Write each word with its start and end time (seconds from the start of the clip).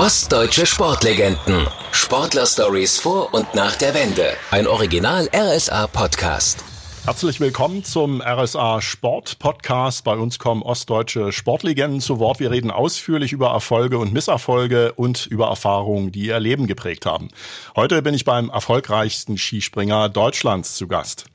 Ostdeutsche 0.00 0.64
Sportlegenden. 0.64 1.66
Sportler-Stories 1.92 2.98
vor 2.98 3.34
und 3.34 3.54
nach 3.54 3.76
der 3.76 3.92
Wende. 3.92 4.32
Ein 4.50 4.66
Original 4.66 5.28
RSA 5.30 5.88
Podcast. 5.88 6.64
Herzlich 7.04 7.38
willkommen 7.38 7.84
zum 7.84 8.22
RSA 8.22 8.80
Sport 8.80 9.38
Podcast. 9.38 10.02
Bei 10.04 10.14
uns 10.14 10.38
kommen 10.38 10.62
ostdeutsche 10.62 11.32
Sportlegenden 11.32 12.00
zu 12.00 12.18
Wort. 12.18 12.40
Wir 12.40 12.50
reden 12.50 12.70
ausführlich 12.70 13.34
über 13.34 13.50
Erfolge 13.50 13.98
und 13.98 14.14
Misserfolge 14.14 14.94
und 14.94 15.26
über 15.26 15.48
Erfahrungen, 15.48 16.12
die 16.12 16.28
ihr 16.28 16.40
Leben 16.40 16.66
geprägt 16.66 17.04
haben. 17.04 17.28
Heute 17.76 18.00
bin 18.00 18.14
ich 18.14 18.24
beim 18.24 18.48
erfolgreichsten 18.48 19.36
Skispringer 19.36 20.08
Deutschlands 20.08 20.76
zu 20.76 20.88
Gast. 20.88 21.26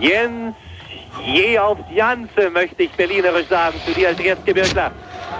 Jens, 0.00 0.54
je 1.26 1.58
auf 1.58 1.76
Janse, 1.94 2.48
möchte 2.50 2.84
ich 2.84 2.90
berlinerisch 2.92 3.48
sagen, 3.48 3.78
zu 3.84 3.92
dir 3.92 4.08
als 4.08 4.18
Erstgebirgler. 4.18 4.92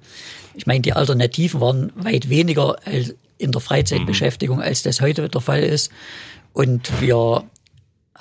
Ich 0.56 0.68
meine, 0.68 0.82
die 0.82 0.94
Alternativen 0.94 1.60
waren 1.60 1.92
weit 1.96 2.30
weniger 2.30 2.76
in 3.38 3.52
der 3.52 3.62
Freizeitbeschäftigung, 3.62 4.62
als 4.62 4.84
das 4.84 5.02
heute 5.02 5.28
der 5.28 5.42
Fall 5.42 5.64
ist. 5.64 5.92
Und 6.54 7.02
wir 7.02 7.44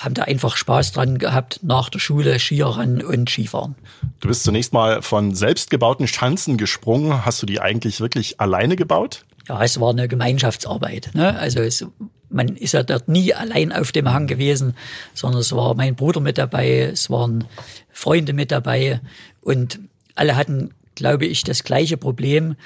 haben 0.05 0.15
da 0.15 0.23
einfach 0.23 0.57
Spaß 0.57 0.93
dran 0.93 1.19
gehabt, 1.19 1.61
nach 1.63 1.89
der 1.89 1.99
Schule 1.99 2.39
Skieren 2.39 3.03
und 3.03 3.31
Skifahren. 3.31 3.75
Du 4.21 4.29
bist 4.29 4.45
zunächst 4.45 4.73
mal 4.73 5.03
von 5.03 5.35
selbstgebauten 5.35 6.07
Schanzen 6.09 6.57
gesprungen. 6.57 7.25
Hast 7.25 7.43
du 7.43 7.47
die 7.47 7.61
eigentlich 7.61 8.01
wirklich 8.01 8.41
alleine 8.41 8.77
gebaut? 8.77 9.25
Ja, 9.49 9.63
es 9.63 9.81
war 9.81 9.91
eine 9.91 10.09
Gemeinschaftsarbeit. 10.09 11.11
Ne? 11.15 11.39
Also 11.39 11.61
es, 11.61 11.87
man 12.31 12.49
ist 12.57 12.73
ja 12.73 12.83
dort 12.83 13.09
nie 13.09 13.35
allein 13.35 13.73
auf 13.73 13.93
dem 13.93 14.13
Hang 14.13 14.27
gewesen, 14.27 14.75
sondern 15.15 15.41
es 15.41 15.53
war 15.53 15.75
mein 15.75 15.95
Bruder 15.95 16.21
mit 16.21 16.39
dabei, 16.39 16.81
es 16.93 17.11
waren 17.11 17.45
Freunde 17.91 18.33
mit 18.33 18.51
dabei 18.51 19.01
und 19.41 19.81
alle 20.15 20.37
hatten, 20.37 20.75
glaube 20.95 21.27
ich, 21.27 21.45
das 21.45 21.65
gleiche 21.65 21.97
Problem 21.97 22.57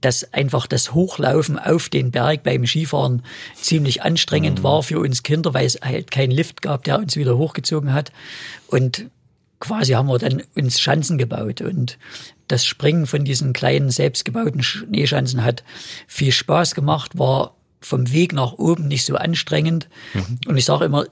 dass 0.00 0.32
einfach 0.32 0.66
das 0.66 0.92
Hochlaufen 0.94 1.58
auf 1.58 1.88
den 1.88 2.10
Berg 2.10 2.42
beim 2.42 2.66
Skifahren 2.66 3.22
ziemlich 3.54 4.02
anstrengend 4.02 4.60
mhm. 4.60 4.62
war 4.64 4.82
für 4.82 5.00
uns 5.00 5.22
Kinder, 5.22 5.54
weil 5.54 5.66
es 5.66 5.80
halt 5.82 6.10
keinen 6.10 6.30
Lift 6.30 6.62
gab, 6.62 6.84
der 6.84 6.98
uns 6.98 7.16
wieder 7.16 7.36
hochgezogen 7.38 7.92
hat. 7.92 8.12
Und 8.68 9.06
quasi 9.60 9.92
haben 9.92 10.08
wir 10.08 10.18
dann 10.18 10.42
uns 10.54 10.80
Schanzen 10.80 11.18
gebaut 11.18 11.60
und 11.60 11.98
das 12.48 12.64
Springen 12.64 13.06
von 13.06 13.24
diesen 13.24 13.52
kleinen 13.52 13.90
selbstgebauten 13.90 14.62
Schneeschanzen 14.62 15.42
hat 15.42 15.64
viel 16.06 16.30
Spaß 16.30 16.74
gemacht, 16.74 17.18
war 17.18 17.54
vom 17.80 18.12
Weg 18.12 18.32
nach 18.32 18.52
oben 18.52 18.88
nicht 18.88 19.04
so 19.04 19.16
anstrengend. 19.16 19.88
Mhm. 20.14 20.38
Und 20.46 20.56
ich 20.56 20.64
sage 20.64 20.84
immer, 20.84 21.06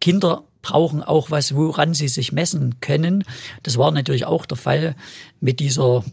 Kinder 0.00 0.44
brauchen 0.62 1.02
auch 1.02 1.30
was, 1.30 1.54
woran 1.54 1.94
sie 1.94 2.08
sich 2.08 2.32
messen 2.32 2.76
können. 2.80 3.24
Das 3.62 3.78
war 3.78 3.90
natürlich 3.90 4.26
auch 4.26 4.46
der 4.46 4.56
Fall 4.56 4.96
mit 5.40 5.60
dieser 5.60 6.04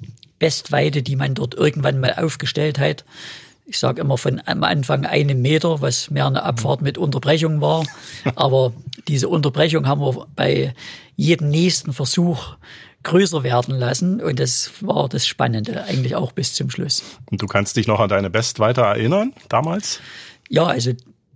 Bestweite, 0.44 1.04
die 1.04 1.16
man 1.16 1.36
dort 1.36 1.54
irgendwann 1.54 2.02
mal 2.02 2.16
aufgestellt 2.16 2.78
hat. 2.78 3.06
Ich 3.66 3.80
sage 3.80 4.02
immer 4.02 4.18
von 4.18 4.42
am 4.46 4.66
Anfang 4.66 5.06
einem 5.06 5.42
Meter, 5.42 5.80
was 5.80 6.12
mehr 6.12 6.28
eine 6.28 6.44
Abfahrt 6.44 6.82
mit 6.82 6.98
Unterbrechung 6.98 7.62
war. 7.62 7.86
Aber 8.36 8.74
diese 9.08 9.30
Unterbrechung 9.30 9.88
haben 9.88 10.02
wir 10.02 10.28
bei 10.36 10.74
jedem 11.16 11.50
nächsten 11.50 11.94
Versuch 11.94 12.58
größer 13.04 13.44
werden 13.44 13.74
lassen. 13.76 14.20
Und 14.20 14.38
das 14.38 14.70
war 14.82 15.08
das 15.08 15.26
Spannende, 15.26 15.86
eigentlich 15.86 16.14
auch 16.18 16.34
bis 16.34 16.54
zum 16.56 16.70
Schluss. 16.70 17.06
Und 17.32 17.42
du 17.42 17.48
kannst 17.48 17.78
dich 17.78 17.88
noch 17.88 18.02
an 18.02 18.10
deine 18.10 18.30
Bestweite 18.30 18.82
erinnern 18.82 19.32
damals? 19.48 20.02
Ja, 20.50 20.66
also 20.66 20.92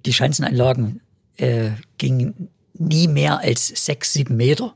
die 0.05 0.11
Schanzenanlagen 0.11 0.99
äh, 1.37 1.69
gingen 1.97 2.49
nie 2.79 3.07
mehr 3.07 3.39
als 3.39 3.67
sechs, 3.67 4.13
sieben 4.13 4.37
Meter. 4.37 4.73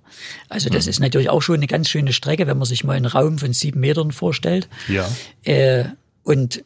Also 0.50 0.70
das 0.70 0.86
mhm. 0.86 0.90
ist 0.90 1.00
natürlich 1.00 1.30
auch 1.30 1.42
schon 1.42 1.56
eine 1.56 1.68
ganz 1.68 1.90
schöne 1.90 2.14
Strecke, 2.14 2.48
wenn 2.48 2.58
man 2.58 2.66
sich 2.66 2.84
mal 2.84 2.96
einen 2.96 3.06
Raum 3.06 3.38
von 3.40 3.54
sieben 3.54 3.80
Metern 3.80 4.12
vorstellt. 4.12 4.68
Ja. 4.88 5.10
Äh, 5.44 5.86
und 6.24 6.64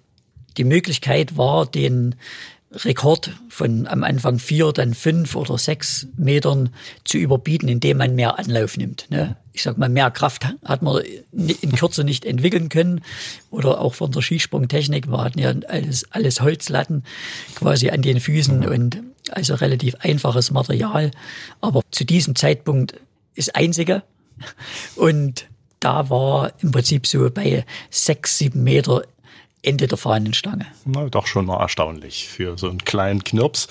die 0.57 0.63
Möglichkeit 0.63 1.37
war, 1.37 1.65
den 1.65 2.15
Rekord 2.83 3.31
von 3.49 3.87
am 3.87 4.03
Anfang 4.03 4.39
vier, 4.39 4.73
dann 4.73 4.93
fünf 4.93 5.35
oder 5.35 5.57
sechs 5.57 6.07
Metern 6.17 6.69
zu 7.03 7.17
überbieten, 7.17 7.69
indem 7.69 7.97
man 7.97 8.15
mehr 8.15 8.37
Anlauf 8.37 8.77
nimmt. 8.77 9.07
Ne? 9.09 9.37
Ich 9.53 9.63
sag 9.63 9.77
mal, 9.77 9.89
mehr 9.89 10.11
Kraft 10.11 10.45
hat 10.65 10.81
man 10.81 11.01
in 11.31 11.71
Kürze 11.71 12.03
nicht 12.03 12.25
entwickeln 12.25 12.69
können. 12.69 13.01
Oder 13.49 13.79
auch 13.79 13.93
von 13.93 14.11
der 14.11 14.21
Skisprungtechnik. 14.21 15.07
Wir 15.07 15.19
hatten 15.19 15.39
ja 15.39 15.53
alles, 15.67 16.11
alles 16.11 16.41
Holzlatten 16.41 17.03
quasi 17.55 17.89
an 17.89 18.01
den 18.01 18.19
Füßen 18.19 18.59
mhm. 18.59 18.65
und 18.65 19.03
also 19.31 19.55
relativ 19.55 19.95
einfaches 19.99 20.51
Material. 20.51 21.11
Aber 21.61 21.81
zu 21.91 22.03
diesem 22.03 22.35
Zeitpunkt 22.35 22.95
ist 23.35 23.55
einzige. 23.55 24.03
Und 24.95 25.47
da 25.79 26.09
war 26.09 26.51
im 26.61 26.71
Prinzip 26.71 27.07
so 27.07 27.29
bei 27.29 27.65
sechs, 27.89 28.37
sieben 28.37 28.63
Meter 28.63 29.03
Ende 29.65 29.87
der 29.87 29.97
Fahnenstange. 29.97 30.65
Na, 30.85 31.09
doch 31.09 31.27
schon 31.27 31.45
mal 31.45 31.59
erstaunlich 31.59 32.27
für 32.27 32.57
so 32.57 32.69
einen 32.69 32.83
kleinen 32.85 33.23
Knirps. 33.23 33.67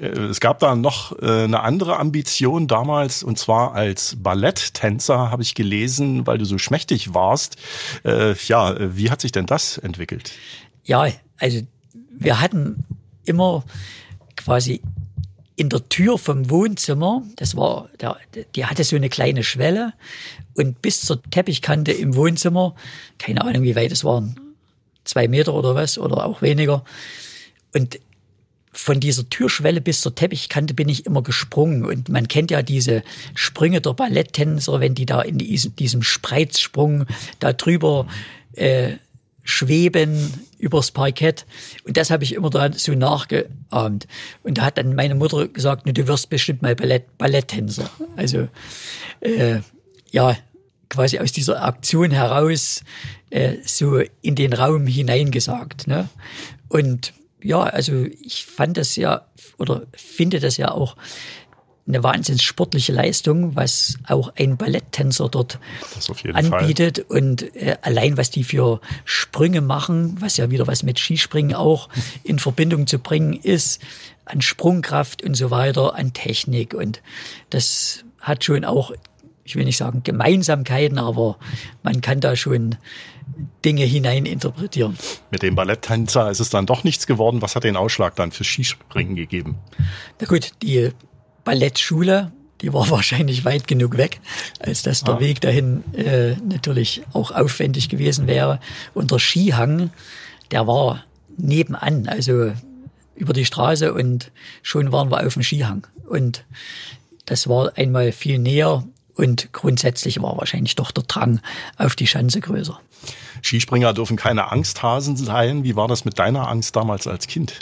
Äh, 0.00 0.06
es 0.06 0.40
gab 0.40 0.60
da 0.60 0.74
noch 0.74 1.18
äh, 1.20 1.44
eine 1.44 1.60
andere 1.60 1.98
Ambition 1.98 2.68
damals 2.68 3.22
und 3.22 3.38
zwar 3.38 3.74
als 3.74 4.16
Balletttänzer 4.18 5.30
habe 5.30 5.42
ich 5.42 5.54
gelesen, 5.54 6.26
weil 6.26 6.38
du 6.38 6.44
so 6.44 6.58
schmächtig 6.58 7.14
warst. 7.14 7.56
Äh, 8.04 8.34
ja, 8.46 8.76
wie 8.96 9.10
hat 9.10 9.20
sich 9.20 9.32
denn 9.32 9.46
das 9.46 9.78
entwickelt? 9.78 10.32
Ja, 10.84 11.06
also 11.38 11.60
wir 12.10 12.40
hatten 12.40 12.84
immer 13.24 13.64
quasi 14.36 14.80
in 15.56 15.68
der 15.68 15.88
Tür 15.88 16.18
vom 16.18 16.50
Wohnzimmer, 16.50 17.22
das 17.36 17.56
war, 17.56 17.88
der, 18.00 18.16
die 18.54 18.64
hatte 18.64 18.84
so 18.84 18.96
eine 18.96 19.08
kleine 19.08 19.44
Schwelle 19.44 19.92
und 20.54 20.82
bis 20.82 21.02
zur 21.02 21.22
Teppichkante 21.22 21.92
im 21.92 22.16
Wohnzimmer, 22.16 22.74
keine 23.18 23.42
Ahnung 23.42 23.62
wie 23.62 23.76
weit 23.76 23.92
es 23.92 24.02
waren, 24.02 24.51
zwei 25.04 25.28
Meter 25.28 25.54
oder 25.54 25.74
was 25.74 25.98
oder 25.98 26.24
auch 26.24 26.42
weniger. 26.42 26.84
Und 27.74 27.98
von 28.72 29.00
dieser 29.00 29.28
Türschwelle 29.28 29.80
bis 29.80 30.00
zur 30.00 30.14
Teppichkante 30.14 30.72
bin 30.74 30.88
ich 30.88 31.04
immer 31.04 31.22
gesprungen. 31.22 31.84
Und 31.84 32.08
man 32.08 32.26
kennt 32.26 32.50
ja 32.50 32.62
diese 32.62 33.02
Sprünge 33.34 33.80
der 33.80 33.92
Balletttänzer, 33.92 34.80
wenn 34.80 34.94
die 34.94 35.06
da 35.06 35.20
in 35.20 35.38
diesem, 35.38 36.02
Spreizsprung 36.02 37.04
da 37.38 37.52
drüber 37.52 38.06
äh, 38.54 38.94
schweben 39.44 40.32
übers 40.58 40.90
Parkett. 40.90 41.44
Und 41.84 41.96
das 41.96 42.10
habe 42.10 42.24
ich 42.24 42.34
immer 42.34 42.48
da 42.48 42.72
so 42.72 42.92
nachgeahmt. 42.94 44.06
Und 44.42 44.58
da 44.58 44.62
hat 44.62 44.78
dann 44.78 44.94
meine 44.94 45.16
Mutter 45.16 45.48
gesagt, 45.48 45.86
du 45.86 46.08
wirst 46.08 46.30
bestimmt 46.30 46.62
mal 46.62 46.74
Ballett, 46.74 47.18
Balletttänzer. 47.18 47.90
Also 48.16 48.48
äh, 49.20 49.60
ja, 50.12 50.36
quasi 50.92 51.18
aus 51.18 51.32
dieser 51.32 51.64
Aktion 51.64 52.10
heraus 52.10 52.84
äh, 53.30 53.56
so 53.64 54.00
in 54.20 54.34
den 54.34 54.52
Raum 54.52 54.86
hineingesagt. 54.86 55.86
Ne? 55.86 56.08
Und 56.68 57.14
ja, 57.42 57.62
also 57.62 58.04
ich 58.20 58.44
fand 58.44 58.76
das 58.76 58.94
ja 58.96 59.22
oder 59.58 59.82
finde 59.96 60.38
das 60.38 60.58
ja 60.58 60.70
auch 60.70 60.96
eine 61.88 62.02
wahnsinns 62.02 62.42
sportliche 62.42 62.92
Leistung, 62.92 63.56
was 63.56 63.98
auch 64.06 64.32
ein 64.36 64.56
Balletttänzer 64.56 65.28
dort 65.28 65.58
anbietet. 66.32 66.98
Fall. 67.08 67.18
Und 67.18 67.56
äh, 67.56 67.76
allein, 67.82 68.16
was 68.16 68.30
die 68.30 68.44
für 68.44 68.80
Sprünge 69.04 69.62
machen, 69.62 70.16
was 70.20 70.36
ja 70.36 70.50
wieder 70.50 70.66
was 70.66 70.82
mit 70.82 70.98
Skispringen 70.98 71.54
auch 71.56 71.88
in 72.22 72.38
Verbindung 72.38 72.86
zu 72.86 72.98
bringen 72.98 73.32
ist, 73.32 73.82
an 74.26 74.42
Sprungkraft 74.42 75.22
und 75.22 75.34
so 75.34 75.50
weiter, 75.50 75.96
an 75.96 76.12
Technik. 76.12 76.74
Und 76.74 77.02
das 77.50 78.04
hat 78.20 78.44
schon 78.44 78.64
auch, 78.64 78.92
ich 79.44 79.56
will 79.56 79.64
nicht 79.64 79.76
sagen 79.76 80.02
Gemeinsamkeiten, 80.04 80.98
aber 80.98 81.36
man 81.82 82.00
kann 82.00 82.20
da 82.20 82.36
schon 82.36 82.76
Dinge 83.64 83.84
hineininterpretieren. 83.84 84.96
Mit 85.30 85.42
dem 85.42 85.54
Balletttänzer 85.54 86.30
ist 86.30 86.40
es 86.40 86.50
dann 86.50 86.66
doch 86.66 86.84
nichts 86.84 87.06
geworden. 87.06 87.42
Was 87.42 87.56
hat 87.56 87.64
den 87.64 87.76
Ausschlag 87.76 88.14
dann 88.16 88.30
für 88.30 88.44
Skispringen 88.44 89.16
gegeben? 89.16 89.56
Na 90.20 90.26
gut, 90.26 90.52
die 90.62 90.90
Ballettschule, 91.44 92.32
die 92.60 92.72
war 92.72 92.88
wahrscheinlich 92.90 93.44
weit 93.44 93.66
genug 93.66 93.96
weg, 93.96 94.20
als 94.60 94.82
dass 94.82 95.02
der 95.04 95.14
ah. 95.14 95.20
Weg 95.20 95.40
dahin 95.40 95.82
äh, 95.94 96.36
natürlich 96.36 97.02
auch 97.12 97.30
aufwendig 97.30 97.88
gewesen 97.88 98.26
wäre. 98.26 98.60
Und 98.94 99.10
der 99.10 99.18
Skihang, 99.18 99.90
der 100.50 100.66
war 100.66 101.04
nebenan, 101.36 102.06
also 102.08 102.52
über 103.14 103.32
die 103.32 103.44
Straße 103.44 103.92
und 103.92 104.30
schon 104.62 104.92
waren 104.92 105.10
wir 105.10 105.26
auf 105.26 105.34
dem 105.34 105.42
Skihang. 105.42 105.86
Und 106.06 106.44
das 107.24 107.48
war 107.48 107.72
einmal 107.76 108.12
viel 108.12 108.38
näher 108.38 108.84
und 109.14 109.52
grundsätzlich 109.52 110.20
war 110.22 110.36
wahrscheinlich 110.38 110.74
doch 110.74 110.90
der 110.90 111.04
Drang 111.04 111.40
auf 111.76 111.96
die 111.96 112.06
Schanze 112.06 112.40
größer. 112.40 112.80
Skispringer 113.42 113.92
dürfen 113.92 114.16
keine 114.16 114.50
Angsthasen 114.50 115.16
sein. 115.16 115.64
Wie 115.64 115.76
war 115.76 115.88
das 115.88 116.04
mit 116.04 116.18
deiner 116.18 116.48
Angst 116.48 116.76
damals 116.76 117.06
als 117.06 117.26
Kind? 117.26 117.58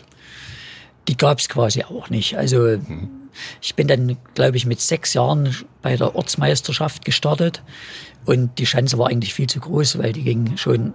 Die 1.08 1.16
gab 1.16 1.38
es 1.38 1.48
quasi 1.48 1.82
auch 1.84 2.10
nicht. 2.10 2.36
Also 2.36 2.68
hm. 2.68 3.08
ich 3.60 3.74
bin 3.74 3.88
dann, 3.88 4.16
glaube 4.34 4.56
ich, 4.56 4.66
mit 4.66 4.80
sechs 4.80 5.14
Jahren 5.14 5.56
bei 5.82 5.96
der 5.96 6.14
Ortsmeisterschaft 6.14 7.04
gestartet 7.04 7.62
und 8.26 8.58
die 8.58 8.66
Schanze 8.66 8.98
war 8.98 9.08
eigentlich 9.08 9.34
viel 9.34 9.48
zu 9.48 9.60
groß, 9.60 9.98
weil 9.98 10.12
die 10.12 10.22
ging 10.22 10.56
schon 10.56 10.94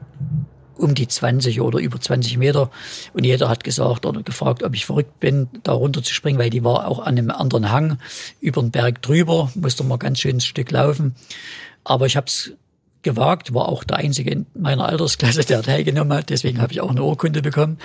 um 0.77 0.95
die 0.95 1.07
20 1.07 1.61
oder 1.61 1.79
über 1.79 1.99
20 1.99 2.37
Meter. 2.37 2.69
Und 3.13 3.23
jeder 3.23 3.49
hat 3.49 3.63
gesagt 3.63 4.05
oder 4.05 4.23
gefragt, 4.23 4.63
ob 4.63 4.73
ich 4.75 4.85
verrückt 4.85 5.19
bin, 5.19 5.49
da 5.63 5.73
runter 5.73 6.03
zu 6.03 6.13
springen, 6.13 6.39
weil 6.39 6.49
die 6.49 6.63
war 6.63 6.87
auch 6.87 6.99
an 6.99 7.17
einem 7.17 7.31
anderen 7.31 7.71
Hang 7.71 7.97
über 8.41 8.61
den 8.61 8.71
Berg 8.71 9.01
drüber, 9.01 9.51
musste 9.55 9.83
man 9.83 9.99
ganz 9.99 10.19
schön 10.19 10.37
ein 10.37 10.41
Stück 10.41 10.71
laufen. 10.71 11.15
Aber 11.83 12.05
ich 12.05 12.17
habe 12.17 12.27
es 12.27 12.53
gewagt, 13.03 13.53
war 13.53 13.69
auch 13.69 13.83
der 13.83 13.97
Einzige 13.97 14.31
in 14.31 14.45
meiner 14.53 14.85
Altersklasse, 14.85 15.45
der 15.45 15.61
teilgenommen 15.61 16.17
hat. 16.17 16.29
Deswegen 16.29 16.61
habe 16.61 16.73
ich 16.73 16.81
auch 16.81 16.89
eine 16.89 17.03
Urkunde 17.03 17.41
bekommen. 17.41 17.77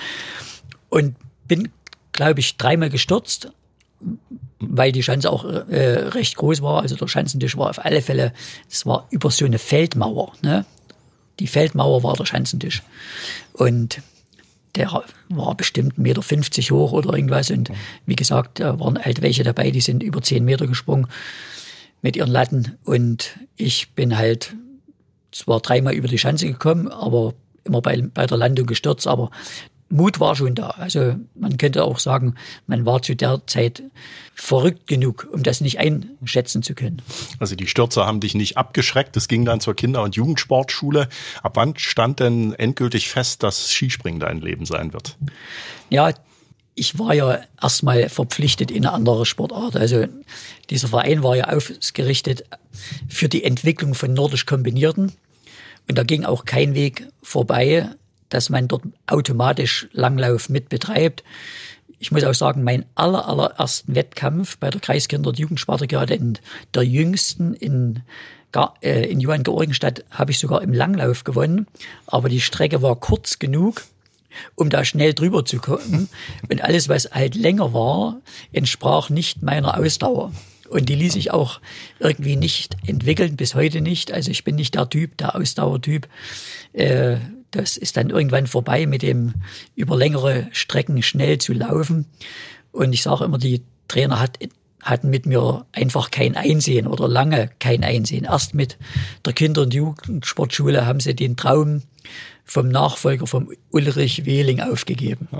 Und 0.88 1.14
bin, 1.46 1.68
glaube 2.12 2.40
ich, 2.40 2.56
dreimal 2.56 2.90
gestürzt, 2.90 3.52
weil 4.58 4.92
die 4.92 5.02
Schanze 5.02 5.30
auch 5.30 5.44
äh, 5.44 6.08
recht 6.08 6.36
groß 6.36 6.62
war. 6.62 6.82
Also 6.82 6.96
der 6.96 7.06
Schanzentisch 7.06 7.56
war 7.56 7.70
auf 7.70 7.84
alle 7.84 8.02
Fälle, 8.02 8.32
es 8.68 8.86
war 8.86 9.06
über 9.10 9.30
so 9.30 9.44
eine 9.44 9.58
Feldmauer. 9.58 10.32
Ne? 10.42 10.64
Die 11.40 11.46
Feldmauer 11.46 12.02
war 12.02 12.14
der 12.14 12.26
Schanzentisch. 12.26 12.82
Und 13.52 14.02
der 14.76 15.02
war 15.28 15.54
bestimmt 15.56 15.98
1,50 15.98 16.00
Meter 16.00 16.74
hoch 16.74 16.92
oder 16.92 17.14
irgendwas. 17.14 17.50
Und 17.50 17.72
wie 18.06 18.14
gesagt, 18.14 18.60
da 18.60 18.78
waren 18.78 19.02
halt 19.02 19.22
welche 19.22 19.42
dabei, 19.42 19.70
die 19.70 19.80
sind 19.80 20.02
über 20.02 20.22
10 20.22 20.44
Meter 20.44 20.66
gesprungen 20.66 21.08
mit 22.02 22.16
ihren 22.16 22.30
Latten. 22.30 22.78
Und 22.84 23.38
ich 23.56 23.94
bin 23.94 24.16
halt 24.16 24.54
zwar 25.32 25.60
dreimal 25.60 25.94
über 25.94 26.08
die 26.08 26.18
Schanze 26.18 26.46
gekommen, 26.46 26.88
aber 26.88 27.34
immer 27.64 27.82
bei, 27.82 28.00
bei 28.00 28.26
der 28.26 28.38
Landung 28.38 28.66
gestürzt, 28.66 29.06
aber 29.06 29.30
Mut 29.90 30.20
war 30.20 30.36
schon 30.36 30.54
da. 30.54 30.68
Also 30.70 31.16
man 31.34 31.58
könnte 31.58 31.84
auch 31.84 31.98
sagen, 31.98 32.36
man 32.66 32.86
war 32.86 33.02
zu 33.02 33.16
der 33.16 33.42
Zeit 33.46 33.82
verrückt 34.34 34.86
genug, 34.86 35.28
um 35.32 35.42
das 35.42 35.60
nicht 35.60 35.78
einschätzen 35.78 36.62
zu 36.62 36.74
können. 36.74 37.02
Also 37.40 37.56
die 37.56 37.66
Stürze 37.66 38.06
haben 38.06 38.20
dich 38.20 38.34
nicht 38.34 38.56
abgeschreckt. 38.56 39.16
Es 39.16 39.26
ging 39.26 39.44
dann 39.44 39.60
zur 39.60 39.74
Kinder- 39.74 40.02
und 40.02 40.14
Jugendsportschule. 40.14 41.08
Ab 41.42 41.56
wann 41.56 41.76
stand 41.76 42.20
denn 42.20 42.54
endgültig 42.54 43.08
fest, 43.08 43.42
dass 43.42 43.70
Skispringen 43.70 44.20
dein 44.20 44.40
Leben 44.40 44.64
sein 44.64 44.92
wird? 44.92 45.18
Ja, 45.90 46.12
ich 46.76 46.98
war 46.98 47.12
ja 47.12 47.40
erstmal 47.60 48.08
verpflichtet 48.08 48.70
in 48.70 48.86
eine 48.86 48.94
andere 48.94 49.26
Sportart. 49.26 49.76
Also 49.76 50.06
dieser 50.70 50.88
Verein 50.88 51.24
war 51.24 51.36
ja 51.36 51.48
ausgerichtet 51.48 52.44
für 53.08 53.28
die 53.28 53.42
Entwicklung 53.42 53.94
von 53.94 54.14
nordisch 54.14 54.46
Kombinierten. 54.46 55.12
Und 55.88 55.98
da 55.98 56.04
ging 56.04 56.24
auch 56.24 56.44
kein 56.44 56.74
Weg 56.74 57.08
vorbei 57.22 57.90
dass 58.30 58.48
man 58.48 58.68
dort 58.68 58.84
automatisch 59.06 59.88
Langlauf 59.92 60.48
mit 60.48 60.68
betreibt. 60.68 61.22
Ich 61.98 62.10
muss 62.10 62.24
auch 62.24 62.34
sagen, 62.34 62.64
mein 62.64 62.86
aller, 62.94 63.28
allerersten 63.28 63.94
Wettkampf 63.94 64.56
bei 64.56 64.70
der 64.70 64.80
Kreiskinder- 64.80 65.28
und 65.28 65.38
Jugendsparte, 65.38 65.86
gerade 65.86 66.14
in 66.14 66.38
der 66.74 66.82
jüngsten 66.82 67.52
in, 67.52 68.02
äh, 68.80 69.10
in 69.10 69.20
Johann 69.20 69.42
Georgenstadt, 69.42 70.04
habe 70.10 70.30
ich 70.30 70.38
sogar 70.38 70.62
im 70.62 70.72
Langlauf 70.72 71.24
gewonnen. 71.24 71.66
Aber 72.06 72.30
die 72.30 72.40
Strecke 72.40 72.80
war 72.80 72.96
kurz 72.96 73.38
genug, 73.38 73.82
um 74.54 74.70
da 74.70 74.84
schnell 74.84 75.12
drüber 75.12 75.44
zu 75.44 75.58
kommen. 75.58 76.08
Und 76.48 76.62
alles, 76.62 76.88
was 76.88 77.10
halt 77.10 77.34
länger 77.34 77.74
war, 77.74 78.20
entsprach 78.52 79.10
nicht 79.10 79.42
meiner 79.42 79.78
Ausdauer. 79.78 80.32
Und 80.70 80.88
die 80.88 80.94
ließ 80.94 81.16
ich 81.16 81.32
auch 81.32 81.60
irgendwie 81.98 82.36
nicht 82.36 82.76
entwickeln, 82.86 83.36
bis 83.36 83.56
heute 83.56 83.80
nicht. 83.80 84.12
Also 84.12 84.30
ich 84.30 84.44
bin 84.44 84.54
nicht 84.54 84.76
der 84.76 84.88
Typ, 84.88 85.18
der 85.18 85.34
Ausdauertyp. 85.34 86.08
Äh, 86.72 87.16
das 87.50 87.76
ist 87.76 87.96
dann 87.96 88.10
irgendwann 88.10 88.46
vorbei 88.46 88.86
mit 88.86 89.02
dem 89.02 89.34
über 89.74 89.96
längere 89.96 90.48
Strecken 90.52 91.02
schnell 91.02 91.38
zu 91.38 91.52
laufen. 91.52 92.06
Und 92.72 92.92
ich 92.92 93.02
sage 93.02 93.24
immer, 93.24 93.38
die 93.38 93.62
Trainer 93.88 94.20
hat, 94.20 94.38
hatten 94.82 95.10
mit 95.10 95.26
mir 95.26 95.66
einfach 95.72 96.10
kein 96.10 96.36
Einsehen 96.36 96.86
oder 96.86 97.08
lange 97.08 97.50
kein 97.58 97.84
Einsehen. 97.84 98.24
Erst 98.24 98.54
mit 98.54 98.78
der 99.24 99.32
Kinder- 99.32 99.62
und 99.62 99.74
Jugendsportschule 99.74 100.86
haben 100.86 101.00
sie 101.00 101.14
den 101.14 101.36
Traum 101.36 101.82
vom 102.44 102.68
Nachfolger 102.68 103.26
vom 103.26 103.52
Ulrich 103.70 104.24
Wehling 104.24 104.60
aufgegeben. 104.60 105.28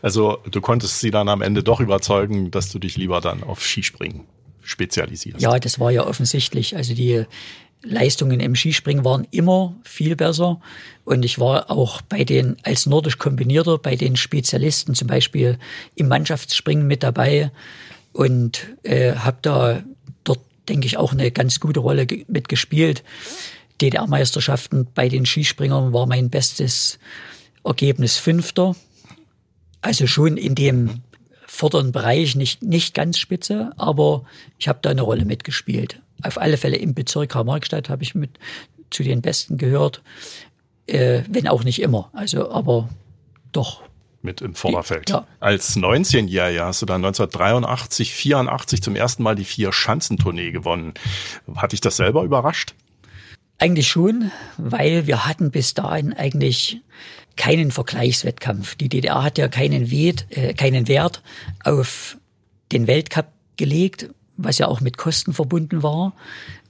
Also 0.00 0.38
du 0.50 0.62
konntest 0.62 1.00
sie 1.00 1.10
dann 1.10 1.28
am 1.28 1.42
Ende 1.42 1.62
doch 1.62 1.80
überzeugen, 1.80 2.50
dass 2.50 2.70
du 2.70 2.78
dich 2.78 2.96
lieber 2.96 3.20
dann 3.20 3.42
auf 3.42 3.62
Skispringen 3.62 4.24
spezialisierst. 4.62 5.42
Ja, 5.42 5.58
das 5.58 5.78
war 5.78 5.90
ja 5.90 6.06
offensichtlich. 6.06 6.74
Also 6.74 6.94
die 6.94 7.26
Leistungen 7.82 8.40
im 8.40 8.54
Skispringen 8.54 9.04
waren 9.04 9.26
immer 9.30 9.76
viel 9.84 10.16
besser. 10.16 10.60
Und 11.04 11.24
ich 11.24 11.38
war 11.38 11.70
auch 11.70 12.02
bei 12.02 12.24
den, 12.24 12.56
als 12.62 12.86
nordisch 12.86 13.18
kombinierter, 13.18 13.78
bei 13.78 13.96
den 13.96 14.16
Spezialisten 14.16 14.94
zum 14.94 15.08
Beispiel 15.08 15.58
im 15.94 16.08
Mannschaftsspringen 16.08 16.86
mit 16.86 17.02
dabei 17.02 17.50
und 18.12 18.66
äh, 18.82 19.14
habe 19.14 19.38
da 19.42 19.82
dort, 20.24 20.40
denke 20.68 20.86
ich, 20.86 20.96
auch 20.96 21.12
eine 21.12 21.30
ganz 21.30 21.60
gute 21.60 21.80
Rolle 21.80 22.06
mitgespielt. 22.26 23.04
DDR-Meisterschaften 23.80 24.88
bei 24.94 25.08
den 25.08 25.24
Skispringern 25.24 25.92
war 25.92 26.06
mein 26.06 26.30
bestes 26.30 26.98
Ergebnis 27.64 28.18
Fünfter. 28.18 28.74
Also 29.80 30.08
schon 30.08 30.36
in 30.36 30.56
dem 30.56 31.02
vorderen 31.46 31.92
Bereich, 31.92 32.34
nicht, 32.34 32.62
nicht 32.62 32.92
ganz 32.94 33.18
spitze, 33.18 33.70
aber 33.76 34.24
ich 34.58 34.66
habe 34.66 34.80
da 34.82 34.90
eine 34.90 35.02
Rolle 35.02 35.24
mitgespielt 35.24 36.00
auf 36.22 36.38
alle 36.38 36.56
Fälle 36.56 36.76
im 36.76 36.94
Bezirk 36.94 37.30
Karl-Marx-Stadt 37.30 37.88
habe 37.88 38.02
ich 38.02 38.14
mit 38.14 38.38
zu 38.90 39.02
den 39.02 39.22
Besten 39.22 39.58
gehört, 39.58 40.02
äh, 40.86 41.22
wenn 41.28 41.48
auch 41.48 41.64
nicht 41.64 41.80
immer. 41.80 42.10
Also, 42.12 42.50
aber 42.50 42.88
doch. 43.52 43.82
Mit 44.22 44.40
im 44.40 44.54
Vorderfeld. 44.54 45.10
Ja. 45.10 45.26
Als 45.38 45.76
19-Jähriger 45.76 46.64
hast 46.64 46.82
du 46.82 46.86
dann 46.86 47.04
1983, 47.04 48.12
84 48.12 48.82
zum 48.82 48.96
ersten 48.96 49.22
Mal 49.22 49.36
die 49.36 49.44
Vier-Schanzentournee 49.44 50.50
gewonnen. 50.50 50.94
Hat 51.56 51.72
dich 51.72 51.80
das 51.80 51.96
selber 51.96 52.24
überrascht? 52.24 52.74
Eigentlich 53.58 53.88
schon, 53.88 54.30
weil 54.56 55.06
wir 55.06 55.26
hatten 55.26 55.50
bis 55.50 55.74
dahin 55.74 56.12
eigentlich 56.12 56.80
keinen 57.36 57.70
Vergleichswettkampf. 57.70 58.74
Die 58.74 58.88
DDR 58.88 59.22
hat 59.22 59.38
ja 59.38 59.48
keinen, 59.48 59.90
Wert, 59.90 60.26
äh, 60.30 60.54
keinen 60.54 60.88
Wert 60.88 61.22
auf 61.64 62.16
den 62.72 62.86
Weltcup 62.86 63.26
gelegt 63.56 64.10
was 64.38 64.56
ja 64.58 64.66
auch 64.68 64.80
mit 64.80 64.96
Kosten 64.96 65.34
verbunden 65.34 65.82
war. 65.82 66.14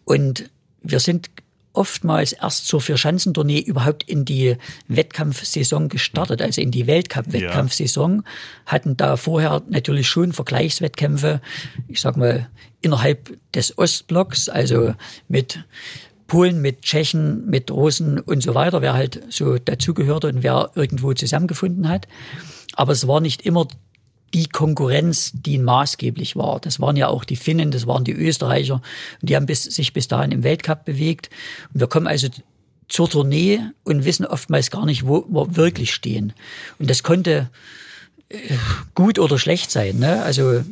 Und 0.05 0.51
wir 0.83 0.99
sind 0.99 1.31
oftmals 1.75 2.33
erst 2.33 2.67
zur 2.67 2.81
Vierschanzentournee 2.81 3.61
überhaupt 3.61 4.03
in 4.03 4.25
die 4.25 4.57
Wettkampfsaison 4.89 5.89
gestartet, 5.89 6.43
also 6.43 6.61
in 6.61 6.73
die 6.73 6.89
Weltcup-Wettkampfsaison, 6.89 8.17
ja. 8.17 8.23
hatten 8.67 8.97
da 8.97 9.17
vorher 9.17 9.63
natürlich 9.69 10.09
schon 10.09 10.33
Vergleichswettkämpfe, 10.33 11.41
ich 11.87 12.01
sag 12.01 12.17
mal, 12.17 12.49
innerhalb 12.81 13.39
des 13.53 13.79
Ostblocks, 13.79 14.49
also 14.49 14.95
mit 15.29 15.61
Polen, 16.27 16.61
mit 16.61 16.83
Tschechen, 16.83 17.49
mit 17.49 17.71
Russen 17.71 18.19
und 18.19 18.43
so 18.43 18.55
weiter, 18.55 18.83
wer 18.83 18.95
halt 18.95 19.23
so 19.31 19.57
dazugehörte 19.59 20.27
und 20.29 20.43
wer 20.43 20.71
irgendwo 20.75 21.13
zusammengefunden 21.13 21.89
hat. 21.89 22.09
Aber 22.75 22.93
es 22.93 23.07
war 23.07 23.21
nicht 23.21 23.43
immer 23.43 23.69
die 24.35 24.47
Konkurrenz, 24.47 25.33
die 25.35 25.59
maßgeblich 25.59 26.37
war. 26.37 26.61
Das 26.61 26.81
waren 26.81 26.97
ja 26.97 27.09
auch 27.09 27.25
die 27.25 27.37
Finnen, 27.37 27.71
das 27.71 27.87
waren 27.87 28.05
die 28.05 28.13
Österreicher. 28.13 28.83
Und 29.21 29.31
die 29.31 29.37
haben 29.37 29.47
bis, 29.47 29.65
sich 29.65 29.93
bis 29.93 30.09
dahin 30.09 30.33
im 30.33 30.43
Weltcup 30.43 30.85
bewegt. 30.85 31.31
Und 31.73 31.81
wir 31.81 31.87
kommen 31.87 32.07
also 32.07 32.29
zur 32.89 33.09
Tournee 33.09 33.61
und 33.85 34.05
wissen 34.05 34.27
oftmals 34.27 34.71
gar 34.71 34.87
nicht, 34.87 35.07
wo 35.07 35.25
wir 35.29 35.57
wirklich 35.57 35.93
stehen. 35.93 36.33
Und 36.79 36.91
das 36.91 37.03
konnte 37.03 37.51
äh, 38.29 38.39
gut 38.95 39.19
oder 39.19 39.39
schlecht 39.39 39.71
sein. 39.71 39.99
Ne? 39.99 40.23
Also 40.23 40.63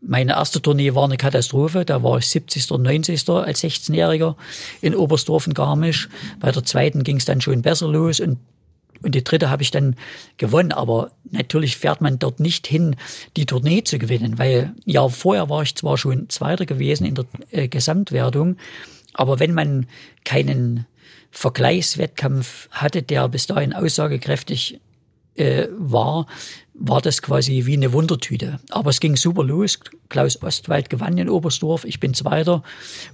meine 0.00 0.32
erste 0.32 0.62
Tournee 0.62 0.94
war 0.94 1.04
eine 1.04 1.16
Katastrophe. 1.16 1.84
Da 1.84 2.02
war 2.02 2.18
ich 2.18 2.28
70. 2.28 2.70
und 2.70 2.82
90. 2.82 3.28
als 3.28 3.62
16-Jähriger 3.62 4.36
in 4.80 4.94
Oberstdorf 4.94 5.46
und 5.46 5.54
Garmisch. 5.54 6.08
Bei 6.38 6.50
der 6.50 6.64
zweiten 6.64 7.04
ging 7.04 7.16
es 7.16 7.24
dann 7.24 7.40
schon 7.40 7.62
besser 7.62 7.88
los 7.88 8.20
und 8.20 8.38
und 9.02 9.14
die 9.14 9.24
dritte 9.24 9.50
habe 9.50 9.62
ich 9.62 9.70
dann 9.70 9.96
gewonnen. 10.36 10.72
Aber 10.72 11.12
natürlich 11.30 11.76
fährt 11.76 12.00
man 12.00 12.18
dort 12.18 12.40
nicht 12.40 12.66
hin, 12.66 12.96
die 13.36 13.46
Tournee 13.46 13.82
zu 13.84 13.98
gewinnen, 13.98 14.38
weil 14.38 14.74
ja 14.84 15.08
vorher 15.08 15.48
war 15.48 15.62
ich 15.62 15.74
zwar 15.74 15.98
schon 15.98 16.28
Zweiter 16.28 16.66
gewesen 16.66 17.06
in 17.06 17.14
der 17.14 17.26
äh, 17.50 17.68
Gesamtwertung, 17.68 18.56
aber 19.14 19.40
wenn 19.40 19.54
man 19.54 19.86
keinen 20.24 20.86
Vergleichswettkampf 21.30 22.68
hatte, 22.70 23.02
der 23.02 23.28
bis 23.28 23.46
dahin 23.46 23.72
aussagekräftig 23.72 24.80
äh, 25.36 25.68
war, 25.76 26.26
war 26.74 27.00
das 27.00 27.22
quasi 27.22 27.66
wie 27.66 27.74
eine 27.74 27.92
Wundertüte. 27.92 28.58
Aber 28.70 28.90
es 28.90 29.00
ging 29.00 29.16
super 29.16 29.44
los. 29.44 29.78
Klaus 30.08 30.42
Ostwald 30.42 30.90
gewann 30.90 31.18
in 31.18 31.28
Oberstdorf, 31.28 31.84
ich 31.84 32.00
bin 32.00 32.14
Zweiter 32.14 32.62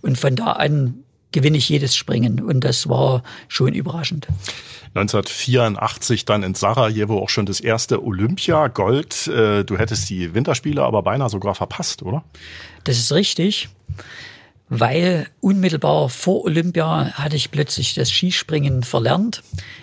und 0.03 0.17
von 0.17 0.37
da 0.37 0.53
an 0.53 1.03
gewinne 1.37 1.59
ich 1.59 1.69
jedes 1.69 1.95
Springen 1.95 2.41
und 2.41 2.61
das 2.65 2.89
war 2.89 3.23
schon 3.47 3.75
überraschend. 3.75 4.27
1984 4.95 6.25
dann 6.25 6.43
in 6.43 6.55
Sarajevo 6.55 7.19
auch 7.19 7.29
schon 7.29 7.45
das 7.45 7.61
erste 7.61 8.03
Olympia 8.03 8.69
Gold. 8.69 9.27
Äh, 9.27 9.63
du 9.65 9.77
hättest 9.77 10.09
die 10.09 10.33
Winterspiele 10.33 10.83
aber 10.83 11.03
beinahe 11.03 11.29
sogar 11.29 11.55
verpasst, 11.55 12.03
oder? 12.03 12.25
Das 12.85 12.97
ist 12.97 13.13
richtig 13.13 13.69
weil 14.69 15.29
unmittelbar 15.41 16.09
vor 16.09 16.45
Olympia 16.45 17.13
hatte 17.15 17.37
ich 17.37 17.53
plötzlich 17.53 17.95
das 17.95 18.11
Skispringen 18.11 18.83
verlernt. 18.83 19.43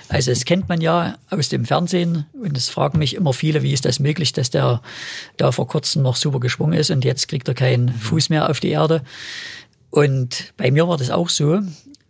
Also 0.09 0.31
es 0.31 0.43
kennt 0.43 0.67
man 0.67 0.81
ja 0.81 1.15
aus 1.29 1.47
dem 1.49 1.65
Fernsehen 1.65 2.25
und 2.33 2.57
es 2.57 2.69
fragen 2.69 2.99
mich 2.99 3.15
immer 3.15 3.33
viele, 3.33 3.63
wie 3.63 3.71
ist 3.71 3.85
das 3.85 3.99
möglich, 3.99 4.33
dass 4.33 4.49
der 4.49 4.81
da 5.37 5.51
vor 5.53 5.67
kurzem 5.67 6.03
noch 6.03 6.17
super 6.17 6.41
geschwungen 6.41 6.77
ist 6.77 6.91
und 6.91 7.05
jetzt 7.05 7.29
kriegt 7.29 7.47
er 7.47 7.53
keinen 7.53 7.89
Fuß 7.89 8.29
mehr 8.29 8.49
auf 8.49 8.59
die 8.59 8.69
Erde. 8.69 9.03
Und 9.93 10.55
bei 10.57 10.71
mir 10.71 10.87
war 10.87 10.97
das 10.97 11.11
auch 11.11 11.29
so. 11.29 11.59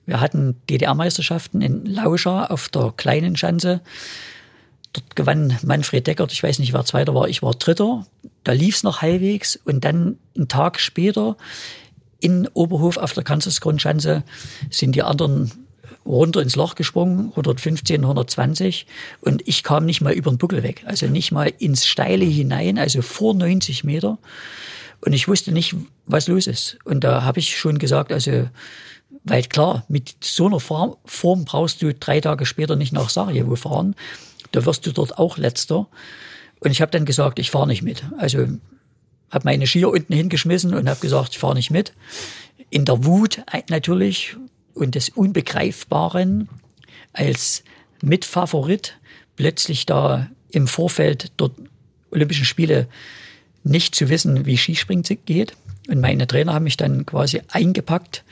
Wir 0.05 0.21
hatten 0.21 0.55
DDR-Meisterschaften 0.69 1.61
in 1.61 1.85
Lauscha 1.85 2.45
auf 2.45 2.69
der 2.69 2.93
kleinen 2.95 3.35
Schanze. 3.35 3.81
Dort 4.93 5.17
gewann 5.17 5.57
Manfred 5.63 6.07
Deckert, 6.07 6.31
ich 6.31 6.41
weiß 6.41 6.59
nicht, 6.59 6.71
wer 6.71 6.85
Zweiter 6.85 7.13
war, 7.13 7.27
ich 7.27 7.43
war 7.43 7.53
Dritter. 7.53 8.07
Da 8.45 8.53
lief 8.53 8.75
es 8.75 8.83
noch 8.83 9.01
halbwegs 9.01 9.59
und 9.65 9.83
dann 9.83 10.17
einen 10.33 10.47
Tag 10.47 10.79
später 10.79 11.35
in 12.21 12.47
Oberhof 12.53 12.95
auf 12.95 13.11
der 13.11 13.25
Kanzlersgrundschanze 13.25 14.23
sind 14.69 14.95
die 14.95 15.03
anderen 15.03 15.51
runter 16.05 16.41
ins 16.41 16.55
Loch 16.55 16.75
gesprungen, 16.75 17.31
115, 17.31 17.99
120 17.99 18.87
und 19.19 19.45
ich 19.45 19.61
kam 19.61 19.85
nicht 19.85 19.99
mal 19.99 20.13
über 20.13 20.31
den 20.31 20.37
Buckel 20.37 20.63
weg, 20.63 20.83
also 20.85 21.07
nicht 21.07 21.33
mal 21.33 21.51
ins 21.59 21.85
Steile 21.85 22.23
hinein, 22.23 22.77
also 22.77 23.01
vor 23.01 23.33
90 23.33 23.83
Meter 23.83 24.19
und 25.05 25.11
ich 25.11 25.27
wusste 25.27 25.51
nicht, 25.51 25.75
was 26.05 26.27
los 26.27 26.47
ist. 26.47 26.77
Und 26.85 27.03
da 27.03 27.23
habe 27.23 27.39
ich 27.39 27.57
schon 27.57 27.77
gesagt, 27.77 28.13
also 28.13 28.47
weil 29.25 29.43
klar, 29.43 29.85
mit 29.89 30.15
so 30.21 30.47
einer 30.47 30.59
Form 30.59 31.45
brauchst 31.45 31.81
du 31.81 31.93
drei 31.93 32.21
Tage 32.21 32.45
später 32.45 32.75
nicht 32.75 32.93
nach 32.93 33.09
Sarajevo 33.09 33.55
fahren, 33.55 33.95
da 34.51 34.65
wirst 34.65 34.85
du 34.85 34.91
dort 34.91 35.17
auch 35.17 35.37
letzter. 35.37 35.87
Und 36.59 36.71
ich 36.71 36.81
habe 36.81 36.91
dann 36.91 37.05
gesagt, 37.05 37.39
ich 37.39 37.51
fahre 37.51 37.67
nicht 37.67 37.83
mit, 37.83 38.03
also 38.17 38.47
habe 39.29 39.45
meine 39.45 39.67
Skier 39.67 39.89
unten 39.89 40.13
hingeschmissen 40.13 40.73
und 40.73 40.89
habe 40.89 40.99
gesagt, 40.99 41.31
ich 41.31 41.39
fahre 41.39 41.55
nicht 41.55 41.71
mit. 41.71 41.93
In 42.69 42.85
der 42.85 43.03
Wut 43.03 43.41
natürlich 43.69 44.37
und 44.73 44.95
des 44.95 45.09
Unbegreifbaren 45.09 46.47
als 47.11 47.63
Mitfavorit 48.01 48.97
plötzlich 49.35 49.85
da 49.85 50.29
im 50.51 50.67
Vorfeld 50.67 51.31
der 51.39 51.49
Olympischen 52.11 52.45
Spiele 52.45 52.87
nicht 53.63 53.95
zu 53.95 54.09
wissen, 54.09 54.45
wie 54.45 54.57
Skispringen 54.57 55.03
geht. 55.25 55.55
Und 55.87 55.99
meine 55.99 56.27
Trainer 56.27 56.53
haben 56.53 56.63
mich 56.63 56.77
dann 56.77 57.05
quasi 57.05 57.41
eingepackt 57.49 58.23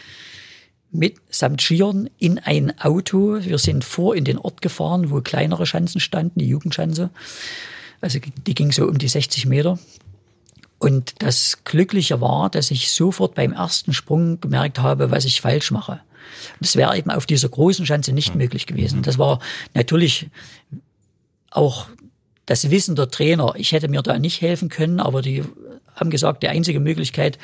mit 0.92 1.18
samt 1.30 1.62
Skiern 1.62 2.10
in 2.18 2.38
ein 2.40 2.78
Auto. 2.80 3.40
Wir 3.42 3.58
sind 3.58 3.84
vor 3.84 4.16
in 4.16 4.26
den 4.26 4.38
Ort 4.38 4.62
gefahren, 4.62 5.10
wo 5.10 5.22
kleinere 5.22 5.66
Schanzen 5.66 6.02
standen, 6.02 6.40
die 6.40 6.48
Jugendschanze. 6.48 7.10
Also 8.02 8.20
die 8.46 8.56
ging 8.56 8.72
so 8.72 8.86
um 8.86 8.98
die 8.98 9.08
60 9.08 9.46
Meter. 9.46 9.80
Und 10.80 11.22
das 11.22 11.64
Glückliche 11.64 12.20
war, 12.22 12.50
dass 12.50 12.72
ich 12.72 12.92
sofort 12.92 13.36
beim 13.36 13.54
ersten 13.54 13.94
Sprung 13.94 14.42
gemerkt 14.42 14.80
habe, 14.80 15.12
was 15.12 15.26
ich 15.26 15.40
falsch 15.40 15.72
mache. 15.72 16.02
Das 16.60 16.76
wäre 16.76 16.98
eben 16.98 17.12
auf 17.12 17.26
dieser 17.26 17.50
großen 17.50 17.86
Schanze 17.86 18.14
nicht 18.14 18.36
möglich 18.36 18.66
gewesen. 18.66 19.04
Das 19.04 19.18
war 19.18 19.40
natürlich 19.74 20.30
auch 21.52 21.88
das 22.46 22.70
Wissen 22.70 22.96
der 22.96 23.10
Trainer. 23.10 23.54
Ich 23.56 23.72
hätte 23.72 23.88
mir 23.88 24.02
da 24.02 24.18
nicht 24.20 24.42
helfen 24.42 24.70
können, 24.70 25.00
aber 25.00 25.22
die 25.22 25.44
haben 25.96 26.10
gesagt, 26.10 26.44
die 26.44 26.48
einzige 26.48 26.80
Möglichkeit 26.80 27.38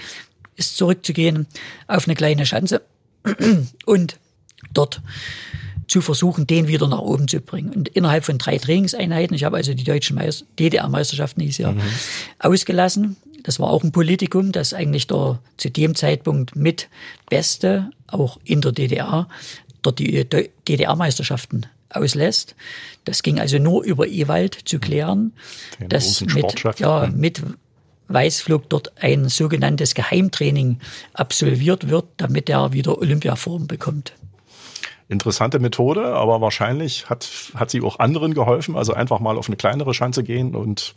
ist 0.55 0.77
zurückzugehen 0.77 1.47
auf 1.87 2.07
eine 2.07 2.15
kleine 2.15 2.45
Schanze 2.45 2.81
und 3.85 4.17
dort 4.73 5.01
zu 5.87 6.01
versuchen, 6.01 6.47
den 6.47 6.67
wieder 6.67 6.87
nach 6.87 6.99
oben 6.99 7.27
zu 7.27 7.39
bringen. 7.39 7.73
Und 7.73 7.87
innerhalb 7.89 8.25
von 8.25 8.37
drei 8.37 8.57
Trainingseinheiten, 8.57 9.35
ich 9.35 9.45
habe 9.45 9.57
also 9.57 9.73
die 9.73 9.83
deutschen 9.83 10.19
DDR-Meisterschaften 10.59 11.41
hieß 11.41 11.59
ja, 11.59 11.71
mhm. 11.71 11.81
ausgelassen, 12.39 13.15
das 13.43 13.59
war 13.59 13.69
auch 13.69 13.83
ein 13.83 13.93
Politikum, 13.93 14.51
das 14.51 14.73
eigentlich 14.73 15.07
der 15.07 15.39
zu 15.55 15.69
dem 15.69 15.95
Zeitpunkt 15.95 16.55
mit 16.55 16.89
Beste, 17.29 17.91
auch 18.07 18.39
in 18.43 18.59
der 18.59 18.73
DDR, 18.73 19.29
dort 19.81 19.99
die 19.99 20.27
DDR-Meisterschaften 20.67 21.65
auslässt. 21.89 22.55
Das 23.05 23.23
ging 23.23 23.39
also 23.39 23.57
nur 23.57 23.83
über 23.83 24.07
Ewald 24.07 24.57
zu 24.65 24.79
klären, 24.79 25.33
Den 25.79 25.89
dass 25.89 26.21
mit, 26.21 26.79
ja, 26.79 27.07
mit 27.07 27.41
Weißflug 28.09 28.69
dort 28.69 28.91
ein 29.01 29.29
sogenanntes 29.29 29.93
Geheimtraining 29.93 30.79
absolviert 31.13 31.89
wird, 31.89 32.05
damit 32.17 32.49
er 32.49 32.73
wieder 32.73 32.97
Olympiaform 32.97 33.67
bekommt. 33.67 34.13
Interessante 35.09 35.59
Methode, 35.59 36.05
aber 36.05 36.41
wahrscheinlich 36.41 37.09
hat, 37.09 37.29
hat 37.55 37.69
sie 37.71 37.81
auch 37.81 37.99
anderen 37.99 38.33
geholfen. 38.33 38.75
Also 38.75 38.93
einfach 38.93 39.19
mal 39.19 39.37
auf 39.37 39.47
eine 39.47 39.55
kleinere 39.55 39.93
Schanze 39.93 40.23
gehen 40.23 40.53
und 40.55 40.95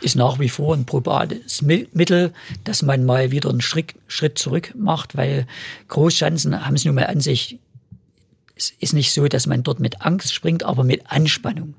ist 0.00 0.14
nach 0.14 0.38
wie 0.38 0.48
vor 0.48 0.74
ein 0.74 0.84
probates 0.84 1.62
Mittel, 1.62 2.32
dass 2.64 2.82
man 2.82 3.04
mal 3.04 3.30
wieder 3.30 3.48
einen 3.48 3.62
Schritt, 3.62 3.94
Schritt 4.06 4.38
zurück 4.38 4.74
macht, 4.76 5.16
weil 5.16 5.46
Großschanzen 5.88 6.66
haben 6.66 6.74
es 6.74 6.84
nun 6.84 6.94
mal 6.94 7.06
an 7.06 7.20
sich 7.20 7.58
es 8.56 8.72
ist 8.80 8.94
nicht 8.94 9.12
so, 9.12 9.28
dass 9.28 9.46
man 9.46 9.62
dort 9.62 9.80
mit 9.80 10.00
Angst 10.00 10.32
springt, 10.32 10.62
aber 10.64 10.82
mit 10.82 11.10
Anspannung. 11.10 11.74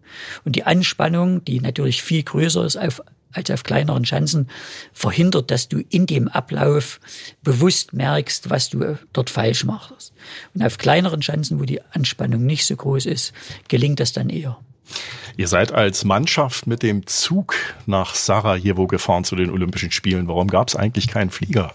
Und 0.45 0.55
die 0.55 0.63
Anspannung, 0.63 1.43
die 1.43 1.59
natürlich 1.59 2.03
viel 2.03 2.21
größer 2.21 2.63
ist 2.65 2.77
auf, 2.77 3.01
als 3.31 3.49
auf 3.49 3.63
kleineren 3.63 4.05
Schanzen, 4.05 4.47
verhindert, 4.93 5.49
dass 5.49 5.69
du 5.69 5.81
in 5.89 6.05
dem 6.05 6.27
Ablauf 6.27 6.99
bewusst 7.41 7.93
merkst, 7.93 8.51
was 8.51 8.69
du 8.69 8.97
dort 9.11 9.31
falsch 9.31 9.65
machst. 9.65 10.13
Und 10.53 10.63
auf 10.63 10.77
kleineren 10.77 11.23
Schanzen, 11.23 11.59
wo 11.59 11.63
die 11.63 11.81
Anspannung 11.91 12.45
nicht 12.45 12.65
so 12.67 12.75
groß 12.75 13.07
ist, 13.07 13.33
gelingt 13.67 13.99
das 13.99 14.13
dann 14.13 14.29
eher. 14.29 14.59
Ihr 15.37 15.47
seid 15.47 15.71
als 15.71 16.03
Mannschaft 16.03 16.65
mit 16.65 16.81
dem 16.81 17.05
Zug 17.05 17.55
nach 17.85 18.15
Sarajevo 18.15 18.87
gefahren 18.87 19.23
zu 19.23 19.35
den 19.35 19.51
Olympischen 19.51 19.91
Spielen. 19.91 20.27
Warum 20.27 20.47
gab 20.47 20.69
es 20.69 20.75
eigentlich 20.75 21.07
keinen 21.07 21.29
Flieger? 21.29 21.73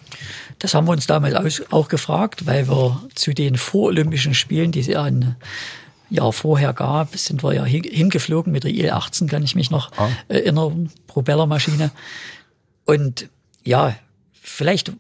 Das 0.59 0.75
haben 0.75 0.87
wir 0.87 0.93
uns 0.93 1.07
damals 1.07 1.73
auch 1.73 1.89
gefragt, 1.89 2.47
weil 2.47 2.69
wir 2.69 3.03
zu 3.15 3.33
den 3.33 3.57
vorolympischen 3.57 4.35
Spielen, 4.35 4.73
die 4.73 4.81
es 4.81 4.87
ja 4.89 5.03
ein 5.03 5.37
Jahr 6.11 6.33
vorher 6.33 6.73
gab, 6.73 7.17
sind 7.17 7.43
wir 7.43 7.55
ja 7.55 7.65
hingeflogen 7.65 8.53
mit 8.53 8.65
der 8.65 8.71
Il-18, 8.71 9.29
kann 9.29 9.43
ich 9.43 9.55
mich 9.55 9.71
noch 9.71 9.91
ah. 9.97 10.09
erinnern, 10.29 10.91
Propellermaschine. 11.07 11.91
Und 12.85 13.29
ja, 13.65 13.95
vielleicht 14.41 14.93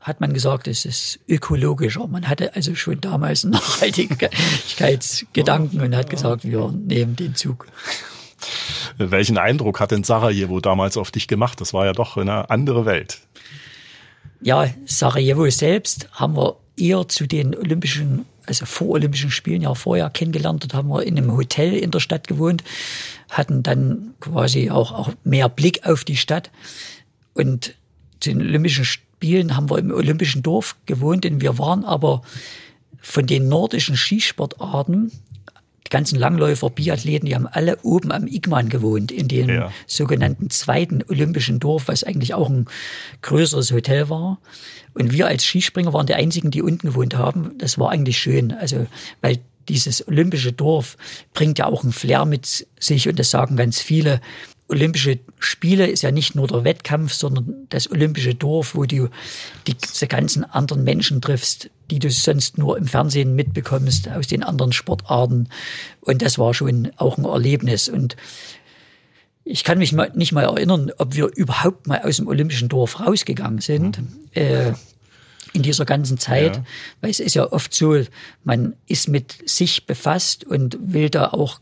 hat 0.00 0.20
man 0.20 0.32
gesagt, 0.32 0.68
es 0.68 0.84
ist 0.84 1.18
ökologischer. 1.28 2.06
Man 2.06 2.28
hatte 2.28 2.54
also 2.54 2.74
schon 2.74 3.00
damals 3.00 3.44
einen 3.44 3.54
Nachhaltigkeitsgedanken 3.54 5.80
und 5.80 5.96
hat 5.96 6.10
gesagt, 6.10 6.44
wir 6.44 6.70
nehmen 6.72 7.16
den 7.16 7.34
Zug. 7.34 7.66
Welchen 8.96 9.38
Eindruck 9.38 9.80
hat 9.80 9.90
denn 9.90 10.04
Sarajevo 10.04 10.60
damals 10.60 10.96
auf 10.96 11.10
dich 11.10 11.26
gemacht? 11.26 11.60
Das 11.60 11.74
war 11.74 11.86
ja 11.86 11.92
doch 11.92 12.16
eine 12.16 12.48
andere 12.50 12.86
Welt. 12.86 13.18
Ja, 14.40 14.68
Sarajevo 14.86 15.50
selbst 15.50 16.08
haben 16.12 16.36
wir 16.36 16.54
eher 16.76 17.08
zu 17.08 17.26
den 17.26 17.56
Olympischen, 17.56 18.24
also 18.46 18.66
vor 18.66 18.90
Olympischen 18.90 19.32
Spielen 19.32 19.62
ja 19.62 19.74
vorher 19.74 20.10
kennengelernt. 20.10 20.62
Dort 20.62 20.74
haben 20.74 20.86
wir 20.88 21.02
in 21.02 21.18
einem 21.18 21.36
Hotel 21.36 21.74
in 21.74 21.90
der 21.90 21.98
Stadt 21.98 22.28
gewohnt, 22.28 22.62
hatten 23.30 23.64
dann 23.64 24.14
quasi 24.20 24.70
auch, 24.70 24.92
auch 24.92 25.10
mehr 25.24 25.48
Blick 25.48 25.84
auf 25.84 26.04
die 26.04 26.16
Stadt. 26.16 26.52
Und 27.34 27.74
zu 28.20 28.30
den 28.30 28.40
Olympischen 28.40 28.84
Spielen 28.84 29.07
haben 29.22 29.70
wir 29.70 29.78
im 29.78 29.90
Olympischen 29.90 30.42
Dorf 30.42 30.76
gewohnt, 30.86 31.24
denn 31.24 31.40
wir 31.40 31.58
waren 31.58 31.84
aber 31.84 32.22
von 33.00 33.26
den 33.26 33.48
nordischen 33.48 33.96
Skisportarten 33.96 35.12
die 35.88 35.90
ganzen 35.90 36.18
Langläufer, 36.18 36.68
Biathleten, 36.68 37.26
die 37.26 37.34
haben 37.34 37.46
alle 37.46 37.78
oben 37.82 38.12
am 38.12 38.26
Igman 38.26 38.68
gewohnt, 38.68 39.10
in 39.10 39.26
dem 39.26 39.48
Ja. 39.48 39.72
sogenannten 39.86 40.50
zweiten 40.50 41.02
olympischen 41.08 41.60
Dorf, 41.60 41.88
was 41.88 42.04
eigentlich 42.04 42.34
auch 42.34 42.50
ein 42.50 42.66
größeres 43.22 43.72
Hotel 43.72 44.10
war. 44.10 44.38
Und 44.92 45.12
wir 45.12 45.26
als 45.28 45.44
Skispringer 45.46 45.94
waren 45.94 46.06
die 46.06 46.14
einzigen, 46.14 46.50
die 46.50 46.60
unten 46.60 46.88
gewohnt 46.88 47.16
haben. 47.16 47.56
Das 47.56 47.78
war 47.78 47.90
eigentlich 47.90 48.18
schön. 48.18 48.52
Also, 48.52 48.86
weil 49.22 49.38
dieses 49.70 50.06
olympische 50.06 50.52
Dorf 50.52 50.98
bringt 51.32 51.58
ja 51.58 51.66
auch 51.66 51.82
einen 51.82 51.92
Flair 51.92 52.26
mit 52.26 52.66
sich 52.78 53.08
und 53.08 53.18
das 53.18 53.30
sagen 53.30 53.56
ganz 53.56 53.80
viele. 53.80 54.20
Olympische 54.68 55.18
Spiele 55.38 55.86
ist 55.86 56.02
ja 56.02 56.10
nicht 56.10 56.34
nur 56.34 56.46
der 56.46 56.62
Wettkampf, 56.62 57.12
sondern 57.14 57.66
das 57.70 57.90
olympische 57.90 58.34
Dorf, 58.34 58.74
wo 58.74 58.84
du 58.84 59.08
die, 59.66 59.74
diese 59.74 60.06
ganzen 60.06 60.44
anderen 60.44 60.84
Menschen 60.84 61.22
triffst, 61.22 61.70
die 61.90 61.98
du 61.98 62.10
sonst 62.10 62.58
nur 62.58 62.76
im 62.76 62.86
Fernsehen 62.86 63.34
mitbekommst 63.34 64.08
aus 64.10 64.26
den 64.26 64.42
anderen 64.42 64.72
Sportarten. 64.72 65.48
Und 66.00 66.20
das 66.20 66.38
war 66.38 66.52
schon 66.52 66.90
auch 66.96 67.16
ein 67.16 67.24
Erlebnis. 67.24 67.88
Und 67.88 68.16
ich 69.44 69.64
kann 69.64 69.78
mich 69.78 69.94
mal, 69.94 70.12
nicht 70.14 70.32
mal 70.32 70.44
erinnern, 70.44 70.92
ob 70.98 71.14
wir 71.16 71.28
überhaupt 71.34 71.86
mal 71.86 72.02
aus 72.02 72.16
dem 72.18 72.26
olympischen 72.28 72.68
Dorf 72.68 73.00
rausgegangen 73.00 73.60
sind. 73.60 74.00
Äh, 74.34 74.72
in 75.54 75.62
dieser 75.62 75.86
ganzen 75.86 76.18
Zeit, 76.18 76.56
Ja. 76.56 76.64
weil 77.00 77.10
es 77.10 77.20
ist 77.20 77.34
ja 77.34 77.50
oft 77.50 77.72
so, 77.72 77.98
man 78.44 78.74
ist 78.86 79.08
mit 79.08 79.48
sich 79.48 79.86
befasst 79.86 80.44
und 80.44 80.76
will 80.78 81.08
da 81.08 81.28
auch 81.28 81.58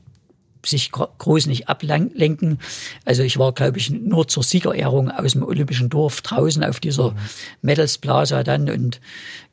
sich 0.64 0.92
gro- 0.92 1.08
groß 1.18 1.46
nicht 1.46 1.68
ablenken. 1.68 2.58
Also 3.04 3.22
ich 3.22 3.38
war, 3.38 3.52
glaube 3.52 3.78
ich, 3.78 3.90
nur 3.90 4.28
zur 4.28 4.42
Siegerehrung 4.42 5.10
aus 5.10 5.32
dem 5.32 5.42
Olympischen 5.42 5.88
Dorf 5.88 6.20
draußen 6.22 6.64
auf 6.64 6.80
dieser 6.80 7.14
Medals 7.62 7.98
Plaza 7.98 8.42
dann 8.42 8.70
und 8.70 9.00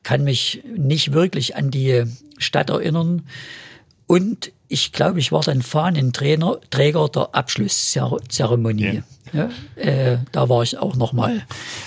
kann 0.03 0.23
mich 0.23 0.63
nicht 0.75 1.13
wirklich 1.13 1.55
an 1.55 1.71
die 1.71 2.03
Stadt 2.37 2.69
erinnern. 2.69 3.23
Und 4.07 4.51
ich 4.67 4.91
glaube, 4.91 5.19
ich 5.19 5.31
war 5.31 5.41
dann 5.41 5.61
Fahnenträger 5.61 6.59
Träger 6.69 7.07
der 7.09 7.35
Abschlusszeremonie. 7.35 9.03
Ja, 9.31 9.49
äh, 9.75 10.17
da 10.31 10.47
war 10.47 10.61
ich 10.61 10.77
auch 10.77 10.95
noch 10.95 11.11
mal 11.11 11.41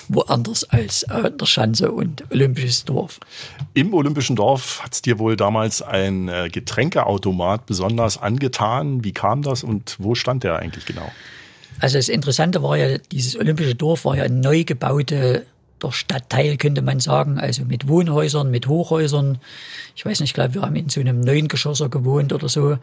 woanders 0.09 0.65
als 0.65 1.05
an 1.05 1.39
der 1.39 1.47
Schanze 1.47 1.93
und 1.93 2.25
Olympisches 2.33 2.85
Dorf. 2.85 3.21
Im 3.75 3.95
Olympischen 3.95 4.35
Dorf 4.35 4.83
hat 4.83 4.95
es 4.95 5.03
dir 5.03 5.19
wohl 5.21 5.37
damals 5.37 5.81
ein 5.81 6.29
äh, 6.29 6.49
Getränkeautomat 6.49 7.67
besonders 7.67 8.19
angetan. 8.19 9.05
Wie 9.05 9.13
kam 9.13 9.43
das 9.43 9.63
und 9.63 9.97
wo 10.01 10.17
stand 10.17 10.43
der 10.43 10.59
eigentlich 10.59 10.87
genau? 10.87 11.09
Also 11.79 11.99
das 11.99 12.09
Interessante 12.09 12.63
war 12.63 12.77
ja, 12.77 12.99
dieses 12.99 13.37
Olympische 13.37 13.75
Dorf 13.75 14.05
war 14.05 14.17
ja 14.17 14.25
ein 14.25 14.41
neu 14.41 14.65
gebaute 14.65 15.47
der 15.83 15.93
Stadtteil, 15.93 16.57
könnte 16.57 16.83
man 16.83 17.01
sagen, 17.01 17.39
also 17.39 17.65
mit 17.65 17.89
Wohnhäusern, 17.89 18.51
mit 18.51 18.67
Hochhäusern. 18.67 19.39
Ich 19.95 20.05
weiß 20.05 20.21
nicht, 20.21 20.31
ich 20.31 20.35
glaube, 20.35 20.55
wir 20.55 20.63
haben 20.63 20.77
in 20.77 20.89
so 20.89 21.01
einem 21.01 21.21
neuen 21.21 21.49
Geschosser 21.49 21.89
gewohnt 21.89 22.33
oder 22.33 22.49
so. 22.49 22.79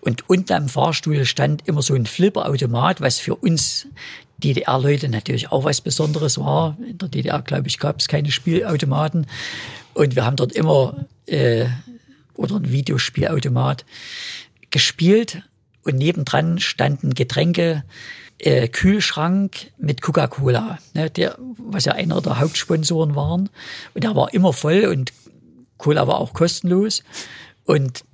Und 0.00 0.28
unten 0.28 0.52
am 0.52 0.68
Fahrstuhl 0.68 1.24
stand 1.24 1.66
immer 1.66 1.82
so 1.82 1.94
ein 1.94 2.06
Flipperautomat, 2.06 3.00
was 3.00 3.18
für 3.18 3.34
uns 3.34 3.86
DDR-Leute 4.38 5.08
natürlich 5.08 5.50
auch 5.50 5.64
was 5.64 5.80
Besonderes 5.80 6.38
war. 6.38 6.76
In 6.88 6.98
der 6.98 7.08
DDR, 7.08 7.42
glaube 7.42 7.68
ich, 7.68 7.78
gab 7.78 7.98
es 7.98 8.08
keine 8.08 8.30
Spielautomaten. 8.30 9.26
Und 9.94 10.14
wir 10.14 10.24
haben 10.24 10.36
dort 10.36 10.52
immer, 10.52 11.06
äh, 11.26 11.66
oder 12.34 12.56
ein 12.56 12.70
Videospielautomat, 12.70 13.84
gespielt. 14.70 15.42
Und 15.82 15.96
nebendran 15.96 16.58
standen 16.58 17.14
Getränke, 17.14 17.82
äh, 18.38 18.68
Kühlschrank 18.68 19.72
mit 19.78 20.02
Coca-Cola, 20.02 20.78
ne, 20.94 21.10
der, 21.10 21.36
was 21.58 21.84
ja 21.84 21.92
einer 21.92 22.20
der 22.20 22.38
Hauptsponsoren 22.38 23.14
waren. 23.14 23.50
Und 23.94 24.04
der 24.04 24.14
war 24.14 24.32
immer 24.32 24.52
voll 24.52 24.86
und 24.86 25.12
Cola 25.76 26.06
war 26.06 26.18
auch 26.18 26.34
kostenlos. 26.34 27.02
Und 27.64 28.04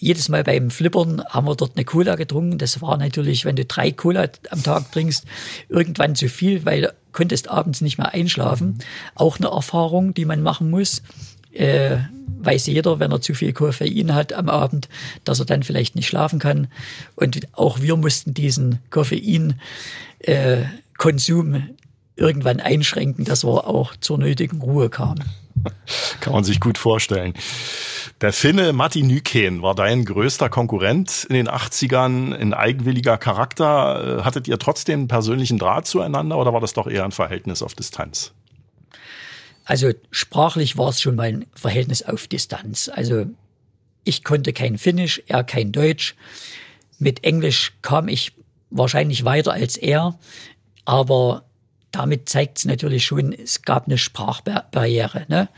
jedes 0.00 0.28
Mal 0.28 0.44
beim 0.44 0.70
Flippern 0.70 1.22
haben 1.28 1.46
wir 1.46 1.54
dort 1.54 1.76
eine 1.76 1.84
Cola 1.84 2.16
getrunken. 2.16 2.58
Das 2.58 2.80
war 2.80 2.96
natürlich, 2.96 3.44
wenn 3.44 3.56
du 3.56 3.66
drei 3.66 3.92
Cola 3.92 4.28
am 4.50 4.62
Tag 4.62 4.90
trinkst, 4.92 5.26
irgendwann 5.68 6.14
zu 6.14 6.28
viel, 6.28 6.64
weil 6.64 6.82
du 6.82 6.94
konntest 7.12 7.48
abends 7.48 7.80
nicht 7.82 7.98
mehr 7.98 8.14
einschlafen. 8.14 8.78
Auch 9.14 9.38
eine 9.38 9.48
Erfahrung, 9.48 10.14
die 10.14 10.24
man 10.24 10.42
machen 10.42 10.70
muss. 10.70 11.02
Äh, 11.52 11.98
weiß 12.42 12.66
jeder, 12.66 12.98
wenn 12.98 13.12
er 13.12 13.20
zu 13.20 13.34
viel 13.34 13.52
Koffein 13.52 14.14
hat 14.14 14.32
am 14.32 14.48
Abend, 14.48 14.88
dass 15.24 15.40
er 15.40 15.46
dann 15.46 15.62
vielleicht 15.62 15.94
nicht 15.94 16.08
schlafen 16.08 16.38
kann. 16.38 16.68
Und 17.16 17.40
auch 17.52 17.80
wir 17.80 17.96
mussten 17.96 18.34
diesen 18.34 18.78
Koffein 18.90 19.60
äh, 20.20 20.64
irgendwann 22.16 22.60
einschränken, 22.60 23.24
dass 23.24 23.44
wir 23.44 23.66
auch 23.66 23.94
zur 24.00 24.18
nötigen 24.18 24.60
Ruhe 24.60 24.90
kamen. 24.90 25.24
Kann 26.20 26.32
man 26.32 26.44
sich 26.44 26.60
gut 26.60 26.78
vorstellen. 26.78 27.34
Der 28.20 28.32
Finne 28.32 28.72
Matti 28.72 29.02
Nykänen 29.02 29.62
war 29.62 29.74
dein 29.74 30.04
größter 30.04 30.50
Konkurrent 30.50 31.26
in 31.28 31.34
den 31.34 31.48
80ern, 31.48 32.34
in 32.34 32.52
eigenwilliger 32.52 33.16
Charakter. 33.16 34.18
Äh, 34.18 34.22
Hattet 34.22 34.46
ihr 34.48 34.58
trotzdem 34.58 35.00
einen 35.00 35.08
persönlichen 35.08 35.58
Draht 35.58 35.86
zueinander 35.86 36.36
oder 36.38 36.52
war 36.52 36.60
das 36.60 36.74
doch 36.74 36.86
eher 36.86 37.04
ein 37.04 37.12
Verhältnis 37.12 37.62
auf 37.62 37.74
Distanz? 37.74 38.32
Also 39.70 39.92
sprachlich 40.10 40.78
war 40.78 40.88
es 40.88 41.00
schon 41.00 41.14
mal 41.14 41.28
ein 41.28 41.46
Verhältnis 41.54 42.02
auf 42.02 42.26
Distanz. 42.26 42.90
Also 42.92 43.26
ich 44.02 44.24
konnte 44.24 44.52
kein 44.52 44.78
Finnisch, 44.78 45.22
er 45.28 45.44
kein 45.44 45.70
Deutsch. 45.70 46.16
Mit 46.98 47.22
Englisch 47.22 47.74
kam 47.80 48.08
ich 48.08 48.32
wahrscheinlich 48.70 49.24
weiter 49.24 49.52
als 49.52 49.76
er, 49.76 50.18
aber 50.86 51.44
damit 51.92 52.28
zeigt 52.28 52.58
es 52.58 52.64
natürlich 52.64 53.04
schon, 53.04 53.32
es 53.32 53.62
gab 53.62 53.86
eine 53.86 53.96
Sprachbarriere. 53.96 55.26
Ne? 55.28 55.48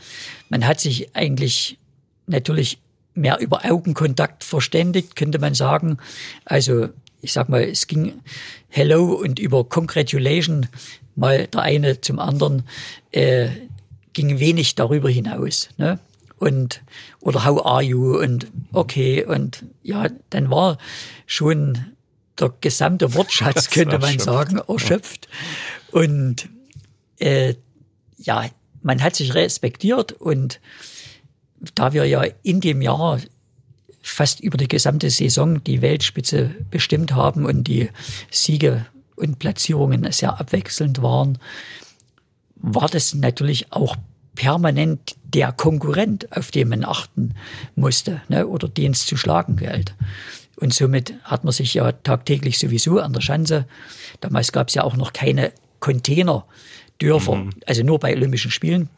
Man 0.47 0.67
hat 0.67 0.79
sich 0.79 1.15
eigentlich 1.15 1.79
natürlich 2.27 2.77
mehr 3.15 3.39
über 3.39 3.65
Augenkontakt 3.65 4.43
verständigt, 4.43 5.15
könnte 5.15 5.39
man 5.39 5.55
sagen. 5.55 5.97
Also 6.45 6.89
ich 7.19 7.33
sag 7.33 7.49
mal, 7.49 7.63
es 7.63 7.87
ging 7.87 8.21
Hello 8.69 9.13
und 9.13 9.39
über 9.39 9.63
Congratulation 9.63 10.67
mal 11.15 11.47
der 11.47 11.61
eine 11.61 11.99
zum 11.99 12.19
anderen 12.19 12.61
äh, 13.11 13.49
ging 14.13 14.39
wenig 14.39 14.75
darüber 14.75 15.09
hinaus. 15.09 15.69
Ne? 15.77 15.99
Und 16.37 16.81
oder 17.19 17.45
how 17.45 17.65
are 17.65 17.81
you 17.81 18.17
und 18.17 18.47
okay 18.71 19.23
und 19.23 19.65
ja, 19.81 20.07
dann 20.29 20.49
war 20.49 20.77
schon 21.25 21.93
der 22.39 22.53
gesamte 22.61 23.13
Wortschatz, 23.13 23.69
könnte 23.71 23.99
man 23.99 24.15
erschöpft. 24.15 24.25
sagen, 24.25 24.61
erschöpft. 24.67 25.27
Und 25.91 26.49
äh, 27.19 27.55
ja, 28.17 28.49
man 28.81 29.01
hat 29.01 29.15
sich 29.15 29.33
respektiert 29.33 30.11
und 30.11 30.59
da 31.75 31.93
wir 31.93 32.05
ja 32.05 32.23
in 32.41 32.59
dem 32.59 32.81
Jahr 32.81 33.19
fast 34.01 34.41
über 34.41 34.57
die 34.57 34.67
gesamte 34.67 35.09
Saison 35.09 35.63
die 35.63 35.81
Weltspitze 35.81 36.51
bestimmt 36.69 37.13
haben 37.13 37.45
und 37.45 37.63
die 37.63 37.89
Siege 38.29 38.85
und 39.15 39.39
Platzierungen 39.39 40.11
sehr 40.11 40.39
abwechselnd 40.39 41.01
waren, 41.01 41.39
war 42.63 42.87
das 42.87 43.13
natürlich 43.13 43.71
auch 43.71 43.95
permanent 44.33 45.15
der 45.25 45.51
Konkurrent, 45.51 46.35
auf 46.35 46.49
den 46.49 46.69
man 46.69 46.83
achten 46.83 47.35
musste 47.75 48.21
ne, 48.29 48.47
oder 48.47 48.67
den 48.67 48.93
es 48.93 49.05
zu 49.05 49.17
schlagen 49.17 49.57
galt. 49.57 49.93
Und 50.55 50.73
somit 50.73 51.13
hat 51.23 51.43
man 51.43 51.53
sich 51.53 51.73
ja 51.75 51.91
tagtäglich 51.91 52.57
sowieso 52.57 52.99
an 52.99 53.13
der 53.13 53.21
Schanze, 53.21 53.65
damals 54.21 54.51
gab 54.51 54.69
es 54.69 54.75
ja 54.75 54.83
auch 54.83 54.95
noch 54.95 55.13
keine 55.13 55.51
Containerdörfer, 55.79 57.49
also 57.67 57.83
nur 57.83 57.99
bei 57.99 58.15
Olympischen 58.15 58.49
Spielen, 58.49 58.89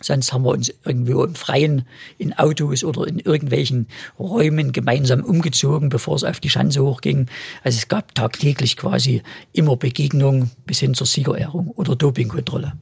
Sonst 0.00 0.32
haben 0.32 0.44
wir 0.44 0.50
uns 0.50 0.72
irgendwo 0.84 1.24
im 1.24 1.34
Freien 1.34 1.86
in 2.18 2.32
Autos 2.34 2.84
oder 2.84 3.06
in 3.06 3.18
irgendwelchen 3.18 3.88
Räumen 4.18 4.72
gemeinsam 4.72 5.24
umgezogen, 5.24 5.88
bevor 5.88 6.16
es 6.16 6.24
auf 6.24 6.38
die 6.40 6.50
Schanze 6.50 6.82
hochging. 6.82 7.28
Also 7.64 7.78
es 7.78 7.88
gab 7.88 8.14
tagtäglich 8.14 8.76
quasi 8.76 9.22
immer 9.52 9.76
Begegnungen 9.76 10.50
bis 10.66 10.80
hin 10.80 10.94
zur 10.94 11.06
Siegerehrung 11.06 11.68
oder 11.68 11.96
Dopingkontrolle. 11.96 12.74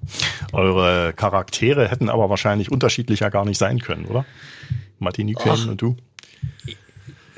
Eure 0.52 1.12
Charaktere 1.12 1.88
hätten 1.88 2.08
aber 2.08 2.30
wahrscheinlich 2.30 2.70
unterschiedlicher 2.70 3.30
gar 3.30 3.44
nicht 3.44 3.58
sein 3.58 3.78
können, 3.78 4.06
oder? 4.06 4.24
Nykänen 4.98 5.36
Ach. 5.46 5.68
und 5.68 5.82
du? 5.82 5.96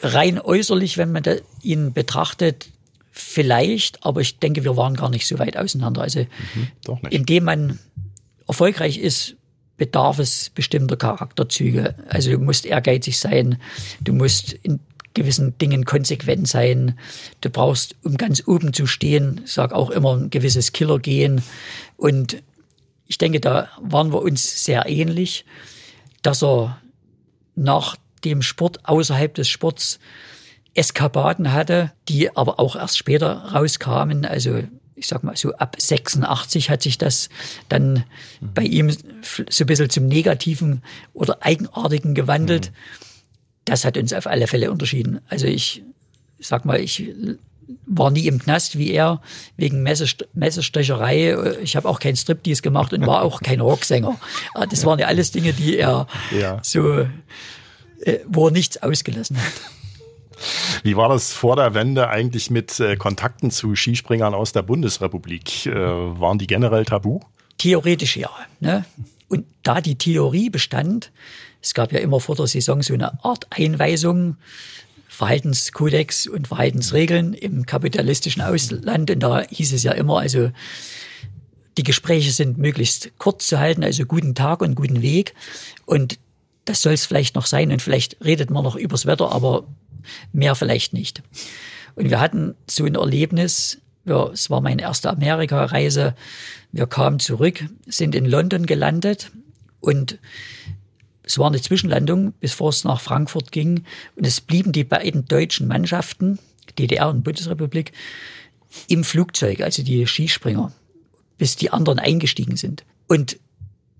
Rein 0.02 0.38
äußerlich, 0.38 0.98
wenn 0.98 1.10
man 1.10 1.24
ihn 1.62 1.92
betrachtet, 1.92 2.68
vielleicht, 3.10 4.04
aber 4.04 4.20
ich 4.20 4.38
denke, 4.38 4.62
wir 4.62 4.76
waren 4.76 4.94
gar 4.94 5.10
nicht 5.10 5.26
so 5.26 5.38
weit 5.38 5.56
auseinander. 5.56 6.02
Also 6.02 6.26
Doch 6.84 7.00
nicht. 7.02 7.14
indem 7.14 7.44
man 7.44 7.78
erfolgreich 8.46 8.98
ist, 8.98 9.36
bedarf 9.76 10.18
es 10.18 10.50
bestimmter 10.50 10.96
Charakterzüge. 10.96 11.94
Also 12.08 12.30
du 12.30 12.38
musst 12.38 12.66
ehrgeizig 12.66 13.18
sein, 13.18 13.58
du 14.00 14.12
musst 14.12 14.52
in 14.52 14.80
gewissen 15.14 15.56
Dingen 15.58 15.84
konsequent 15.84 16.46
sein, 16.46 16.98
du 17.40 17.50
brauchst, 17.50 17.96
um 18.02 18.16
ganz 18.16 18.42
oben 18.46 18.72
zu 18.72 18.86
stehen, 18.86 19.40
sag 19.46 19.72
auch 19.72 19.90
immer 19.90 20.16
ein 20.16 20.30
gewisses 20.30 20.72
Killergehen. 20.72 21.42
Und 21.96 22.42
ich 23.06 23.18
denke, 23.18 23.40
da 23.40 23.68
waren 23.80 24.12
wir 24.12 24.22
uns 24.22 24.64
sehr 24.64 24.86
ähnlich, 24.86 25.44
dass 26.22 26.42
er 26.42 26.80
nach 27.54 27.96
dem 28.24 28.42
Sport 28.42 28.86
außerhalb 28.88 29.34
des 29.34 29.48
Sports 29.48 29.98
Eskapaden 30.74 31.52
hatte, 31.52 31.92
die 32.08 32.36
aber 32.36 32.60
auch 32.60 32.76
erst 32.76 32.98
später 32.98 33.52
rauskamen. 33.54 34.26
Also 34.26 34.62
ich 34.96 35.06
sag 35.06 35.22
mal 35.22 35.36
so 35.36 35.52
ab 35.54 35.76
86 35.78 36.70
hat 36.70 36.82
sich 36.82 36.98
das 36.98 37.28
dann 37.68 38.04
bei 38.40 38.62
ihm 38.62 38.90
so 38.90 39.64
ein 39.64 39.66
bisschen 39.66 39.90
zum 39.90 40.06
Negativen 40.06 40.82
oder 41.12 41.38
Eigenartigen 41.42 42.14
gewandelt. 42.14 42.72
das 43.66 43.84
hat 43.84 43.98
uns 43.98 44.12
auf 44.12 44.26
alle 44.26 44.46
Fälle 44.46 44.70
unterschieden. 44.70 45.20
Also 45.28 45.46
ich 45.46 45.82
sag 46.38 46.64
mal, 46.64 46.80
ich 46.80 47.12
war 47.84 48.10
nie 48.10 48.26
im 48.26 48.38
Knast 48.38 48.78
wie 48.78 48.90
er 48.92 49.20
wegen 49.56 49.82
Messerstecherei. 49.82 51.36
Ich 51.62 51.76
habe 51.76 51.88
auch 51.88 51.98
kein 51.98 52.16
Striptease 52.16 52.62
gemacht 52.62 52.92
und 52.92 53.06
war 53.06 53.22
auch 53.22 53.42
kein 53.42 53.60
Rocksänger. 53.60 54.18
Ah, 54.54 54.66
das 54.66 54.84
waren 54.86 54.98
ja 54.98 55.06
alles 55.06 55.30
Dinge, 55.30 55.52
die 55.52 55.76
er 55.76 56.06
ja. 56.30 56.60
so, 56.62 57.06
äh, 58.00 58.18
wo 58.26 58.46
er 58.46 58.52
nichts 58.52 58.82
ausgelassen 58.82 59.36
hat. 59.36 59.52
Wie 60.82 60.96
war 60.96 61.08
das 61.08 61.32
vor 61.32 61.56
der 61.56 61.74
Wende 61.74 62.08
eigentlich 62.08 62.50
mit 62.50 62.78
äh, 62.80 62.96
Kontakten 62.96 63.50
zu 63.50 63.74
Skispringern 63.74 64.34
aus 64.34 64.52
der 64.52 64.62
Bundesrepublik? 64.62 65.66
Äh, 65.66 65.74
waren 65.74 66.38
die 66.38 66.46
generell 66.46 66.84
tabu? 66.84 67.20
Theoretisch 67.58 68.16
ja. 68.16 68.30
Ne? 68.60 68.84
Und 69.28 69.46
da 69.62 69.80
die 69.80 69.96
Theorie 69.96 70.50
bestand, 70.50 71.10
es 71.60 71.74
gab 71.74 71.92
ja 71.92 71.98
immer 71.98 72.20
vor 72.20 72.36
der 72.36 72.46
Saison 72.46 72.82
so 72.82 72.94
eine 72.94 73.24
Art 73.24 73.46
Einweisung, 73.50 74.36
Verhaltenskodex 75.08 76.26
und 76.26 76.48
Verhaltensregeln 76.48 77.32
im 77.32 77.64
kapitalistischen 77.64 78.42
Ausland. 78.42 79.10
Und 79.10 79.20
da 79.20 79.42
hieß 79.42 79.72
es 79.72 79.82
ja 79.82 79.92
immer, 79.92 80.20
also 80.20 80.50
die 81.78 81.82
Gespräche 81.82 82.30
sind 82.32 82.58
möglichst 82.58 83.12
kurz 83.18 83.46
zu 83.48 83.58
halten, 83.58 83.82
also 83.82 84.04
guten 84.04 84.34
Tag 84.34 84.60
und 84.60 84.74
guten 84.74 85.02
Weg. 85.02 85.34
Und 85.86 86.18
das 86.66 86.82
soll 86.82 86.92
es 86.92 87.06
vielleicht 87.06 87.34
noch 87.34 87.46
sein. 87.46 87.72
Und 87.72 87.82
vielleicht 87.82 88.22
redet 88.24 88.50
man 88.50 88.64
noch 88.64 88.76
übers 88.76 89.06
Wetter, 89.06 89.32
aber 89.32 89.64
mehr 90.32 90.54
vielleicht 90.54 90.92
nicht. 90.92 91.22
Und 91.94 92.10
wir 92.10 92.20
hatten 92.20 92.54
so 92.68 92.84
ein 92.84 92.94
Erlebnis, 92.94 93.78
ja, 94.04 94.28
es 94.28 94.50
war 94.50 94.60
meine 94.60 94.82
erste 94.82 95.10
Amerikareise. 95.10 96.14
Wir 96.72 96.86
kamen 96.86 97.18
zurück, 97.18 97.64
sind 97.86 98.14
in 98.14 98.24
London 98.24 98.66
gelandet 98.66 99.32
und 99.80 100.18
es 101.26 101.38
war 101.38 101.48
eine 101.48 101.60
Zwischenlandung, 101.60 102.34
bevor 102.38 102.68
es 102.68 102.84
nach 102.84 103.00
Frankfurt 103.00 103.50
ging. 103.50 103.84
Und 104.14 104.26
es 104.26 104.40
blieben 104.40 104.70
die 104.70 104.84
beiden 104.84 105.26
deutschen 105.26 105.66
Mannschaften, 105.66 106.38
DDR 106.78 107.08
und 107.08 107.24
Bundesrepublik, 107.24 107.92
im 108.86 109.02
Flugzeug, 109.02 109.60
also 109.60 109.82
die 109.82 110.06
Skispringer, 110.06 110.72
bis 111.36 111.56
die 111.56 111.70
anderen 111.70 111.98
eingestiegen 111.98 112.56
sind. 112.56 112.84
Und 113.08 113.38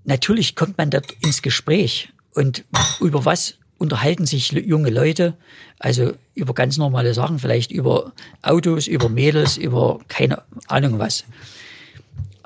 natürlich 0.05 0.55
kommt 0.55 0.79
man 0.79 0.91
dort 0.91 1.11
ins 1.21 1.43
Gespräch. 1.43 2.11
Und 2.33 2.65
über 3.01 3.25
was 3.25 3.55
unterhalten 3.79 4.27
sich 4.27 4.53
junge 4.53 4.91
Leute? 4.91 5.35
Also 5.79 6.13
über 6.35 6.55
ganz 6.55 6.79
normale 6.79 7.15
Sachen, 7.15 7.39
vielleicht 7.39 7.71
über 7.71 8.13
Autos, 8.43 8.87
über 8.87 9.09
Mädels, 9.09 9.57
über 9.57 10.01
keine 10.09 10.43
Ahnung 10.69 10.99
was 10.99 11.25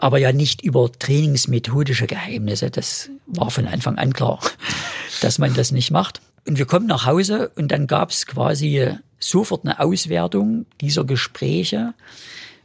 aber 0.01 0.19
ja 0.19 0.33
nicht 0.33 0.63
über 0.63 0.91
trainingsmethodische 0.91 2.07
Geheimnisse. 2.07 2.71
Das 2.71 3.11
war 3.27 3.51
von 3.51 3.67
Anfang 3.67 3.99
an 3.99 4.15
klar, 4.15 4.41
dass 5.21 5.39
man 5.39 5.55
das 5.55 5.73
nicht 5.73 5.91
macht. 5.91 6.23
Und 6.47 6.59
wir 6.59 6.65
kommen 6.65 6.87
nach 6.87 7.05
Hause 7.05 7.51
und 7.55 7.71
dann 7.71 7.87
gab 7.87 8.11
es 8.11 8.27
quasi 8.27 8.95
sofort 9.19 9.65
eine 9.65 9.79
Auswertung 9.79 10.65
dieser 10.81 11.05
Gespräche. 11.05 11.93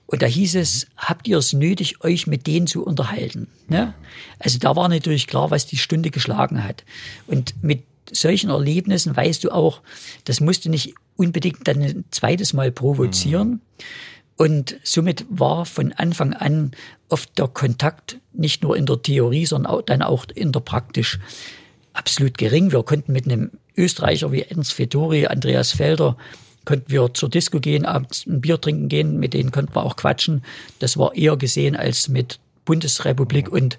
Und 0.07 0.21
da 0.21 0.27
hieß 0.27 0.55
es, 0.55 0.87
habt 0.95 1.27
ihr 1.27 1.37
es 1.37 1.51
nötig, 1.51 2.03
euch 2.05 2.25
mit 2.25 2.47
denen 2.47 2.67
zu 2.67 2.85
unterhalten? 2.85 3.47
Ne? 3.67 3.93
Also 4.39 4.57
da 4.57 4.75
war 4.77 4.87
natürlich 4.87 5.27
klar, 5.27 5.51
was 5.51 5.65
die 5.65 5.77
Stunde 5.77 6.11
geschlagen 6.11 6.63
hat. 6.63 6.85
Und 7.27 7.61
mit 7.61 7.83
solchen 8.11 8.49
Erlebnissen 8.49 9.15
weißt 9.15 9.43
du 9.43 9.51
auch, 9.51 9.81
das 10.25 10.39
musst 10.39 10.65
du 10.65 10.69
nicht 10.69 10.93
unbedingt 11.15 11.67
dann 11.67 11.81
ein 11.81 12.05
zweites 12.11 12.53
Mal 12.53 12.71
provozieren. 12.71 13.49
Mhm 13.49 13.61
und 14.37 14.77
somit 14.83 15.25
war 15.29 15.65
von 15.65 15.93
Anfang 15.93 16.33
an 16.33 16.71
oft 17.09 17.37
der 17.37 17.47
Kontakt 17.47 18.19
nicht 18.33 18.63
nur 18.63 18.75
in 18.75 18.85
der 18.85 19.01
Theorie, 19.01 19.45
sondern 19.45 19.71
auch, 19.71 19.81
dann 19.81 20.01
auch 20.01 20.25
in 20.33 20.51
der 20.51 20.59
praktisch 20.59 21.19
absolut 21.93 22.37
gering. 22.37 22.71
Wir 22.71 22.83
konnten 22.83 23.13
mit 23.13 23.25
einem 23.25 23.51
Österreicher 23.77 24.31
wie 24.31 24.41
Ernst 24.41 24.73
Fedori, 24.73 25.27
Andreas 25.27 25.71
Felder, 25.71 26.17
konnten 26.65 26.91
wir 26.91 27.13
zur 27.13 27.29
Disco 27.29 27.59
gehen, 27.59 27.85
abends 27.85 28.25
ein 28.25 28.41
Bier 28.41 28.59
trinken 28.59 28.89
gehen, 28.89 29.19
mit 29.19 29.33
denen 29.33 29.51
konnten 29.51 29.73
wir 29.75 29.83
auch 29.83 29.95
quatschen. 29.95 30.43
Das 30.79 30.97
war 30.97 31.15
eher 31.15 31.37
gesehen 31.37 31.75
als 31.75 32.09
mit 32.09 32.39
Bundesrepublik 32.65 33.49
und 33.49 33.77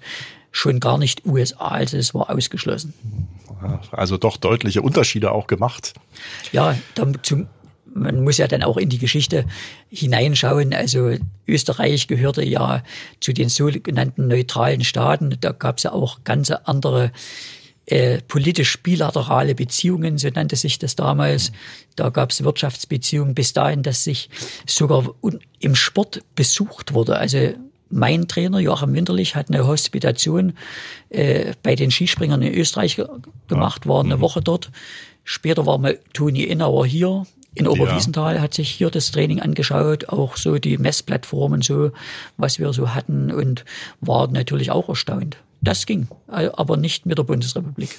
schon 0.51 0.79
gar 0.79 0.97
nicht 0.97 1.25
USA, 1.25 1.67
also 1.67 1.97
es 1.97 2.13
war 2.13 2.29
ausgeschlossen. 2.29 2.93
Also 3.91 4.17
doch 4.17 4.37
deutliche 4.37 4.81
Unterschiede 4.81 5.31
auch 5.31 5.47
gemacht. 5.47 5.93
Ja, 6.51 6.77
zum, 7.23 7.47
man 7.93 8.23
muss 8.23 8.37
ja 8.37 8.47
dann 8.47 8.63
auch 8.63 8.77
in 8.77 8.89
die 8.89 8.99
Geschichte 8.99 9.45
hineinschauen. 9.89 10.73
Also 10.73 11.15
Österreich 11.47 12.07
gehörte 12.07 12.43
ja 12.43 12.83
zu 13.19 13.33
den 13.33 13.49
sogenannten 13.49 14.27
neutralen 14.27 14.83
Staaten. 14.83 15.37
Da 15.39 15.51
gab 15.51 15.77
es 15.77 15.83
ja 15.83 15.91
auch 15.91 16.23
ganz 16.23 16.51
andere 16.51 17.11
äh, 17.85 18.19
politisch 18.27 18.81
bilaterale 18.83 19.55
Beziehungen, 19.55 20.17
so 20.17 20.27
nannte 20.27 20.57
sich 20.57 20.77
das 20.77 20.95
damals. 20.95 21.51
Da 21.95 22.09
gab 22.09 22.31
es 22.31 22.43
Wirtschaftsbeziehungen 22.43 23.33
bis 23.33 23.53
dahin, 23.53 23.81
dass 23.81 24.03
sich 24.03 24.29
sogar 24.65 25.15
im 25.59 25.75
Sport 25.75 26.21
besucht 26.35 26.93
wurde. 26.93 27.17
Also 27.17 27.53
mein 27.89 28.27
Trainer 28.27 28.59
Joachim 28.59 28.93
Winterlich 28.93 29.35
hat 29.35 29.49
eine 29.49 29.65
Hospitation 29.67 30.53
äh, 31.09 31.53
bei 31.63 31.75
den 31.75 31.91
Skispringern 31.91 32.41
in 32.41 32.53
Österreich 32.53 33.01
gemacht, 33.47 33.87
war 33.87 34.03
eine 34.03 34.17
mhm. 34.17 34.21
Woche 34.21 34.41
dort. 34.41 34.71
Später 35.23 35.65
war 35.65 35.77
mal 35.77 35.99
Toni 36.13 36.43
Innauer 36.43 36.85
hier, 36.85 37.25
in 37.57 37.67
Oberwiesenthal 37.67 38.35
ja. 38.35 38.41
hat 38.41 38.53
sich 38.53 38.69
hier 38.69 38.91
das 38.91 39.11
Training 39.11 39.39
angeschaut, 39.39 40.09
auch 40.09 40.37
so 40.37 40.59
die 40.59 40.77
Messplattformen, 40.77 41.63
so 41.63 41.91
was 42.37 42.59
wir 42.59 42.71
so 42.71 42.93
hatten 42.93 43.31
und 43.31 43.65
war 43.99 44.27
natürlich 44.27 44.69
auch 44.69 44.89
erstaunt. 44.89 45.37
Das 45.61 45.87
ging, 45.87 46.07
aber 46.27 46.77
nicht 46.77 47.07
mit 47.07 47.17
der 47.17 47.23
Bundesrepublik. 47.23 47.97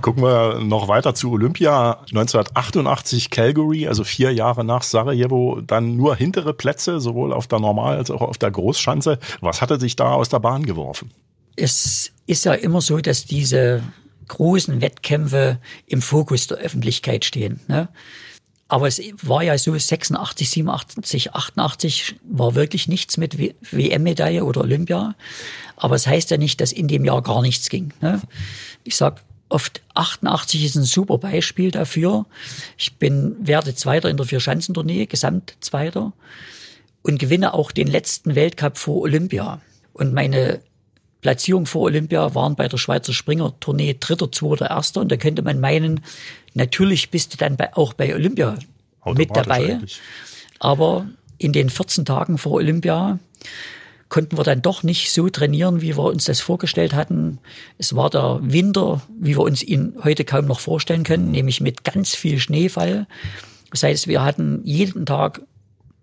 Gucken 0.00 0.22
wir 0.22 0.58
noch 0.60 0.88
weiter 0.88 1.14
zu 1.14 1.32
Olympia 1.32 2.00
1988 2.10 3.30
Calgary, 3.30 3.86
also 3.86 4.02
vier 4.02 4.32
Jahre 4.32 4.64
nach 4.64 4.82
Sarajevo, 4.82 5.60
dann 5.64 5.96
nur 5.96 6.16
hintere 6.16 6.54
Plätze, 6.54 7.00
sowohl 7.00 7.32
auf 7.32 7.46
der 7.46 7.60
Normal- 7.60 7.98
als 7.98 8.10
auch 8.10 8.20
auf 8.20 8.38
der 8.38 8.50
Großschanze. 8.50 9.18
Was 9.40 9.60
hatte 9.60 9.78
sich 9.78 9.94
da 9.94 10.12
aus 10.12 10.28
der 10.28 10.40
Bahn 10.40 10.64
geworfen? 10.64 11.10
Es 11.54 12.10
ist 12.26 12.44
ja 12.44 12.54
immer 12.54 12.80
so, 12.80 12.98
dass 12.98 13.26
diese 13.26 13.82
großen 14.28 14.80
Wettkämpfe 14.80 15.58
im 15.86 16.02
Fokus 16.02 16.46
der 16.46 16.58
Öffentlichkeit 16.58 17.24
stehen. 17.24 17.60
Ne? 17.68 17.88
Aber 18.68 18.88
es 18.88 19.02
war 19.22 19.42
ja 19.42 19.58
so 19.58 19.76
86, 19.76 20.48
87, 20.48 21.34
88 21.34 22.16
war 22.24 22.54
wirklich 22.54 22.88
nichts 22.88 23.18
mit 23.18 23.38
WM-Medaille 23.38 24.44
oder 24.44 24.62
Olympia. 24.62 25.14
Aber 25.76 25.94
es 25.94 26.04
das 26.04 26.12
heißt 26.12 26.30
ja 26.30 26.38
nicht, 26.38 26.60
dass 26.60 26.72
in 26.72 26.88
dem 26.88 27.04
Jahr 27.04 27.22
gar 27.22 27.42
nichts 27.42 27.68
ging. 27.68 27.92
Ne? 28.00 28.22
Ich 28.82 28.96
sag 28.96 29.22
oft 29.52 29.82
88 29.94 30.64
ist 30.64 30.76
ein 30.76 30.84
super 30.84 31.18
Beispiel 31.18 31.70
dafür. 31.70 32.26
Ich 32.78 32.94
bin, 32.94 33.36
werde 33.40 33.74
Zweiter 33.74 34.08
in 34.08 34.16
der 34.16 34.26
Vierschanzentournee, 34.26 35.06
Gesamtzweiter 35.06 36.12
und 37.02 37.18
gewinne 37.18 37.54
auch 37.54 37.70
den 37.72 37.86
letzten 37.86 38.34
Weltcup 38.34 38.78
vor 38.78 39.02
Olympia. 39.02 39.60
Und 39.92 40.14
meine 40.14 40.60
Platzierung 41.20 41.66
vor 41.66 41.82
Olympia 41.82 42.34
waren 42.34 42.56
bei 42.56 42.68
der 42.68 42.78
Schweizer 42.78 43.12
Springer-Tournee 43.12 43.96
dritter, 44.00 44.32
zweiter, 44.32 44.70
erster. 44.70 45.00
Und 45.00 45.12
da 45.12 45.16
könnte 45.16 45.42
man 45.42 45.60
meinen, 45.60 46.00
natürlich 46.54 47.10
bist 47.10 47.34
du 47.34 47.36
dann 47.36 47.56
bei, 47.56 47.74
auch 47.76 47.92
bei 47.92 48.14
Olympia 48.14 48.56
mit 49.14 49.36
dabei. 49.36 49.74
Eigentlich. 49.74 50.00
Aber 50.58 51.06
in 51.38 51.52
den 51.52 51.70
14 51.70 52.04
Tagen 52.04 52.38
vor 52.38 52.52
Olympia 52.52 53.18
konnten 54.12 54.36
wir 54.36 54.44
dann 54.44 54.60
doch 54.60 54.82
nicht 54.82 55.10
so 55.10 55.30
trainieren, 55.30 55.80
wie 55.80 55.96
wir 55.96 56.04
uns 56.04 56.26
das 56.26 56.42
vorgestellt 56.42 56.92
hatten. 56.92 57.38
Es 57.78 57.96
war 57.96 58.10
der 58.10 58.40
Winter, 58.42 59.00
wie 59.18 59.38
wir 59.38 59.40
uns 59.40 59.62
ihn 59.62 59.94
heute 60.04 60.26
kaum 60.26 60.44
noch 60.44 60.60
vorstellen 60.60 61.02
können, 61.02 61.30
nämlich 61.30 61.62
mit 61.62 61.82
ganz 61.82 62.14
viel 62.14 62.38
Schneefall. 62.38 63.06
Das 63.70 63.82
heißt, 63.82 64.08
wir 64.08 64.22
hatten 64.22 64.60
jeden 64.64 65.06
Tag 65.06 65.40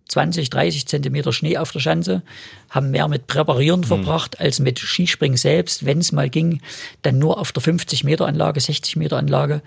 20, 0.08 0.50
30 0.50 0.88
Zentimeter 0.88 1.32
Schnee 1.32 1.58
auf 1.58 1.72
der 1.72 1.82
Schanze, 1.82 2.24
haben 2.72 2.90
mehr 2.90 3.08
mit 3.08 3.28
Präparieren 3.28 3.82
mhm. 3.82 3.86
verbracht 3.86 4.40
als 4.40 4.58
mit 4.58 4.80
Skispringen 4.80 5.38
selbst. 5.38 5.86
Wenn 5.86 6.00
es 6.00 6.12
mal 6.12 6.32
ging, 6.32 6.62
dann 7.04 7.20
nur 7.20 7.38
auf 7.40 7.52
der 7.52 7.62
50 7.62 8.06
Meter 8.06 8.26
Anlage, 8.26 8.60
60 8.60 8.96
Meter 8.96 9.18
Anlage. 9.18 9.62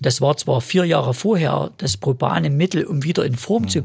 Das 0.00 0.20
war 0.20 0.36
zwar 0.36 0.60
vier 0.60 0.84
Jahre 0.84 1.12
vorher 1.12 1.72
das 1.78 1.96
probane 1.96 2.50
Mittel, 2.50 2.84
um 2.84 3.02
wieder 3.02 3.24
in 3.24 3.34
Form 3.34 3.64
mhm. 3.64 3.68
zu 3.68 3.82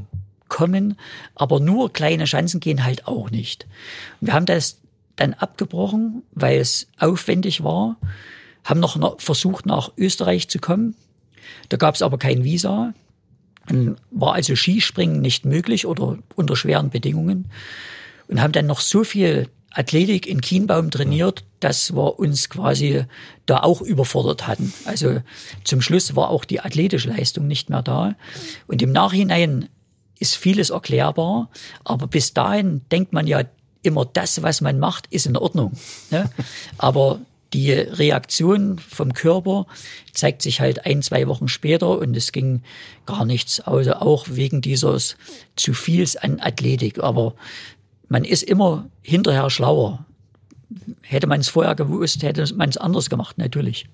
kommen, 0.50 0.98
aber 1.36 1.60
nur 1.60 1.94
kleine 1.94 2.28
Schanzen 2.28 2.60
gehen 2.60 2.84
halt 2.84 3.08
auch 3.08 3.30
nicht. 3.30 3.68
Wir 4.20 4.34
haben 4.34 4.46
das 4.46 4.80
dann 5.16 5.34
abgebrochen, 5.34 6.24
weil 6.32 6.60
es 6.60 6.88
aufwendig 6.98 7.64
war, 7.64 7.98
haben 8.64 8.80
noch 8.80 9.20
versucht, 9.22 9.66
nach 9.66 9.92
Österreich 9.98 10.50
zu 10.50 10.60
kommen. 10.60 10.96
Da 11.70 11.78
gab 11.78 11.96
es 11.96 12.02
aber 12.02 12.18
kein 12.18 12.44
Visa. 12.44 12.94
War 14.12 14.34
also 14.34 14.56
Skispringen 14.56 15.22
nicht 15.22 15.46
möglich 15.46 15.86
oder 15.86 16.18
unter 16.36 16.56
schweren 16.56 16.90
Bedingungen 16.90 17.50
und 18.28 18.42
haben 18.42 18.52
dann 18.52 18.66
noch 18.66 18.80
so 18.80 19.04
viel 19.04 19.48
Athletik 19.72 20.26
in 20.26 20.42
Kienbaum 20.42 20.90
trainiert, 20.90 21.44
dass 21.60 21.94
wir 21.94 22.18
uns 22.18 22.50
quasi 22.50 23.04
da 23.46 23.60
auch 23.60 23.82
überfordert 23.82 24.48
hatten. 24.48 24.74
Also 24.86 25.22
zum 25.64 25.82
Schluss 25.82 26.16
war 26.16 26.30
auch 26.30 26.46
die 26.46 26.62
athletische 26.62 27.10
Leistung 27.10 27.48
nicht 27.48 27.70
mehr 27.70 27.84
da. 27.84 28.16
Und 28.66 28.82
im 28.82 28.92
Nachhinein 28.92 29.70
ist 30.20 30.36
vieles 30.36 30.70
erklärbar, 30.70 31.50
aber 31.84 32.08
bis 32.08 32.34
dahin 32.34 32.82
denkt 32.92 33.14
man 33.14 33.26
ja 33.26 33.44
immer, 33.82 34.06
das, 34.06 34.44
was 34.44 34.62
man 34.62 34.78
macht, 34.80 35.08
ist 35.08 35.26
in 35.26 35.38
Ordnung. 35.38 35.72
Ne? 36.12 36.30
Aber 36.78 37.20
Die 37.54 37.72
Reaktion 37.72 38.78
vom 38.78 39.14
Körper 39.14 39.66
zeigt 40.14 40.44
sich 40.44 40.62
halt 40.62 40.86
ein, 40.86 41.02
zwei 41.02 41.28
Wochen 41.28 41.48
später 41.48 41.98
und 41.98 42.16
es 42.16 42.32
ging 42.32 42.62
gar 43.08 43.26
nichts, 43.26 43.60
also 43.60 43.94
auch 43.94 44.28
wegen 44.30 44.62
dieses 44.62 45.18
zu 45.56 45.74
viels 45.74 46.16
an 46.16 46.40
Athletik. 46.40 47.00
Aber 47.00 47.34
man 48.08 48.24
ist 48.24 48.44
immer 48.44 48.88
hinterher 49.02 49.50
schlauer. 49.50 50.06
Hätte 51.02 51.26
man 51.26 51.40
es 51.40 51.50
vorher 51.50 51.74
gewusst, 51.74 52.22
hätte 52.22 52.54
man 52.54 52.70
es 52.70 52.78
anders 52.78 53.10
gemacht, 53.10 53.40
natürlich. 53.40 53.88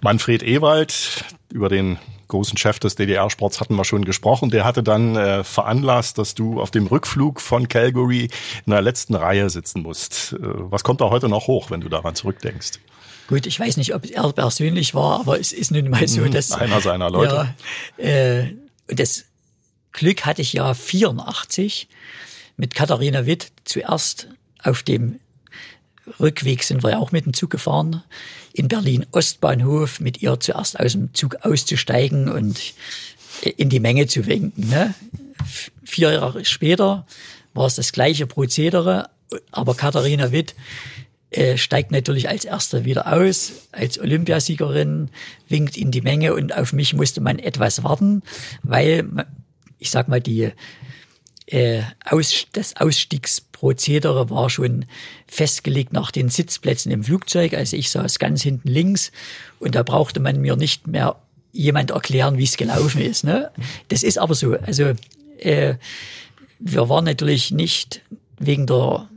Manfred 0.00 0.42
Ewald, 0.42 1.24
über 1.52 1.68
den 1.68 1.98
großen 2.28 2.58
Chef 2.58 2.78
des 2.78 2.96
DDR-Sports 2.96 3.60
hatten 3.60 3.76
wir 3.76 3.84
schon 3.84 4.04
gesprochen. 4.04 4.50
Der 4.50 4.64
hatte 4.64 4.82
dann 4.82 5.16
äh, 5.16 5.44
veranlasst, 5.44 6.18
dass 6.18 6.34
du 6.34 6.60
auf 6.60 6.70
dem 6.70 6.86
Rückflug 6.86 7.40
von 7.40 7.68
Calgary 7.68 8.28
in 8.64 8.70
der 8.70 8.82
letzten 8.82 9.14
Reihe 9.14 9.48
sitzen 9.50 9.82
musst. 9.82 10.32
Äh, 10.32 10.38
was 10.40 10.84
kommt 10.84 11.00
da 11.00 11.10
heute 11.10 11.28
noch 11.28 11.46
hoch, 11.46 11.70
wenn 11.70 11.80
du 11.80 11.88
daran 11.88 12.14
zurückdenkst? 12.14 12.80
Gut, 13.28 13.46
ich 13.46 13.58
weiß 13.58 13.76
nicht, 13.76 13.94
ob 13.94 14.08
er 14.08 14.32
persönlich 14.32 14.94
war, 14.94 15.20
aber 15.20 15.40
es 15.40 15.52
ist 15.52 15.70
nun 15.72 15.90
mal 15.90 16.06
so, 16.06 16.20
mhm, 16.20 16.30
dass 16.30 16.52
einer 16.52 16.80
seiner 16.80 17.10
Leute. 17.10 17.54
Ja, 17.98 18.04
äh, 18.04 18.54
das 18.88 19.24
Glück 19.92 20.26
hatte 20.26 20.42
ich 20.42 20.52
ja 20.52 20.74
84 20.74 21.88
mit 22.56 22.74
Katharina 22.74 23.26
Witt 23.26 23.52
zuerst 23.64 24.28
auf 24.62 24.82
dem 24.82 25.20
Rückweg 26.20 26.62
sind 26.62 26.84
wir 26.84 26.90
ja 26.90 26.98
auch 26.98 27.12
mit 27.12 27.26
dem 27.26 27.34
Zug 27.34 27.50
gefahren. 27.50 28.02
In 28.56 28.68
Berlin 28.68 29.04
Ostbahnhof 29.12 30.00
mit 30.00 30.22
ihr 30.22 30.40
zuerst 30.40 30.80
aus 30.80 30.92
dem 30.92 31.12
Zug 31.12 31.36
auszusteigen 31.42 32.30
und 32.30 32.72
in 33.42 33.68
die 33.68 33.80
Menge 33.80 34.06
zu 34.06 34.26
winken. 34.26 34.70
Ne? 34.70 34.94
Vier 35.84 36.12
Jahre 36.12 36.42
später 36.46 37.06
war 37.52 37.66
es 37.66 37.74
das 37.74 37.92
gleiche 37.92 38.26
Prozedere, 38.26 39.10
aber 39.52 39.74
Katharina 39.74 40.32
Witt 40.32 40.54
äh, 41.30 41.58
steigt 41.58 41.90
natürlich 41.90 42.30
als 42.30 42.46
Erster 42.46 42.86
wieder 42.86 43.12
aus, 43.12 43.52
als 43.72 43.98
Olympiasiegerin, 43.98 45.10
winkt 45.50 45.76
in 45.76 45.90
die 45.90 46.00
Menge 46.00 46.32
und 46.32 46.56
auf 46.56 46.72
mich 46.72 46.94
musste 46.94 47.20
man 47.20 47.38
etwas 47.38 47.84
warten, 47.84 48.22
weil, 48.62 49.06
ich 49.78 49.90
sag 49.90 50.08
mal, 50.08 50.22
die 50.22 50.50
äh, 51.44 51.82
aus, 52.04 52.46
das 52.52 52.76
Ausstiegsprozedere 53.56 54.30
war 54.30 54.50
schon 54.50 54.84
festgelegt 55.26 55.92
nach 55.92 56.10
den 56.10 56.28
Sitzplätzen 56.28 56.92
im 56.92 57.04
Flugzeug. 57.04 57.54
Also 57.54 57.76
ich 57.76 57.90
saß 57.90 58.18
ganz 58.18 58.42
hinten 58.42 58.68
links 58.68 59.12
und 59.58 59.74
da 59.74 59.82
brauchte 59.82 60.20
man 60.20 60.40
mir 60.40 60.56
nicht 60.56 60.86
mehr 60.86 61.16
jemand 61.52 61.90
erklären, 61.90 62.38
wie 62.38 62.44
es 62.44 62.56
gelaufen 62.56 63.00
ist. 63.00 63.24
Ne? 63.24 63.50
Das 63.88 64.02
ist 64.02 64.18
aber 64.18 64.34
so. 64.34 64.56
Also 64.58 64.92
äh, 65.38 65.74
wir 66.58 66.88
waren 66.88 67.04
natürlich 67.04 67.50
nicht 67.50 68.02
wegen 68.38 68.66
der 68.66 69.08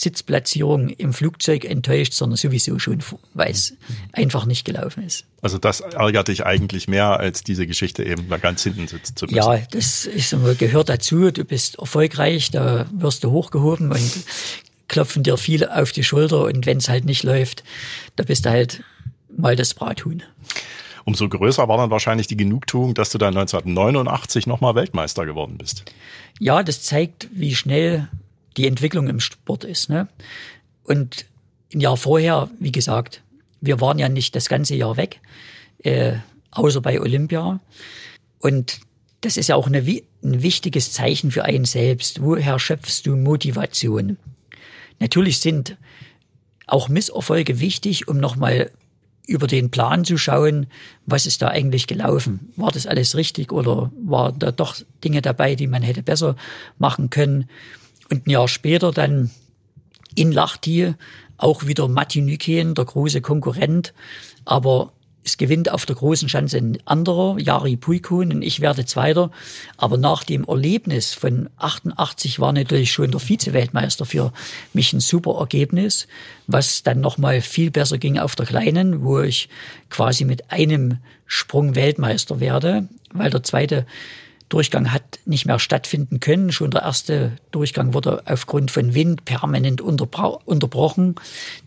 Sitzplatzierung 0.00 0.88
im 0.88 1.12
Flugzeug 1.12 1.64
enttäuscht, 1.64 2.12
sondern 2.12 2.36
sowieso 2.36 2.78
schon, 2.78 2.98
weil 3.34 3.50
es 3.50 3.74
einfach 4.12 4.46
nicht 4.46 4.64
gelaufen 4.64 5.04
ist. 5.04 5.24
Also 5.42 5.58
das 5.58 5.80
ärgert 5.80 6.28
dich 6.28 6.44
eigentlich 6.44 6.88
mehr, 6.88 7.18
als 7.18 7.42
diese 7.42 7.66
Geschichte 7.66 8.04
eben 8.04 8.28
da 8.28 8.36
ganz 8.36 8.62
hinten 8.62 8.88
sitzen 8.88 9.16
zu 9.16 9.26
müssen. 9.26 9.36
Ja, 9.36 9.58
das 9.70 10.04
ist, 10.04 10.34
gehört 10.58 10.88
dazu. 10.88 11.30
Du 11.30 11.44
bist 11.44 11.78
erfolgreich, 11.78 12.50
da 12.50 12.86
wirst 12.92 13.24
du 13.24 13.30
hochgehoben 13.30 13.90
und 13.92 14.12
klopfen 14.88 15.22
dir 15.22 15.36
viele 15.36 15.76
auf 15.76 15.92
die 15.92 16.04
Schulter 16.04 16.44
und 16.44 16.66
wenn 16.66 16.78
es 16.78 16.88
halt 16.88 17.04
nicht 17.04 17.22
läuft, 17.22 17.64
da 18.16 18.24
bist 18.24 18.44
du 18.46 18.50
halt 18.50 18.82
mal 19.36 19.56
das 19.56 19.74
Brathuhn. 19.74 20.22
Umso 21.04 21.28
größer 21.28 21.68
war 21.68 21.76
dann 21.76 21.90
wahrscheinlich 21.90 22.26
die 22.26 22.36
Genugtuung, 22.36 22.94
dass 22.94 23.10
du 23.10 23.18
dann 23.18 23.36
1989 23.36 24.46
nochmal 24.46 24.74
Weltmeister 24.74 25.24
geworden 25.24 25.56
bist. 25.56 25.84
Ja, 26.40 26.64
das 26.64 26.82
zeigt, 26.82 27.28
wie 27.32 27.54
schnell 27.54 28.08
die 28.56 28.66
Entwicklung 28.66 29.08
im 29.08 29.20
Sport 29.20 29.64
ist. 29.64 29.88
Ne? 29.88 30.08
Und 30.84 31.26
ein 31.72 31.80
Jahr 31.80 31.96
vorher, 31.96 32.50
wie 32.58 32.72
gesagt, 32.72 33.22
wir 33.60 33.80
waren 33.80 33.98
ja 33.98 34.08
nicht 34.08 34.34
das 34.36 34.48
ganze 34.48 34.74
Jahr 34.74 34.96
weg, 34.96 35.20
äh, 35.82 36.14
außer 36.50 36.80
bei 36.80 37.00
Olympia. 37.00 37.60
Und 38.38 38.80
das 39.20 39.36
ist 39.36 39.48
ja 39.48 39.56
auch 39.56 39.66
eine, 39.66 39.78
ein 39.78 40.42
wichtiges 40.42 40.92
Zeichen 40.92 41.30
für 41.30 41.44
einen 41.44 41.64
selbst. 41.64 42.22
Woher 42.22 42.58
schöpfst 42.58 43.02
du 43.04 43.16
Motivation? 43.16 44.18
Natürlich 45.00 45.40
sind 45.40 45.76
auch 46.66 46.88
Misserfolge 46.88 47.60
wichtig, 47.60 48.08
um 48.08 48.18
nochmal 48.18 48.70
über 49.26 49.46
den 49.46 49.70
Plan 49.70 50.04
zu 50.04 50.18
schauen, 50.18 50.66
was 51.04 51.26
ist 51.26 51.42
da 51.42 51.48
eigentlich 51.48 51.86
gelaufen? 51.86 52.52
War 52.56 52.70
das 52.70 52.86
alles 52.86 53.16
richtig 53.16 53.52
oder 53.52 53.90
waren 54.04 54.38
da 54.38 54.52
doch 54.52 54.76
Dinge 55.02 55.20
dabei, 55.20 55.56
die 55.56 55.66
man 55.66 55.82
hätte 55.82 56.02
besser 56.02 56.36
machen 56.78 57.10
können? 57.10 57.48
Und 58.10 58.26
ein 58.26 58.30
Jahr 58.30 58.48
später 58.48 58.92
dann 58.92 59.30
in 60.14 60.32
Lahti 60.32 60.94
auch 61.38 61.66
wieder 61.66 61.88
Matti 61.88 62.22
Nykänen, 62.22 62.74
der 62.74 62.84
große 62.84 63.20
Konkurrent. 63.20 63.92
Aber 64.44 64.92
es 65.26 65.36
gewinnt 65.36 65.72
auf 65.72 65.84
der 65.86 65.96
großen 65.96 66.28
Schanze 66.28 66.56
ein 66.58 66.78
anderer, 66.84 67.36
Jari 67.38 67.76
Puikun, 67.76 68.32
und 68.32 68.42
ich 68.42 68.60
werde 68.60 68.86
Zweiter. 68.86 69.32
Aber 69.76 69.96
nach 69.96 70.22
dem 70.22 70.44
Erlebnis 70.44 71.14
von 71.14 71.50
88 71.56 72.38
war 72.38 72.52
natürlich 72.52 72.92
schon 72.92 73.10
der 73.10 73.20
Vize-Weltmeister 73.20 74.04
für 74.04 74.32
mich 74.72 74.92
ein 74.92 75.00
super 75.00 75.36
Ergebnis, 75.40 76.06
was 76.46 76.84
dann 76.84 77.00
nochmal 77.00 77.40
viel 77.40 77.72
besser 77.72 77.98
ging 77.98 78.18
auf 78.18 78.36
der 78.36 78.46
Kleinen, 78.46 79.02
wo 79.02 79.20
ich 79.20 79.48
quasi 79.90 80.24
mit 80.24 80.52
einem 80.52 80.98
Sprung 81.26 81.74
Weltmeister 81.74 82.38
werde, 82.38 82.86
weil 83.12 83.30
der 83.30 83.42
zweite 83.42 83.84
Durchgang 84.48 84.92
hat 84.92 85.18
nicht 85.24 85.46
mehr 85.46 85.58
stattfinden 85.58 86.20
können. 86.20 86.52
Schon 86.52 86.70
der 86.70 86.82
erste 86.82 87.36
Durchgang 87.50 87.94
wurde 87.94 88.22
aufgrund 88.26 88.70
von 88.70 88.94
Wind 88.94 89.24
permanent 89.24 89.80
unterbrochen. 89.80 91.16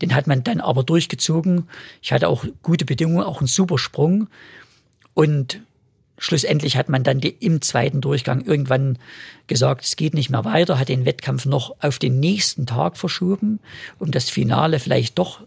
Den 0.00 0.14
hat 0.14 0.26
man 0.26 0.44
dann 0.44 0.60
aber 0.60 0.82
durchgezogen. 0.82 1.68
Ich 2.00 2.12
hatte 2.12 2.28
auch 2.28 2.44
gute 2.62 2.86
Bedingungen, 2.86 3.24
auch 3.24 3.38
einen 3.38 3.48
super 3.48 3.76
Sprung. 3.76 4.28
Und 5.12 5.60
schlussendlich 6.16 6.76
hat 6.78 6.88
man 6.88 7.02
dann 7.02 7.20
die, 7.20 7.28
im 7.28 7.60
zweiten 7.60 8.00
Durchgang 8.00 8.42
irgendwann 8.46 8.98
gesagt, 9.46 9.84
es 9.84 9.96
geht 9.96 10.14
nicht 10.14 10.30
mehr 10.30 10.46
weiter, 10.46 10.78
hat 10.78 10.88
den 10.88 11.04
Wettkampf 11.04 11.44
noch 11.44 11.76
auf 11.80 11.98
den 11.98 12.18
nächsten 12.18 12.64
Tag 12.64 12.96
verschoben, 12.96 13.60
um 13.98 14.10
das 14.10 14.30
Finale 14.30 14.78
vielleicht 14.78 15.18
doch 15.18 15.42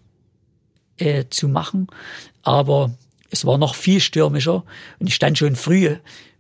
äh, 0.98 1.26
zu 1.30 1.48
machen. 1.48 1.88
Aber 2.44 2.92
es 3.32 3.46
war 3.46 3.58
noch 3.58 3.74
viel 3.74 4.00
stürmischer 4.00 4.64
und 5.00 5.08
ich 5.08 5.16
stand 5.16 5.40
schon 5.40 5.56
früh 5.56 5.96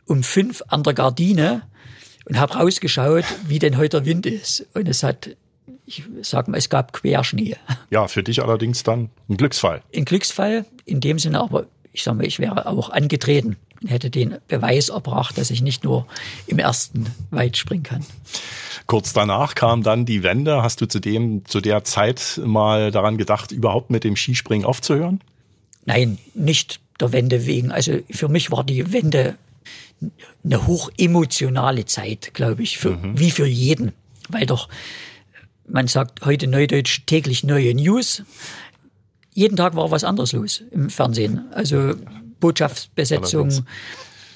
um 0.06 0.24
fünf 0.24 0.62
an 0.68 0.84
der 0.84 0.94
Gardine 0.94 1.64
und 2.26 2.40
habe 2.40 2.54
rausgeschaut, 2.56 3.26
wie 3.48 3.60
denn 3.60 3.78
heute 3.78 4.02
der 4.02 4.06
Wind 4.06 4.26
ist. 4.26 4.66
Und 4.74 4.88
es 4.88 5.04
hat, 5.04 5.36
ich 5.86 6.04
sag 6.22 6.48
mal, 6.48 6.58
es 6.58 6.70
gab 6.70 6.94
Querschnee. 6.94 7.58
Ja, 7.90 8.08
für 8.08 8.24
dich 8.24 8.42
allerdings 8.42 8.84
dann 8.84 9.10
ein 9.30 9.38
Glücksfall. 9.38 9.82
Ein 9.96 10.06
Glücksfall 10.06 10.66
in 10.86 11.02
dem 11.02 11.20
Sinne, 11.20 11.42
aber 11.42 11.66
ich 11.92 12.04
sag 12.04 12.16
mal, 12.16 12.26
ich 12.26 12.40
wäre 12.40 12.66
auch 12.66 12.90
angetreten 12.90 13.58
und 13.82 13.90
hätte 13.90 14.10
den 14.10 14.38
Beweis 14.48 14.90
erbracht, 14.90 15.38
dass 15.38 15.52
ich 15.52 15.62
nicht 15.62 15.84
nur 15.84 16.08
im 16.48 16.58
ersten 16.58 17.06
weit 17.32 17.58
springen 17.58 17.84
kann. 17.84 18.06
Kurz 18.88 19.14
danach 19.14 19.56
kam 19.56 19.84
dann 19.84 20.06
die 20.06 20.24
Wende. 20.24 20.64
Hast 20.64 20.82
du 20.82 20.88
zu 20.88 21.00
dem, 21.00 21.46
zu 21.46 21.62
der 21.62 21.84
Zeit 21.84 22.42
mal 22.44 22.92
daran 22.92 23.18
gedacht, 23.18 23.52
überhaupt 23.52 23.90
mit 23.92 24.04
dem 24.04 24.16
Skispringen 24.16 24.66
aufzuhören? 24.66 25.22
Nein, 25.86 26.18
nicht 26.34 26.80
der 27.00 27.12
Wende 27.12 27.46
wegen. 27.46 27.72
Also 27.72 28.00
für 28.10 28.28
mich 28.28 28.52
war 28.52 28.64
die 28.64 28.92
Wende 28.92 29.36
eine 30.44 30.68
hochemotionale 30.68 31.86
Zeit, 31.86 32.34
glaube 32.34 32.64
ich, 32.64 32.78
für, 32.78 32.92
mhm. 32.92 33.20
wie 33.20 33.32
für 33.32 33.46
jeden. 33.46 33.94
Weil 34.30 34.46
doch, 34.46 34.70
man 35.68 35.88
sagt 35.88 36.26
heute 36.26 36.48
neudeutsch 36.48 37.02
täglich 37.06 37.44
neue 37.44 37.74
News. 37.74 38.24
Jeden 39.34 39.58
Tag 39.58 39.76
war 39.76 39.92
was 39.92 40.04
anderes 40.04 40.34
los 40.34 40.64
im 40.72 40.90
Fernsehen. 40.90 41.46
Also 41.52 41.96
Botschaftsbesetzung, 42.40 43.50
Allerdings. 43.50 43.64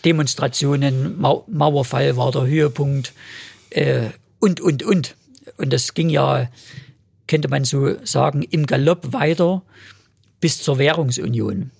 Demonstrationen, 0.05 1.19
Mau 1.19 1.43
Mauerfall 1.47 2.15
war 2.15 2.31
der 2.31 2.47
Höhepunkt 2.47 3.13
äh, 3.71 4.09
und, 4.39 4.61
und, 4.61 4.83
und. 4.83 5.15
Und 5.57 5.73
das 5.73 5.93
ging 5.93 6.09
ja, 6.09 6.49
könnte 7.27 7.49
man 7.49 7.65
so 7.65 7.95
sagen, 8.05 8.43
im 8.43 8.65
Galopp 8.65 9.13
weiter 9.13 9.63
bis 10.39 10.61
zur 10.61 10.77
Währungsunion. 10.77 11.71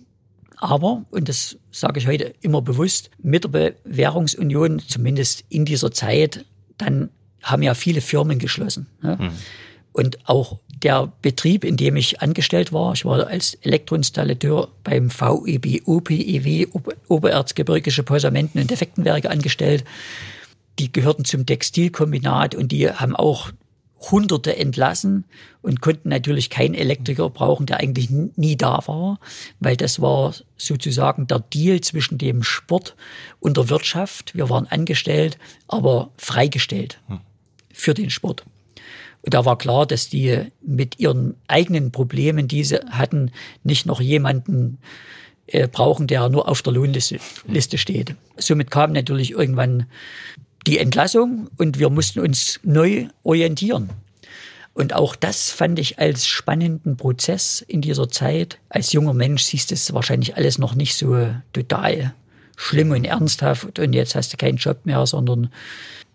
Aber, 0.57 1.05
und 1.11 1.29
das 1.29 1.57
sage 1.71 1.99
ich 1.99 2.07
heute 2.07 2.33
immer 2.41 2.61
bewusst, 2.61 3.11
mit 3.21 3.53
der 3.53 3.75
Währungsunion, 3.83 4.79
zumindest 4.79 5.45
in 5.49 5.65
dieser 5.65 5.91
Zeit, 5.91 6.45
dann 6.77 7.09
haben 7.43 7.61
ja 7.61 7.73
viele 7.75 8.01
Firmen 8.01 8.39
geschlossen. 8.39 8.87
Ne? 9.01 9.17
Mhm. 9.19 9.31
Und 9.93 10.29
auch 10.29 10.59
der 10.83 11.11
Betrieb, 11.21 11.63
in 11.63 11.77
dem 11.77 11.95
ich 11.95 12.21
angestellt 12.21 12.71
war, 12.71 12.93
ich 12.93 13.05
war 13.05 13.25
als 13.27 13.55
Elektroinstallateur 13.55 14.69
beim 14.83 15.09
VEB 15.09 15.87
OPEW, 15.87 16.67
Obererzgebirgische 17.07 18.03
Posamenten- 18.03 18.59
und 18.59 18.69
Defektenwerke 18.69 19.29
angestellt. 19.29 19.83
Die 20.77 20.91
gehörten 20.91 21.25
zum 21.25 21.45
Textilkombinat 21.45 22.53
und 22.53 22.71
die 22.71 22.91
haben 22.91 23.15
auch 23.15 23.51
Hunderte 23.99 24.55
entlassen 24.55 25.25
und 25.61 25.81
konnten 25.81 26.09
natürlich 26.09 26.49
keinen 26.49 26.75
Elektriker 26.75 27.29
brauchen, 27.29 27.65
der 27.65 27.79
eigentlich 27.79 28.09
nie 28.09 28.55
da 28.55 28.79
war, 28.85 29.19
weil 29.59 29.75
das 29.75 30.01
war 30.01 30.33
sozusagen 30.55 31.27
der 31.27 31.39
Deal 31.39 31.81
zwischen 31.81 32.17
dem 32.17 32.43
Sport 32.43 32.95
und 33.39 33.57
der 33.57 33.69
Wirtschaft. 33.69 34.35
Wir 34.35 34.49
waren 34.49 34.67
angestellt, 34.67 35.37
aber 35.67 36.11
freigestellt 36.17 36.99
für 37.73 37.93
den 37.93 38.09
Sport. 38.09 38.43
da 39.23 39.45
war 39.45 39.57
klar, 39.57 39.85
dass 39.85 40.09
die 40.09 40.51
mit 40.61 40.99
ihren 40.99 41.35
eigenen 41.47 41.91
Problemen, 41.91 42.47
die 42.47 42.63
sie 42.63 42.79
hatten, 42.89 43.31
nicht 43.63 43.85
noch 43.85 43.99
jemanden 43.99 44.77
äh, 45.47 45.67
brauchen, 45.67 46.07
der 46.07 46.29
nur 46.29 46.47
auf 46.47 46.61
der 46.61 46.73
Lohnliste 46.73 47.19
Liste 47.47 47.77
steht. 47.77 48.15
Somit 48.37 48.71
kam 48.71 48.91
natürlich 48.91 49.31
irgendwann 49.31 49.85
die 50.67 50.77
Entlassung 50.77 51.49
und 51.57 51.79
wir 51.79 51.89
mussten 51.89 52.19
uns 52.19 52.59
neu 52.63 53.07
orientieren. 53.23 53.89
Und 54.73 54.93
auch 54.93 55.15
das 55.15 55.49
fand 55.49 55.79
ich 55.79 55.97
als 55.97 56.27
spannenden 56.27 56.97
Prozess 56.97 57.65
in 57.67 57.81
dieser 57.81 58.09
Zeit. 58.09 58.59
Als 58.69 58.91
junger 58.91 59.13
Mensch 59.13 59.43
siehst 59.43 59.71
du 59.71 59.73
es 59.73 59.91
wahrscheinlich 59.93 60.35
alles 60.35 60.59
noch 60.59 60.75
nicht 60.75 60.95
so 60.95 61.29
total 61.53 62.13
schlimm 62.57 62.91
und 62.91 63.05
ernsthaft 63.05 63.79
und 63.79 63.93
jetzt 63.93 64.13
hast 64.13 64.33
du 64.33 64.37
keinen 64.37 64.57
Job 64.57 64.85
mehr, 64.85 65.05
sondern 65.07 65.51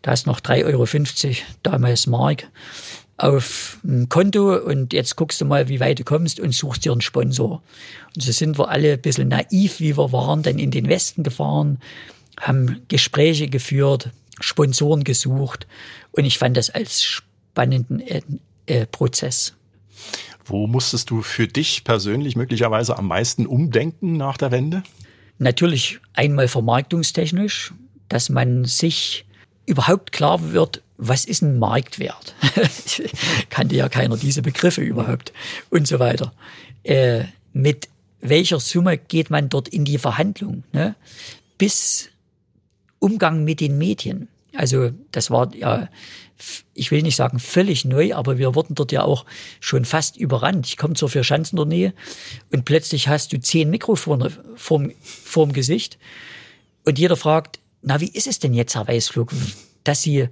da 0.02 0.10
hast 0.10 0.26
noch 0.26 0.40
3,50 0.40 0.64
Euro, 1.26 1.36
damals 1.62 2.06
Mark, 2.06 2.48
auf 3.16 3.78
ein 3.84 4.08
Konto 4.08 4.56
und 4.56 4.92
jetzt 4.92 5.16
guckst 5.16 5.40
du 5.40 5.44
mal, 5.44 5.68
wie 5.68 5.80
weit 5.80 6.00
du 6.00 6.04
kommst 6.04 6.40
und 6.40 6.54
suchst 6.54 6.84
dir 6.84 6.92
einen 6.92 7.00
Sponsor. 7.00 7.62
Und 8.14 8.22
so 8.22 8.32
sind 8.32 8.58
wir 8.58 8.68
alle 8.68 8.94
ein 8.94 9.00
bisschen 9.00 9.28
naiv, 9.28 9.80
wie 9.80 9.96
wir 9.96 10.12
waren, 10.12 10.42
dann 10.42 10.58
in 10.58 10.70
den 10.70 10.88
Westen 10.88 11.22
gefahren, 11.22 11.78
haben 12.40 12.82
Gespräche 12.88 13.48
geführt, 13.48 14.10
Sponsoren 14.40 15.04
gesucht 15.04 15.66
und 16.12 16.24
ich 16.24 16.38
fand 16.38 16.56
das 16.56 16.70
als 16.70 17.02
spannenden 17.02 18.00
äh, 18.00 18.22
äh, 18.66 18.86
Prozess. 18.86 19.54
Wo 20.44 20.66
musstest 20.66 21.10
du 21.10 21.22
für 21.22 21.46
dich 21.46 21.84
persönlich 21.84 22.36
möglicherweise 22.36 22.98
am 22.98 23.08
meisten 23.08 23.46
umdenken 23.46 24.16
nach 24.16 24.36
der 24.36 24.50
Wende? 24.50 24.82
Natürlich 25.38 26.00
einmal 26.14 26.48
vermarktungstechnisch, 26.48 27.72
dass 28.08 28.28
man 28.28 28.64
sich 28.64 29.24
überhaupt 29.66 30.12
klar 30.12 30.52
wird, 30.52 30.82
was 30.98 31.24
ist 31.24 31.42
ein 31.42 31.58
Marktwert? 31.58 32.34
Kannte 33.50 33.76
ja 33.76 33.88
keiner 33.88 34.16
diese 34.16 34.42
Begriffe 34.42 34.82
überhaupt 34.82 35.32
und 35.70 35.86
so 35.86 35.98
weiter. 35.98 36.32
Äh, 36.84 37.24
mit 37.52 37.88
welcher 38.20 38.60
Summe 38.60 38.98
geht 38.98 39.30
man 39.30 39.48
dort 39.48 39.68
in 39.68 39.84
die 39.84 39.98
Verhandlung? 39.98 40.62
Ne? 40.72 40.94
Bis 41.58 42.08
Umgang 43.02 43.44
mit 43.44 43.60
den 43.60 43.78
Medien. 43.78 44.28
Also 44.54 44.90
das 45.10 45.30
war 45.30 45.54
ja, 45.54 45.88
ich 46.74 46.90
will 46.90 47.02
nicht 47.02 47.16
sagen 47.16 47.38
völlig 47.38 47.84
neu, 47.84 48.14
aber 48.14 48.38
wir 48.38 48.54
wurden 48.54 48.74
dort 48.74 48.92
ja 48.92 49.02
auch 49.02 49.24
schon 49.60 49.84
fast 49.84 50.16
überrannt. 50.16 50.66
Ich 50.66 50.76
komme 50.76 50.94
zur 50.94 51.08
Vierschanzentournee 51.08 51.92
und 52.52 52.64
plötzlich 52.64 53.08
hast 53.08 53.32
du 53.32 53.40
zehn 53.40 53.70
Mikrofone 53.70 54.30
vorm, 54.56 54.92
vorm 55.00 55.52
Gesicht 55.52 55.98
und 56.84 56.98
jeder 56.98 57.16
fragt, 57.16 57.60
na, 57.82 58.00
wie 58.00 58.08
ist 58.08 58.26
es 58.26 58.38
denn 58.38 58.54
jetzt, 58.54 58.74
Herr 58.76 58.86
Weißflug, 58.86 59.32
dass 59.82 60.02
Sie 60.02 60.28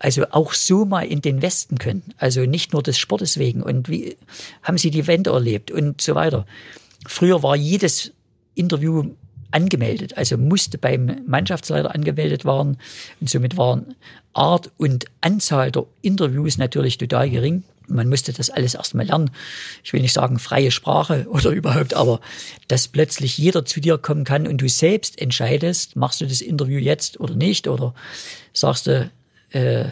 also 0.00 0.24
auch 0.30 0.54
so 0.54 0.84
mal 0.84 1.06
in 1.06 1.22
den 1.22 1.42
Westen 1.42 1.78
können? 1.78 2.14
Also 2.18 2.46
nicht 2.46 2.72
nur 2.72 2.82
des 2.82 2.98
Sportes 2.98 3.38
wegen. 3.38 3.62
Und 3.62 3.88
wie 3.88 4.16
haben 4.62 4.78
Sie 4.78 4.90
die 4.90 5.06
Wende 5.06 5.30
erlebt 5.30 5.70
und 5.70 6.00
so 6.00 6.16
weiter? 6.16 6.46
Früher 7.06 7.42
war 7.44 7.54
jedes 7.54 8.12
Interview 8.54 9.14
angemeldet, 9.50 10.16
also 10.16 10.36
musste 10.36 10.78
beim 10.78 11.22
Mannschaftsleiter 11.26 11.94
angemeldet 11.94 12.44
werden. 12.44 12.78
Und 13.20 13.30
somit 13.30 13.56
waren 13.56 13.94
Art 14.32 14.70
und 14.76 15.06
Anzahl 15.20 15.70
der 15.70 15.86
Interviews 16.02 16.58
natürlich 16.58 16.98
total 16.98 17.30
gering. 17.30 17.62
Man 17.86 18.08
musste 18.08 18.32
das 18.34 18.50
alles 18.50 18.74
erstmal 18.74 19.06
lernen. 19.06 19.30
Ich 19.82 19.92
will 19.92 20.02
nicht 20.02 20.12
sagen 20.12 20.38
freie 20.38 20.70
Sprache 20.70 21.26
oder 21.30 21.50
überhaupt, 21.50 21.94
aber 21.94 22.20
dass 22.68 22.88
plötzlich 22.88 23.38
jeder 23.38 23.64
zu 23.64 23.80
dir 23.80 23.98
kommen 23.98 24.24
kann 24.24 24.46
und 24.46 24.58
du 24.58 24.68
selbst 24.68 25.20
entscheidest, 25.20 25.96
machst 25.96 26.20
du 26.20 26.26
das 26.26 26.40
Interview 26.40 26.78
jetzt 26.78 27.18
oder 27.18 27.34
nicht 27.34 27.66
oder 27.66 27.94
sagst 28.52 28.86
du, 28.86 29.10
äh, 29.50 29.86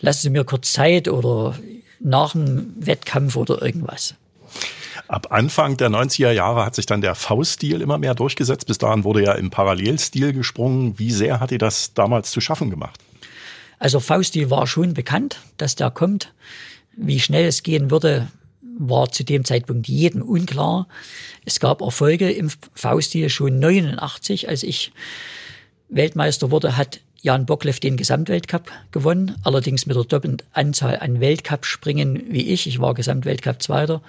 lassen 0.00 0.22
Sie 0.22 0.30
mir 0.30 0.44
kurz 0.44 0.72
Zeit 0.72 1.08
oder 1.08 1.58
nach 2.00 2.32
dem 2.32 2.74
Wettkampf 2.78 3.36
oder 3.36 3.62
irgendwas. 3.62 4.14
Ab 5.08 5.28
Anfang 5.30 5.76
der 5.76 5.88
90er 5.88 6.30
Jahre 6.30 6.64
hat 6.64 6.74
sich 6.74 6.86
dann 6.86 7.00
der 7.00 7.14
V-Stil 7.14 7.80
immer 7.80 7.98
mehr 7.98 8.14
durchgesetzt. 8.14 8.66
Bis 8.66 8.78
dahin 8.78 9.04
wurde 9.04 9.22
ja 9.22 9.32
im 9.32 9.50
Parallelstil 9.50 10.32
gesprungen. 10.32 10.98
Wie 10.98 11.10
sehr 11.10 11.40
hat 11.40 11.50
dir 11.50 11.58
das 11.58 11.94
damals 11.94 12.30
zu 12.30 12.40
schaffen 12.40 12.70
gemacht? 12.70 13.00
Also 13.78 14.00
V-Stil 14.00 14.50
war 14.50 14.66
schon 14.66 14.94
bekannt, 14.94 15.40
dass 15.56 15.74
der 15.74 15.90
kommt. 15.90 16.32
Wie 16.96 17.20
schnell 17.20 17.46
es 17.46 17.62
gehen 17.62 17.90
würde, 17.90 18.28
war 18.78 19.10
zu 19.10 19.24
dem 19.24 19.44
Zeitpunkt 19.44 19.88
jedem 19.88 20.22
unklar. 20.22 20.88
Es 21.44 21.60
gab 21.60 21.80
Erfolge 21.80 22.30
im 22.30 22.50
V-Stil 22.74 23.28
schon 23.28 23.58
89, 23.58 24.48
als 24.48 24.62
ich 24.62 24.92
Weltmeister 25.88 26.50
wurde, 26.50 26.76
hat 26.76 27.00
Jan 27.22 27.44
Bockleff 27.44 27.80
den 27.80 27.96
Gesamtweltcup 27.96 28.70
gewonnen, 28.92 29.36
allerdings 29.44 29.84
mit 29.84 29.96
der 29.96 30.04
doppelten 30.04 30.46
Anzahl 30.52 30.98
an 30.98 31.20
Weltcup-Springen 31.20 32.22
wie 32.30 32.48
ich. 32.48 32.66
Ich 32.66 32.80
war 32.80 32.94
Gesamtweltcup-Zweiter, 32.94 34.00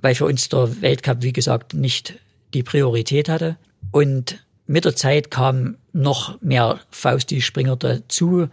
weil 0.00 0.14
für 0.14 0.24
uns 0.24 0.48
der 0.48 0.80
Weltcup, 0.80 1.22
wie 1.22 1.32
gesagt, 1.32 1.74
nicht 1.74 2.14
die 2.54 2.62
Priorität 2.62 3.28
hatte. 3.28 3.56
Und 3.90 4.44
mit 4.66 4.84
der 4.84 4.94
Zeit 4.94 5.30
kamen 5.30 5.78
noch 5.92 6.40
mehr 6.40 6.80
Fausti-Springer 6.90 7.76
dazu. 7.76 8.48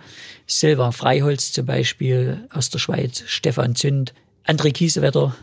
Silva 0.45 0.91
Freiholz 0.91 1.51
zum 1.51 1.65
Beispiel 1.65 2.47
aus 2.51 2.69
der 2.69 2.79
Schweiz, 2.79 3.23
Stefan 3.27 3.75
Zünd, 3.75 4.13
André 4.45 4.71
Kiesewetter, 4.71 5.35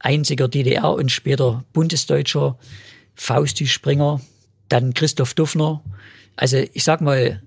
einziger 0.00 0.48
DDR 0.48 0.92
und 0.92 1.10
später 1.10 1.64
Bundesdeutscher 1.72 2.58
Fausti-Springer, 3.14 4.20
dann 4.68 4.94
Christoph 4.94 5.34
Duffner. 5.34 5.82
Also 6.36 6.58
ich 6.72 6.84
sag 6.84 7.00
mal, 7.00 7.42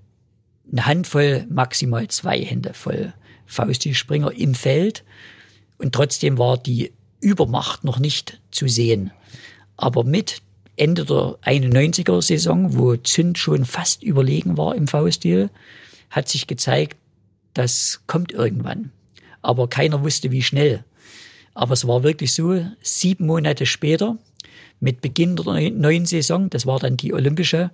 eine 0.70 0.86
Handvoll, 0.86 1.46
maximal 1.48 2.08
zwei 2.08 2.40
Hände 2.44 2.74
voll 2.74 3.12
Fausti-Springer 3.46 4.32
im 4.32 4.54
Feld. 4.54 5.04
Und 5.78 5.94
trotzdem 5.94 6.38
war 6.38 6.58
die 6.58 6.92
Übermacht 7.22 7.84
noch 7.84 7.98
nicht 7.98 8.40
zu 8.50 8.68
sehen. 8.68 9.12
Aber 9.76 10.04
mit 10.04 10.42
Ende 10.76 11.04
der 11.04 11.38
91er 11.44 12.20
Saison, 12.20 12.76
wo 12.76 12.96
Zünd 12.96 13.38
schon 13.38 13.64
fast 13.64 14.02
überlegen 14.02 14.58
war 14.58 14.74
im 14.74 14.88
V-Stil, 14.88 15.48
hat 16.10 16.28
sich 16.28 16.46
gezeigt, 16.46 16.96
das 17.54 18.00
kommt 18.06 18.32
irgendwann. 18.32 18.90
Aber 19.40 19.68
keiner 19.68 20.02
wusste, 20.02 20.30
wie 20.30 20.42
schnell. 20.42 20.84
Aber 21.54 21.74
es 21.74 21.86
war 21.86 22.02
wirklich 22.02 22.32
so, 22.32 22.66
sieben 22.82 23.26
Monate 23.26 23.66
später, 23.66 24.18
mit 24.80 25.00
Beginn 25.00 25.36
der 25.36 25.70
neuen 25.70 26.06
Saison, 26.06 26.50
das 26.50 26.66
war 26.66 26.80
dann 26.80 26.96
die 26.96 27.14
olympische, 27.14 27.70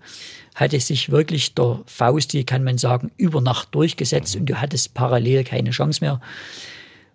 hatte 0.54 0.78
sich 0.78 1.10
wirklich 1.10 1.54
der 1.54 1.80
V-Stil, 1.86 2.44
kann 2.44 2.64
man 2.64 2.76
sagen, 2.76 3.10
über 3.16 3.40
Nacht 3.40 3.74
durchgesetzt 3.74 4.36
und 4.36 4.44
du 4.46 4.60
hattest 4.60 4.92
parallel 4.92 5.44
keine 5.44 5.70
Chance 5.70 6.04
mehr. 6.04 6.20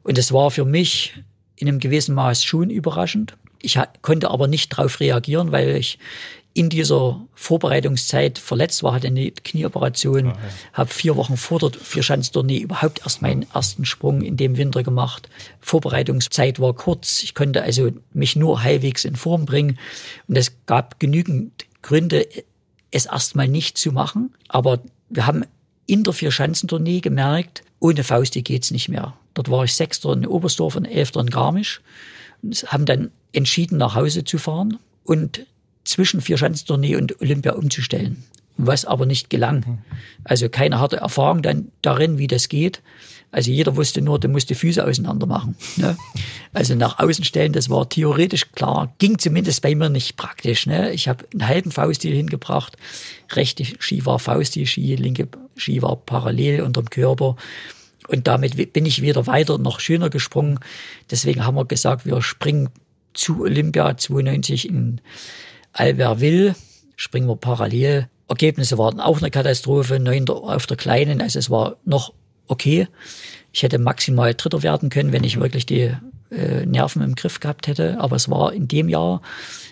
Und 0.02 0.17
es 0.17 0.32
war 0.32 0.50
für 0.50 0.65
mich 0.65 1.13
in 1.56 1.68
einem 1.68 1.80
gewissen 1.80 2.16
Maß 2.16 2.44
schon 2.44 2.70
überraschend. 2.70 3.36
Ich 3.62 3.80
konnte 4.02 4.30
aber 4.30 4.48
nicht 4.48 4.74
darauf 4.74 5.00
reagieren, 5.00 5.52
weil 5.52 5.76
ich 5.78 6.00
in 6.54 6.70
dieser 6.70 7.20
Vorbereitungszeit 7.34 8.38
verletzt 8.38 8.84
war, 8.84 8.94
hatte 8.94 9.08
eine 9.08 9.32
Knieoperation, 9.32 10.28
ah, 10.28 10.34
ja. 10.34 10.38
habe 10.74 10.89
vier 10.89 11.16
Wochen 11.16 11.36
vor 11.36 11.60
der 11.60 11.72
Vierschanztournee 11.72 12.60
überhaupt 12.60 13.02
erst 13.04 13.22
meinen 13.22 13.48
ersten 13.54 13.86
Sprung 13.86 14.22
in 14.22 14.38
dem 14.38 14.58
Winter 14.58 14.84
gemacht. 14.84 15.30
Vorbereitungszeit 15.62 16.60
war 16.60 16.74
kurz, 16.74 17.24
ich 17.24 17.34
konnte 17.34 17.63
also 17.63 17.92
mich 18.13 18.36
nur 18.36 18.62
halbwegs 18.62 19.04
in 19.04 19.16
Form 19.16 19.46
bringen 19.46 19.80
und 20.28 20.38
es 20.38 20.52
gab 20.68 21.00
genügend 21.00 21.66
Gründe, 21.82 22.28
es 22.92 23.08
erstmal 23.08 23.48
nicht 23.48 23.78
zu 23.78 23.92
machen. 23.92 24.34
Aber 24.48 24.80
wir 25.10 25.26
haben 25.26 25.46
in 25.88 26.04
der 26.04 26.13
Vierschanzentournee 26.13 27.00
gemerkt, 27.00 27.63
ohne 27.80 28.04
Fausti 28.04 28.44
geht's 28.44 28.70
nicht 28.70 28.89
mehr. 28.89 29.16
Dort 29.34 29.50
war 29.50 29.63
ich 29.63 29.74
Sechster 29.76 30.13
in 30.13 30.26
Oberstdorf 30.26 30.76
und 30.76 30.86
Elfter 30.86 31.22
in 31.22 31.30
Garmisch. 31.30 31.82
Und 32.41 32.63
haben 32.72 32.86
dann 32.86 33.12
entschieden, 33.32 33.78
nach 33.78 33.96
Hause 33.96 34.24
zu 34.24 34.38
fahren 34.38 34.78
und 35.04 35.46
zwischen 35.84 36.22
Vierschanzentournee 36.22 36.96
und 36.96 37.19
Olympia 37.22 37.54
umzustellen. 37.54 38.24
Was 38.58 38.86
aber 38.86 39.06
nicht 39.06 39.30
gelang. 39.30 39.80
Also 40.24 40.48
keine 40.48 40.80
harte 40.80 40.98
Erfahrung 40.98 41.41
dann 41.41 41.72
darin, 41.82 42.19
wie 42.19 42.28
das 42.28 42.50
geht. 42.50 42.82
Also 43.32 43.50
jeder 43.50 43.76
wusste 43.76 44.00
nur, 44.00 44.19
du 44.19 44.28
musst 44.28 44.52
die 44.52 44.56
Füße 44.56 44.86
auseinander 44.86 45.26
machen. 45.26 45.56
Ne? 45.78 45.98
Also 46.54 46.76
nach 46.76 47.00
außen 47.00 47.26
stellen, 47.26 47.52
das 47.52 47.67
war 47.67 47.89
theoretisch 47.89 48.52
klar, 48.52 48.93
ging 49.00 49.17
zumindest 49.17 49.63
bei 49.63 49.74
mir 49.74 49.89
nicht 49.89 50.17
praktisch. 50.17 50.67
Ne? 50.67 50.93
Ich 50.93 51.08
habe 51.08 51.26
einen 51.34 51.48
halben 51.48 51.72
V-Stil 51.72 52.15
hingebracht, 52.15 52.78
rechte 53.32 53.65
Ski 53.80 54.06
war 54.06 54.19
V-Stil, 54.19 54.67
Ski, 54.67 54.96
linke 54.96 55.28
Ski 55.58 55.82
war 55.82 55.96
parallel 55.96 56.62
unterm 56.62 56.91
Körper. 56.91 57.36
Und 58.08 58.28
damit 58.28 58.74
bin 58.74 58.86
ich 58.86 59.02
wieder 59.02 59.28
weiter, 59.28 59.58
noch 59.58 59.80
schöner 59.80 60.10
gesprungen. 60.10 60.60
Deswegen 61.10 61.45
haben 61.45 61.56
wir 61.56 61.66
gesagt, 61.66 62.06
wir 62.06 62.22
springen 62.22 62.70
zu 63.14 63.41
Olympia 63.41 63.95
92 63.95 64.68
in 64.68 65.01
Albertville, 65.74 66.56
springen 66.95 67.28
wir 67.28 67.36
parallel. 67.36 68.08
Ergebnisse 68.28 68.78
waren 68.78 68.99
auch 68.99 69.20
eine 69.20 69.32
Katastrophe, 69.32 69.99
neunter 69.99 70.36
auf 70.36 70.66
der 70.66 70.78
kleinen, 70.78 71.22
also 71.22 71.39
es 71.39 71.49
war 71.49 71.78
noch 71.86 72.14
okay. 72.47 72.88
Ich 73.51 73.64
hätte 73.64 73.78
maximal 73.78 74.34
Dritter 74.34 74.64
werden 74.64 74.89
können, 74.89 75.12
wenn 75.12 75.24
ich 75.24 75.39
wirklich 75.39 75.66
die 75.66 75.91
äh, 76.32 76.66
Nerven 76.66 77.01
im 77.04 77.16
Griff 77.16 77.39
gehabt 77.39 77.68
hätte. 77.68 77.99
Aber 77.99 78.16
es 78.16 78.30
war 78.30 78.54
in 78.54 78.68
dem 78.68 78.89
Jahr 78.89 79.22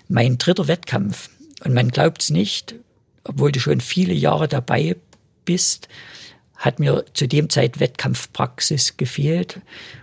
mein 0.08 0.38
dritter 0.38 0.68
Wettkampf. 0.68 1.30
Und 1.64 1.74
man 1.74 1.90
glaubt 1.90 2.22
es 2.22 2.30
nicht, 2.30 2.76
obwohl 3.24 3.52
du 3.52 3.60
schon 3.60 3.82
viele 3.82 4.14
Jahre 4.14 4.48
dabei 4.48 4.96
bist, 5.46 5.88
hat 6.62 6.80
mir 6.80 7.04
zu 7.14 7.28
dem 7.28 7.50
Zeit 7.50 7.80
Wettkampfpraxis 7.80 8.96
gefehlt. 8.96 9.60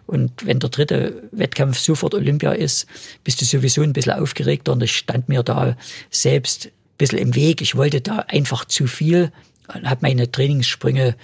Und 0.06 0.44
wenn 0.44 0.58
der 0.58 0.70
dritte 0.70 1.22
Wettkampf 1.30 1.78
sofort 1.78 2.14
Olympia 2.14 2.52
ist, 2.52 2.86
bist 3.22 3.40
du 3.40 3.44
sowieso 3.44 3.82
ein 3.82 3.92
bisschen 3.92 4.14
aufgeregter. 4.14 4.72
Und 4.72 4.82
ich 4.82 4.96
stand 4.96 5.28
mir 5.28 5.44
da 5.44 5.76
selbst 6.10 6.66
ein 6.66 6.70
bisschen 6.98 7.18
im 7.18 7.34
Weg. 7.36 7.62
Ich 7.62 7.76
wollte 7.76 8.00
da 8.00 8.24
einfach 8.26 8.64
zu 8.64 8.88
viel 8.88 9.30
und 9.72 9.88
habe 9.88 10.00
meine 10.02 10.30
Trainingssprünge 10.30 11.14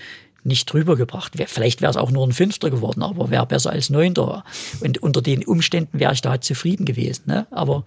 nicht 0.44 0.72
drüber 0.72 0.94
gebracht. 0.94 1.32
Vielleicht 1.46 1.80
wäre 1.80 1.90
es 1.90 1.96
auch 1.96 2.12
nur 2.12 2.24
ein 2.24 2.32
Fünfter 2.32 2.70
geworden, 2.70 3.02
aber 3.02 3.30
wäre 3.30 3.46
besser 3.46 3.70
als 3.70 3.90
Neunter. 3.90 4.44
Und 4.80 5.02
unter 5.02 5.20
den 5.20 5.44
Umständen 5.44 5.98
wäre 5.98 6.12
ich 6.12 6.20
da 6.20 6.40
zufrieden 6.40 6.84
gewesen. 6.84 7.24
Ne? 7.26 7.46
Aber 7.50 7.84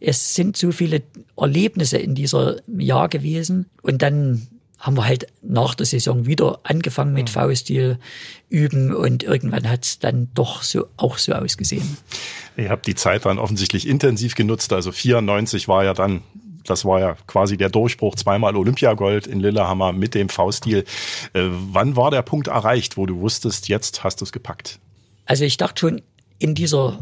es 0.00 0.34
sind 0.34 0.56
so 0.56 0.72
viele 0.72 1.02
Erlebnisse 1.36 1.98
in 1.98 2.16
dieser 2.16 2.56
Jahr 2.66 3.08
gewesen. 3.08 3.66
Und 3.82 4.02
dann 4.02 4.48
haben 4.80 4.96
wir 4.96 5.04
halt 5.04 5.26
nach 5.42 5.74
der 5.74 5.86
Saison 5.86 6.26
wieder 6.26 6.60
angefangen 6.62 7.12
mit 7.12 7.30
V-Stil 7.30 7.98
üben 8.48 8.94
und 8.94 9.22
irgendwann 9.22 9.68
hat 9.68 9.84
es 9.84 9.98
dann 9.98 10.28
doch 10.34 10.62
so 10.62 10.86
auch 10.96 11.18
so 11.18 11.34
ausgesehen. 11.34 11.98
Ihr 12.56 12.70
habt 12.70 12.86
die 12.86 12.94
Zeit 12.94 13.26
dann 13.26 13.38
offensichtlich 13.38 13.86
intensiv 13.86 14.34
genutzt. 14.34 14.72
Also 14.72 14.90
94 14.90 15.68
war 15.68 15.84
ja 15.84 15.94
dann 15.94 16.22
das 16.64 16.84
war 16.84 17.00
ja 17.00 17.16
quasi 17.26 17.56
der 17.56 17.70
Durchbruch, 17.70 18.16
zweimal 18.16 18.54
Olympiagold 18.54 19.26
in 19.26 19.40
Lillehammer 19.40 19.92
mit 19.92 20.14
dem 20.14 20.28
V-Stil. 20.28 20.84
Äh, 21.32 21.48
wann 21.50 21.96
war 21.96 22.10
der 22.10 22.22
Punkt 22.22 22.48
erreicht, 22.48 22.96
wo 22.96 23.06
du 23.06 23.20
wusstest, 23.20 23.68
jetzt 23.68 24.04
hast 24.04 24.20
du 24.20 24.24
es 24.24 24.32
gepackt? 24.32 24.78
Also 25.24 25.44
ich 25.44 25.56
dachte 25.56 25.80
schon 25.80 26.02
in 26.38 26.54
dieser 26.54 26.98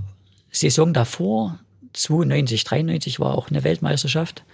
Saison 0.51 0.95
davor, 0.95 1.59
92, 1.93 2.65
93 2.65 3.21
war 3.21 3.37
auch 3.37 3.51
eine 3.51 3.65
Weltmeisterschaft. 3.65 4.45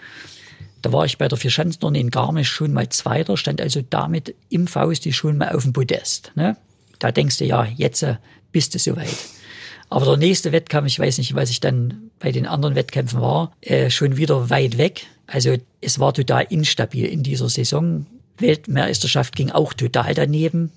Da 0.85 0.93
war 0.93 1.07
ich 1.07 1.17
bei 1.17 1.29
der 1.29 1.39
Vierschanzentournee 1.39 2.01
in 2.01 2.11
Garmisch 2.11 2.51
schon 2.51 2.75
mal 2.75 2.91
Zweiter, 2.91 3.39
stand 3.39 3.63
also 3.63 3.81
damit 3.89 4.35
im 4.51 4.67
Faust 4.67 5.11
schon 5.15 5.39
mal 5.39 5.49
auf 5.57 5.63
dem 5.63 5.73
Podest. 5.73 6.31
Ne? 6.35 6.59
Da 6.99 7.11
denkst 7.11 7.39
du, 7.39 7.47
ja, 7.47 7.65
jetzt 7.65 8.03
äh, 8.03 8.17
bist 8.53 8.75
du 8.75 8.79
soweit. 8.79 9.17
Aber 9.89 10.05
der 10.05 10.19
nächste 10.19 10.53
Wettkampf, 10.53 10.89
ich 10.89 10.99
weiß 10.99 11.17
nicht, 11.17 11.35
was 11.35 11.49
ich 11.49 11.61
dann 11.61 12.11
bei 12.19 12.33
den 12.33 12.45
anderen 12.45 12.75
Wettkämpfen 12.75 13.23
war, 13.23 13.55
äh, 13.63 13.89
schon 13.89 14.19
wieder 14.19 14.51
weit 14.51 14.77
weg. 14.77 15.07
Also 15.27 15.57
es 15.81 16.01
war 16.01 16.13
total 16.13 16.45
instabil 16.51 17.07
in 17.07 17.23
dieser 17.23 17.49
Saison. 17.49 18.05
Weltmeisterschaft 18.37 19.37
ging 19.37 19.51
auch 19.51 19.73
total 19.73 20.13
daneben. 20.13 20.71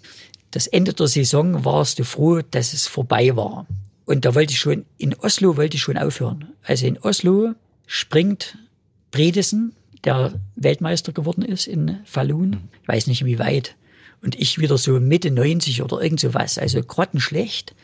Das 0.51 0.67
Ende 0.67 0.93
der 0.93 1.09
Saison 1.09 1.65
warst 1.65 1.99
du 1.99 2.05
froh, 2.05 2.39
dass 2.49 2.71
es 2.71 2.87
vorbei 2.87 3.35
war. 3.35 3.65
Und 4.05 4.23
da 4.23 4.35
wollte 4.35 4.53
ich 4.53 4.59
schon, 4.59 4.85
in 4.97 5.15
Oslo 5.15 5.57
wollte 5.57 5.75
ich 5.75 5.83
schon 5.83 5.97
aufhören. 5.97 6.53
Also 6.63 6.85
in 6.85 6.97
Oslo 6.97 7.55
springt 7.87 8.57
Bredesen, 9.11 9.73
der 10.03 10.39
Weltmeister 10.55 11.11
geworden 11.11 11.43
ist 11.43 11.67
in 11.67 11.99
Falun. 12.05 12.69
Ich 12.81 12.87
weiß 12.87 13.07
nicht 13.07 13.25
wie 13.25 13.39
weit. 13.39 13.75
Und 14.21 14.35
ich 14.35 14.57
wieder 14.59 14.77
so 14.77 14.99
Mitte 14.99 15.31
90 15.31 15.83
oder 15.83 16.01
irgend 16.01 16.19
so 16.19 16.33
was. 16.33 16.57
Also 16.57 16.81
grottenschlecht. 16.81 17.75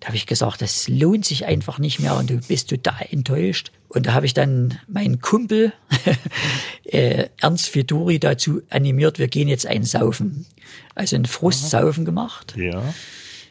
Da 0.00 0.08
habe 0.08 0.16
ich 0.16 0.26
gesagt, 0.26 0.62
das 0.62 0.86
lohnt 0.88 1.24
sich 1.24 1.46
einfach 1.46 1.78
nicht 1.78 1.98
mehr 1.98 2.14
und 2.16 2.30
du 2.30 2.38
bist 2.38 2.70
total 2.70 3.06
enttäuscht. 3.10 3.72
Und 3.88 4.06
da 4.06 4.12
habe 4.12 4.26
ich 4.26 4.34
dann 4.34 4.78
meinen 4.86 5.20
Kumpel 5.20 5.72
äh, 6.84 7.28
Ernst 7.40 7.68
Fedori 7.68 8.20
dazu 8.20 8.62
animiert, 8.70 9.18
wir 9.18 9.28
gehen 9.28 9.48
jetzt 9.48 9.66
ein 9.66 9.82
Saufen. 9.82 10.46
Also 10.94 11.16
ein 11.16 11.24
Frustsaufen 11.24 12.04
gemacht. 12.04 12.54
Ja. 12.56 12.94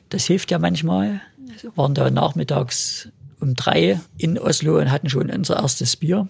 Das 0.09 0.25
hilft 0.25 0.51
ja 0.51 0.59
manchmal. 0.59 1.21
Wir 1.61 1.75
waren 1.75 1.93
da 1.93 2.09
nachmittags 2.09 3.09
um 3.39 3.55
drei 3.55 3.99
in 4.17 4.39
Oslo 4.39 4.79
und 4.79 4.91
hatten 4.91 5.09
schon 5.09 5.29
unser 5.29 5.57
erstes 5.57 5.95
Bier. 5.95 6.29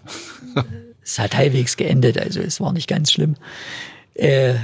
es 1.08 1.20
hat 1.20 1.38
halbwegs 1.38 1.78
geendet, 1.78 2.18
also 2.18 2.42
es 2.42 2.60
war 2.60 2.74
nicht 2.74 2.90
ganz 2.90 3.14
schlimm. 3.14 3.36
Äh, 4.14 4.56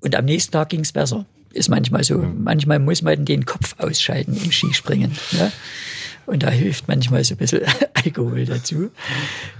und 0.00 0.14
am 0.14 0.24
nächsten 0.24 0.52
Tag 0.52 0.68
ging 0.68 0.80
es 0.80 0.92
besser. 0.92 1.26
Ist 1.52 1.68
manchmal 1.68 2.04
so. 2.04 2.18
Manchmal 2.18 2.78
muss 2.78 3.02
man 3.02 3.24
den 3.24 3.46
Kopf 3.46 3.74
ausschalten 3.78 4.36
im 4.36 4.52
Skispringen. 4.52 5.10
Ne? 5.32 5.50
Und 6.26 6.44
da 6.44 6.50
hilft 6.50 6.86
manchmal 6.86 7.24
so 7.24 7.34
ein 7.34 7.38
bisschen 7.38 7.62
Alkohol 7.94 8.44
dazu. 8.44 8.90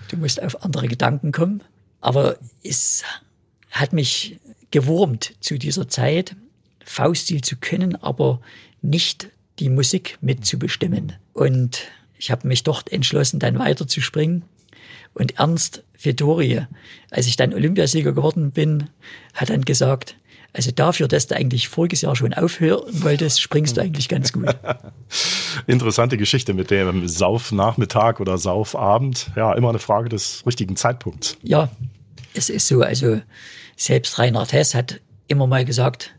Du 0.08 0.16
musst 0.16 0.40
auf 0.40 0.62
andere 0.62 0.86
Gedanken 0.86 1.32
kommen. 1.32 1.62
Aber 2.00 2.36
es 2.62 3.02
hat 3.70 3.92
mich 3.92 4.38
gewurmt 4.70 5.34
zu 5.40 5.58
dieser 5.58 5.88
Zeit, 5.88 6.36
Fauststil 6.84 7.40
zu 7.40 7.56
können, 7.56 7.96
aber 7.96 8.40
nicht 8.80 9.28
die 9.58 9.70
Musik 9.70 10.18
mitzubestimmen. 10.20 11.14
Und 11.32 11.80
ich 12.16 12.30
habe 12.30 12.46
mich 12.46 12.62
dort 12.62 12.92
entschlossen, 12.92 13.40
dann 13.40 13.58
weiter 13.58 13.88
zu 13.88 14.00
springen. 14.00 14.44
Und 15.16 15.38
Ernst 15.38 15.82
Fedori, 15.94 16.60
als 17.10 17.26
ich 17.26 17.36
dann 17.36 17.54
Olympiasieger 17.54 18.12
geworden 18.12 18.50
bin, 18.50 18.90
hat 19.32 19.48
dann 19.48 19.62
gesagt, 19.62 20.14
also 20.52 20.70
dafür, 20.70 21.08
dass 21.08 21.26
du 21.26 21.34
eigentlich 21.34 21.68
voriges 21.68 22.02
Jahr 22.02 22.14
schon 22.14 22.34
aufhören 22.34 22.82
wolltest, 23.02 23.40
springst 23.40 23.78
du 23.78 23.80
eigentlich 23.80 24.10
ganz 24.10 24.30
gut. 24.30 24.54
Interessante 25.66 26.18
Geschichte 26.18 26.52
mit 26.52 26.70
dem 26.70 27.08
Saufnachmittag 27.08 28.20
oder 28.20 28.36
Saufabend. 28.36 29.30
Ja, 29.36 29.54
immer 29.54 29.70
eine 29.70 29.78
Frage 29.78 30.10
des 30.10 30.44
richtigen 30.44 30.76
Zeitpunkts. 30.76 31.38
Ja, 31.42 31.70
es 32.34 32.50
ist 32.50 32.68
so. 32.68 32.82
Also 32.82 33.22
selbst 33.74 34.18
Reinhard 34.18 34.52
Hess 34.52 34.74
hat 34.74 35.00
immer 35.28 35.46
mal 35.46 35.64
gesagt, 35.64 36.14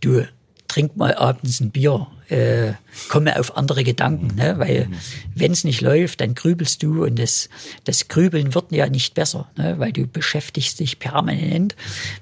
du 0.00 0.26
trink 0.78 0.96
mal 0.96 1.12
abends 1.16 1.58
ein 1.58 1.72
Bier 1.72 2.06
äh, 2.28 2.74
komme 3.08 3.36
auf 3.40 3.56
andere 3.56 3.82
Gedanken, 3.82 4.36
ne? 4.36 4.58
weil 4.58 4.88
wenn 5.34 5.50
es 5.50 5.64
nicht 5.64 5.80
läuft, 5.80 6.20
dann 6.20 6.34
grübelst 6.34 6.84
du 6.84 7.04
und 7.04 7.18
das, 7.18 7.48
das 7.82 8.06
Grübeln 8.06 8.54
wird 8.54 8.70
ja 8.70 8.88
nicht 8.88 9.14
besser, 9.14 9.50
ne? 9.56 9.80
weil 9.80 9.92
du 9.92 10.06
beschäftigst 10.06 10.78
dich 10.78 11.00
permanent 11.00 11.74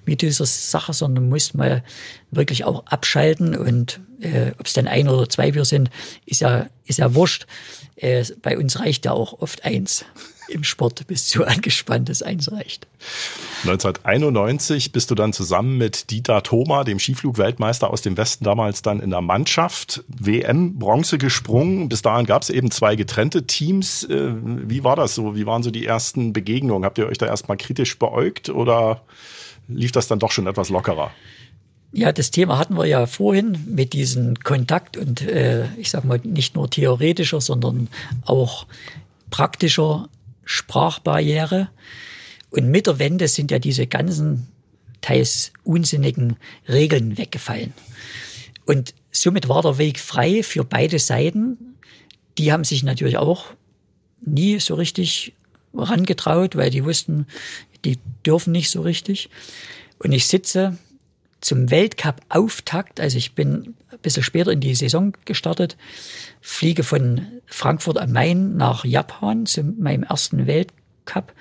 mit 0.06 0.22
dieser 0.22 0.46
Sache, 0.46 0.94
sondern 0.94 1.28
musst 1.28 1.54
mal 1.54 1.84
wirklich 2.30 2.64
auch 2.64 2.86
abschalten 2.86 3.54
und 3.54 4.00
äh, 4.20 4.52
ob 4.58 4.66
es 4.66 4.72
dann 4.72 4.88
ein 4.88 5.08
oder 5.08 5.28
zwei 5.28 5.50
Bier 5.50 5.66
sind, 5.66 5.90
ist 6.24 6.40
ja, 6.40 6.66
ist 6.86 6.98
ja 6.98 7.14
wurscht. 7.14 7.46
Äh, 7.96 8.24
bei 8.40 8.56
uns 8.56 8.80
reicht 8.80 9.04
ja 9.04 9.12
auch 9.12 9.40
oft 9.40 9.66
eins 9.66 10.06
im 10.48 10.64
Sport 10.64 11.06
bist 11.06 11.34
du 11.34 11.44
angespannt, 11.44 12.08
das 12.08 12.22
eins 12.22 12.50
reicht. 12.50 12.86
1991 13.62 14.92
bist 14.92 15.10
du 15.10 15.14
dann 15.14 15.32
zusammen 15.32 15.78
mit 15.78 16.10
Dieter 16.10 16.42
Thoma, 16.42 16.84
dem 16.84 16.98
Skiflug-Weltmeister 16.98 17.90
aus 17.90 18.02
dem 18.02 18.16
Westen, 18.16 18.44
damals 18.44 18.82
dann 18.82 19.00
in 19.00 19.10
der 19.10 19.20
Mannschaft 19.20 20.04
WM 20.08 20.78
Bronze 20.78 21.18
gesprungen. 21.18 21.88
Bis 21.88 22.02
dahin 22.02 22.26
gab 22.26 22.42
es 22.42 22.50
eben 22.50 22.70
zwei 22.70 22.96
getrennte 22.96 23.46
Teams. 23.46 24.04
Äh, 24.04 24.32
wie 24.42 24.84
war 24.84 24.96
das 24.96 25.14
so? 25.14 25.36
Wie 25.36 25.46
waren 25.46 25.62
so 25.62 25.70
die 25.70 25.86
ersten 25.86 26.32
Begegnungen? 26.32 26.84
Habt 26.84 26.98
ihr 26.98 27.06
euch 27.06 27.18
da 27.18 27.26
erstmal 27.26 27.56
kritisch 27.56 27.98
beäugt 27.98 28.48
oder 28.48 29.02
lief 29.68 29.92
das 29.92 30.08
dann 30.08 30.18
doch 30.18 30.30
schon 30.30 30.46
etwas 30.46 30.68
lockerer? 30.68 31.10
Ja, 31.92 32.12
das 32.12 32.30
Thema 32.30 32.58
hatten 32.58 32.76
wir 32.76 32.84
ja 32.84 33.06
vorhin 33.06 33.58
mit 33.66 33.92
diesem 33.92 34.34
Kontakt 34.40 34.96
und 34.96 35.22
äh, 35.22 35.66
ich 35.76 35.90
sag 35.90 36.04
mal 36.04 36.20
nicht 36.22 36.54
nur 36.54 36.68
theoretischer, 36.68 37.40
sondern 37.40 37.88
auch 38.24 38.66
praktischer 39.30 40.08
Sprachbarriere. 40.46 41.68
Und 42.48 42.70
mit 42.70 42.86
der 42.86 42.98
Wende 42.98 43.28
sind 43.28 43.50
ja 43.50 43.58
diese 43.58 43.86
ganzen 43.86 44.48
teils 45.02 45.52
unsinnigen 45.64 46.36
Regeln 46.66 47.18
weggefallen. 47.18 47.74
Und 48.64 48.94
somit 49.12 49.48
war 49.48 49.60
der 49.60 49.76
Weg 49.76 50.00
frei 50.00 50.42
für 50.42 50.64
beide 50.64 50.98
Seiten. 50.98 51.76
Die 52.38 52.52
haben 52.52 52.64
sich 52.64 52.82
natürlich 52.82 53.18
auch 53.18 53.52
nie 54.24 54.58
so 54.58 54.74
richtig 54.74 55.34
rangetraut, 55.74 56.56
weil 56.56 56.70
die 56.70 56.84
wussten, 56.84 57.26
die 57.84 57.98
dürfen 58.24 58.52
nicht 58.52 58.70
so 58.70 58.80
richtig. 58.80 59.28
Und 59.98 60.12
ich 60.12 60.26
sitze 60.26 60.78
zum 61.46 61.70
Weltcup-Auftakt, 61.70 62.98
also 62.98 63.16
ich 63.16 63.36
bin 63.36 63.76
ein 63.92 63.98
bisschen 64.02 64.24
später 64.24 64.50
in 64.50 64.58
die 64.58 64.74
Saison 64.74 65.12
gestartet, 65.26 65.76
fliege 66.40 66.82
von 66.82 67.20
Frankfurt 67.46 67.98
am 67.98 68.10
Main 68.10 68.56
nach 68.56 68.84
Japan 68.84 69.46
zu 69.46 69.62
meinem 69.62 70.02
ersten 70.02 70.48
Weltcup. 70.48 71.32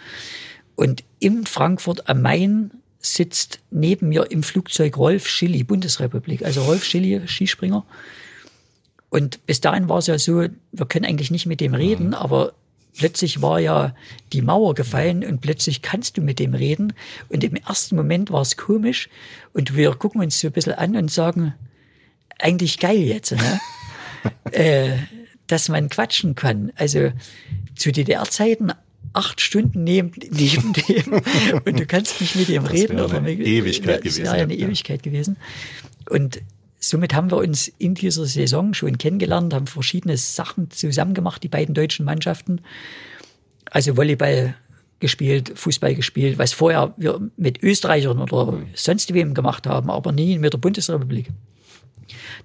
Und 0.75 1.03
in 1.17 1.47
Frankfurt 1.47 2.07
am 2.07 2.21
Main 2.21 2.69
sitzt 2.99 3.61
neben 3.71 4.09
mir 4.09 4.29
im 4.29 4.43
Flugzeug 4.43 4.95
Rolf 4.95 5.27
Schilly, 5.27 5.63
Bundesrepublik, 5.63 6.45
also 6.45 6.61
Rolf 6.61 6.83
Schilly, 6.83 7.27
Skispringer. 7.27 7.83
Und 9.09 9.43
bis 9.47 9.59
dahin 9.59 9.89
war 9.89 9.97
es 9.97 10.05
ja 10.05 10.19
so, 10.19 10.45
wir 10.71 10.85
können 10.87 11.05
eigentlich 11.05 11.31
nicht 11.31 11.47
mit 11.47 11.61
dem 11.61 11.73
reden, 11.73 12.13
aber 12.13 12.53
plötzlich 12.97 13.41
war 13.41 13.59
ja 13.59 13.95
die 14.33 14.41
Mauer 14.41 14.73
gefallen 14.73 15.23
und 15.23 15.41
plötzlich 15.41 15.81
kannst 15.81 16.17
du 16.17 16.21
mit 16.21 16.39
dem 16.39 16.53
reden. 16.53 16.93
Und 17.29 17.43
im 17.43 17.55
ersten 17.55 17.95
Moment 17.95 18.31
war 18.31 18.41
es 18.41 18.57
komisch 18.57 19.09
und 19.53 19.75
wir 19.75 19.91
gucken 19.95 20.21
uns 20.21 20.39
so 20.39 20.47
ein 20.47 20.53
bisschen 20.53 20.73
an 20.73 20.95
und 20.95 21.11
sagen, 21.11 21.53
eigentlich 22.39 22.79
geil 22.79 22.99
jetzt, 22.99 23.31
ne? 23.31 23.59
äh, 24.51 24.97
dass 25.47 25.69
man 25.69 25.89
quatschen 25.89 26.35
kann. 26.35 26.71
Also 26.75 27.11
zu 27.75 27.91
DDR-Zeiten 27.91 28.71
acht 29.13 29.39
Stunden 29.39 29.83
neben, 29.83 30.11
neben 30.31 30.73
dem 30.73 31.21
und 31.65 31.79
du 31.79 31.85
kannst 31.85 32.19
nicht 32.19 32.35
mit 32.35 32.49
ihm 32.49 32.65
reden. 32.65 32.97
Das 32.97 33.11
wäre 33.11 33.21
eine 33.21 33.31
Ewigkeit 33.31 34.05
das 34.05 34.15
gewesen. 34.15 34.23
wäre 34.23 34.35
eine 34.35 34.55
ja. 34.55 34.67
Ewigkeit 34.67 35.03
gewesen. 35.03 35.37
Und 36.09 36.41
somit 36.89 37.13
haben 37.13 37.31
wir 37.31 37.37
uns 37.37 37.67
in 37.67 37.95
dieser 37.95 38.25
Saison 38.25 38.73
schon 38.73 38.97
kennengelernt, 38.97 39.53
haben 39.53 39.67
verschiedene 39.67 40.17
Sachen 40.17 40.71
zusammen 40.71 41.13
gemacht, 41.13 41.43
die 41.43 41.47
beiden 41.47 41.73
deutschen 41.75 42.05
Mannschaften. 42.05 42.61
Also 43.69 43.97
Volleyball 43.97 44.55
gespielt, 44.99 45.51
Fußball 45.55 45.95
gespielt, 45.95 46.37
was 46.37 46.53
vorher 46.53 46.93
wir 46.97 47.19
mit 47.37 47.61
Österreichern 47.63 48.21
oder 48.21 48.59
sonst 48.73 49.13
wem 49.13 49.33
gemacht 49.33 49.67
haben, 49.67 49.89
aber 49.89 50.11
nie 50.11 50.39
mit 50.39 50.53
der 50.53 50.57
Bundesrepublik. 50.57 51.27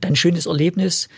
Dann 0.00 0.16
schönes 0.16 0.46
Erlebnis. 0.46 1.08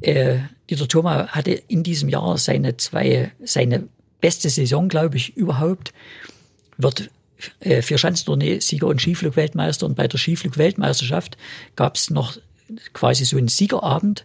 Äh, 0.00 0.38
Dieter 0.70 0.88
Thoma 0.88 1.28
hatte 1.28 1.52
in 1.52 1.82
diesem 1.82 2.08
Jahr 2.08 2.38
seine 2.38 2.76
zwei, 2.76 3.32
seine 3.42 3.88
beste 4.20 4.48
Saison, 4.48 4.88
glaube 4.88 5.16
ich, 5.16 5.36
überhaupt. 5.36 5.92
Wird 6.76 7.10
äh, 7.60 7.82
vier 7.82 7.98
Schanzentournee 7.98 8.60
Sieger 8.60 8.86
und 8.86 9.00
Skiflug-Weltmeister 9.00 9.86
und 9.86 9.94
bei 9.94 10.08
der 10.08 10.18
Skiflug-Weltmeisterschaft 10.18 11.36
gab 11.76 11.96
es 11.96 12.10
noch 12.10 12.36
quasi 12.92 13.24
so 13.24 13.36
einen 13.36 13.48
Siegerabend 13.48 14.24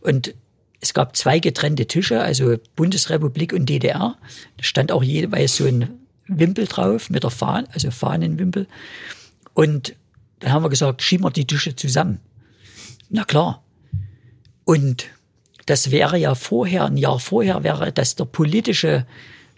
und 0.00 0.34
es 0.80 0.94
gab 0.94 1.16
zwei 1.16 1.38
getrennte 1.38 1.86
Tische, 1.86 2.20
also 2.20 2.56
Bundesrepublik 2.76 3.52
und 3.52 3.66
DDR. 3.66 4.16
Da 4.56 4.62
stand 4.62 4.92
auch 4.92 5.02
jeweils 5.02 5.56
so 5.56 5.64
ein 5.64 5.88
Wimpel 6.28 6.66
drauf 6.66 7.10
mit 7.10 7.22
der 7.22 7.30
Fahne, 7.30 7.66
also 7.72 7.90
Fahnenwimpel. 7.90 8.66
Und 9.54 9.94
dann 10.40 10.52
haben 10.52 10.64
wir 10.64 10.68
gesagt, 10.68 11.02
schieben 11.02 11.24
wir 11.24 11.30
die 11.30 11.46
Tische 11.46 11.74
zusammen. 11.74 12.20
Na 13.08 13.24
klar. 13.24 13.62
Und 14.64 15.06
das 15.66 15.90
wäre 15.90 16.18
ja 16.18 16.34
vorher, 16.34 16.84
ein 16.84 16.96
Jahr 16.96 17.18
vorher 17.18 17.64
wäre 17.64 17.92
das 17.92 18.16
der 18.16 18.24
politische 18.24 19.06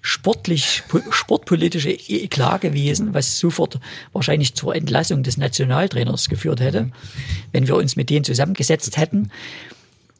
sportlich, 0.00 0.82
sportpolitische 1.10 1.90
Eklat 1.90 2.60
gewesen, 2.60 3.14
was 3.14 3.38
sofort 3.38 3.78
wahrscheinlich 4.12 4.54
zur 4.54 4.74
Entlassung 4.74 5.22
des 5.22 5.36
Nationaltrainers 5.36 6.28
geführt 6.28 6.60
hätte, 6.60 6.90
wenn 7.52 7.66
wir 7.66 7.76
uns 7.76 7.96
mit 7.96 8.10
denen 8.10 8.24
zusammengesetzt 8.24 8.96
hätten. 8.96 9.30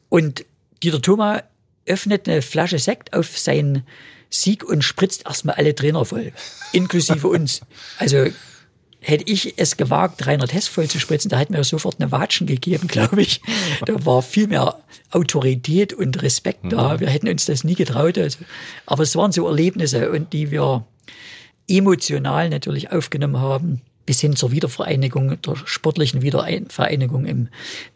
Und 0.09 0.45
Dieter 0.83 1.01
Thoma 1.01 1.43
öffnet 1.85 2.27
eine 2.27 2.41
Flasche 2.41 2.79
Sekt 2.79 3.13
auf 3.13 3.37
seinen 3.37 3.83
Sieg 4.29 4.63
und 4.63 4.83
spritzt 4.83 5.25
erstmal 5.25 5.55
alle 5.55 5.73
Trainer 5.73 6.05
voll, 6.05 6.31
inklusive 6.71 7.27
uns. 7.27 7.61
Also 7.97 8.27
hätte 9.01 9.31
ich 9.31 9.53
es 9.57 9.77
gewagt, 9.77 10.25
Reinhard 10.27 10.53
Hess 10.53 10.67
voll 10.67 10.87
zu 10.87 10.99
spritzen, 10.99 11.29
da 11.29 11.37
hätten 11.37 11.53
wir 11.53 11.63
sofort 11.63 11.99
eine 11.99 12.11
Watschen 12.11 12.47
gegeben, 12.47 12.87
glaube 12.89 13.21
ich. 13.21 13.41
Da 13.85 14.05
war 14.05 14.21
viel 14.21 14.47
mehr 14.47 14.79
Autorität 15.11 15.93
und 15.93 16.21
Respekt 16.21 16.71
da. 16.71 16.95
Mhm. 16.95 16.99
Wir 16.99 17.09
hätten 17.09 17.29
uns 17.29 17.45
das 17.45 17.63
nie 17.63 17.75
getraut. 17.75 18.17
Also. 18.17 18.39
Aber 18.85 19.03
es 19.03 19.15
waren 19.15 19.31
so 19.31 19.47
Erlebnisse 19.47 20.11
und 20.11 20.33
die 20.33 20.51
wir 20.51 20.85
emotional 21.67 22.49
natürlich 22.49 22.91
aufgenommen 22.91 23.37
haben, 23.37 23.81
bis 24.05 24.19
hin 24.21 24.35
zur 24.35 24.51
Wiedervereinigung, 24.51 25.39
der 25.41 25.55
sportlichen 25.65 26.23
Wiedervereinigung 26.23 27.25
im 27.25 27.47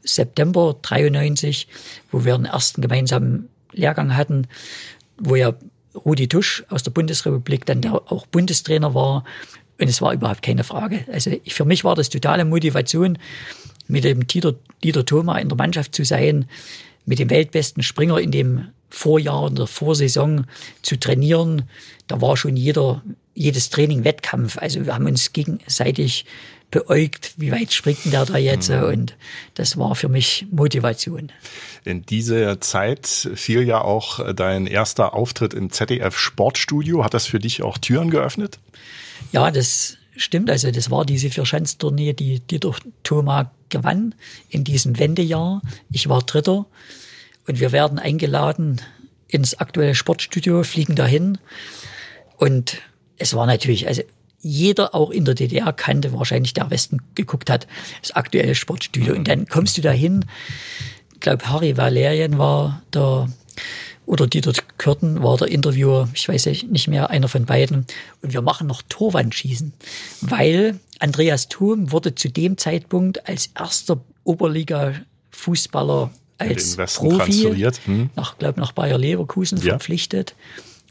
September 0.04 0.76
93, 0.82 1.68
wo 2.12 2.24
wir 2.24 2.36
einen 2.36 2.46
ersten 2.46 2.82
gemeinsamen 2.82 3.50
Lehrgang 3.72 4.16
hatten, 4.16 4.48
wo 5.18 5.36
ja 5.36 5.56
Rudi 5.96 6.28
Tusch 6.28 6.64
aus 6.70 6.84
der 6.84 6.92
Bundesrepublik 6.92 7.66
dann 7.66 7.86
auch 7.86 8.28
Bundestrainer 8.28 8.94
war 8.94 9.24
und 9.80 9.90
es 9.90 10.02
war 10.02 10.14
überhaupt 10.14 10.44
keine 10.44 10.64
Frage. 10.64 11.06
Also 11.12 11.32
ich, 11.44 11.54
für 11.54 11.66
mich 11.66 11.84
war 11.84 11.96
das 11.96 12.10
totale 12.10 12.46
Motivation, 12.46 13.18
mit 13.88 14.04
dem 14.04 14.28
Dieter, 14.28 14.56
Dieter 14.84 15.06
Thoma 15.06 15.38
in 15.40 15.50
der 15.50 15.58
Mannschaft 15.58 15.94
zu 15.96 16.06
sein, 16.06 16.46
mit 17.06 17.20
dem 17.20 17.30
weltbesten 17.30 17.84
Springer 17.84 18.20
in 18.20 18.32
dem 18.32 18.68
Vorjahr, 18.90 19.48
in 19.48 19.56
der 19.56 19.68
Vorsaison 19.68 20.46
zu 20.82 20.98
trainieren. 20.98 21.64
Da 22.08 22.22
war 22.22 22.38
schon 22.38 22.56
jeder, 22.56 23.02
jedes 23.34 23.70
Training 23.70 24.04
Wettkampf. 24.04 24.58
Also 24.58 24.86
wir 24.86 24.94
haben 24.94 25.08
uns 25.08 25.34
gegenseitig 25.34 26.26
beäugt, 26.74 27.34
wie 27.38 27.52
weit 27.52 27.72
springt 27.72 28.04
denn 28.04 28.12
der 28.12 28.26
da 28.26 28.38
jetzt? 28.38 28.70
Mhm. 28.70 28.84
Und 28.84 29.18
das 29.54 29.78
war 29.78 29.96
für 29.96 30.10
mich 30.10 30.48
Motivation. 30.52 31.32
In 31.86 32.04
dieser 32.06 32.60
Zeit 32.62 33.08
fiel 33.08 33.64
ja 33.64 33.82
auch 33.82 34.34
dein 34.34 34.66
erster 34.66 35.14
Auftritt 35.14 35.54
im 35.54 35.72
ZDF 35.72 36.18
Sportstudio. 36.18 37.04
Hat 37.04 37.14
das 37.14 37.28
für 37.28 37.40
dich 37.40 37.62
auch 37.62 37.78
Türen 37.78 38.10
geöffnet? 38.10 38.60
Ja, 39.32 39.52
das 39.52 39.98
stimmt. 40.16 40.50
Also 40.50 40.72
das 40.72 40.92
war 40.92 41.06
diese 41.06 41.30
Vierschanztournee, 41.30 42.14
die, 42.14 42.40
die 42.40 42.60
durch 42.60 42.80
Thoma 43.04 43.52
gewann 43.70 44.16
in 44.50 44.64
diesem 44.64 45.00
Wendejahr. 45.00 45.62
Ich 45.92 46.10
war 46.10 46.22
Dritter 46.22 46.66
und 47.48 47.60
wir 47.60 47.72
werden 47.72 48.00
eingeladen 48.00 48.82
ins 49.28 49.56
aktuelle 49.56 49.96
Sportstudio, 49.96 50.64
fliegen 50.64 50.96
dahin 50.96 51.40
und 52.38 52.82
es 53.18 53.34
war 53.34 53.46
natürlich, 53.46 53.88
also 53.88 54.02
jeder 54.42 54.94
auch 54.94 55.10
in 55.12 55.24
der 55.24 55.36
DDR 55.36 55.72
kannte, 55.72 56.12
wahrscheinlich 56.12 56.54
der 56.54 56.70
Westen 56.70 57.02
geguckt 57.16 57.50
hat, 57.50 57.68
das 58.02 58.12
aktuelle 58.12 58.56
Sportstudio. 58.56 59.16
Und 59.16 59.30
dann 59.30 59.48
kommst 59.48 59.78
du 59.78 59.82
dahin, 59.82 60.26
ich 61.14 61.22
glaube, 61.22 61.48
Harry 61.50 61.78
Valerien 61.78 62.38
war 62.38 62.84
der 62.94 63.30
oder 64.06 64.28
Dieter 64.28 64.54
Kürten 64.78 65.24
war 65.24 65.38
der 65.38 65.48
Interviewer, 65.48 66.10
ich 66.14 66.28
weiß 66.28 66.46
nicht 66.46 66.88
mehr, 66.88 67.10
einer 67.10 67.28
von 67.28 67.46
beiden. 67.46 67.86
Und 68.22 68.34
wir 68.34 68.42
machen 68.42 68.68
noch 68.68 68.82
Torwandschießen, 68.90 69.74
weil 70.22 70.80
Andreas 71.00 71.50
Thum 71.50 71.92
wurde 71.92 72.16
zu 72.16 72.30
dem 72.30 72.58
Zeitpunkt 72.58 73.28
als 73.28 73.50
erster 73.58 74.02
Oberliga-Fußballer 74.24 76.12
als 76.38 76.76
Profi 76.76 77.66
hm. 77.86 78.10
nach, 78.16 78.38
glaube 78.38 78.60
nach 78.60 78.72
Bayer 78.72 78.98
Leverkusen 78.98 79.58
ja. 79.60 79.72
verpflichtet. 79.72 80.36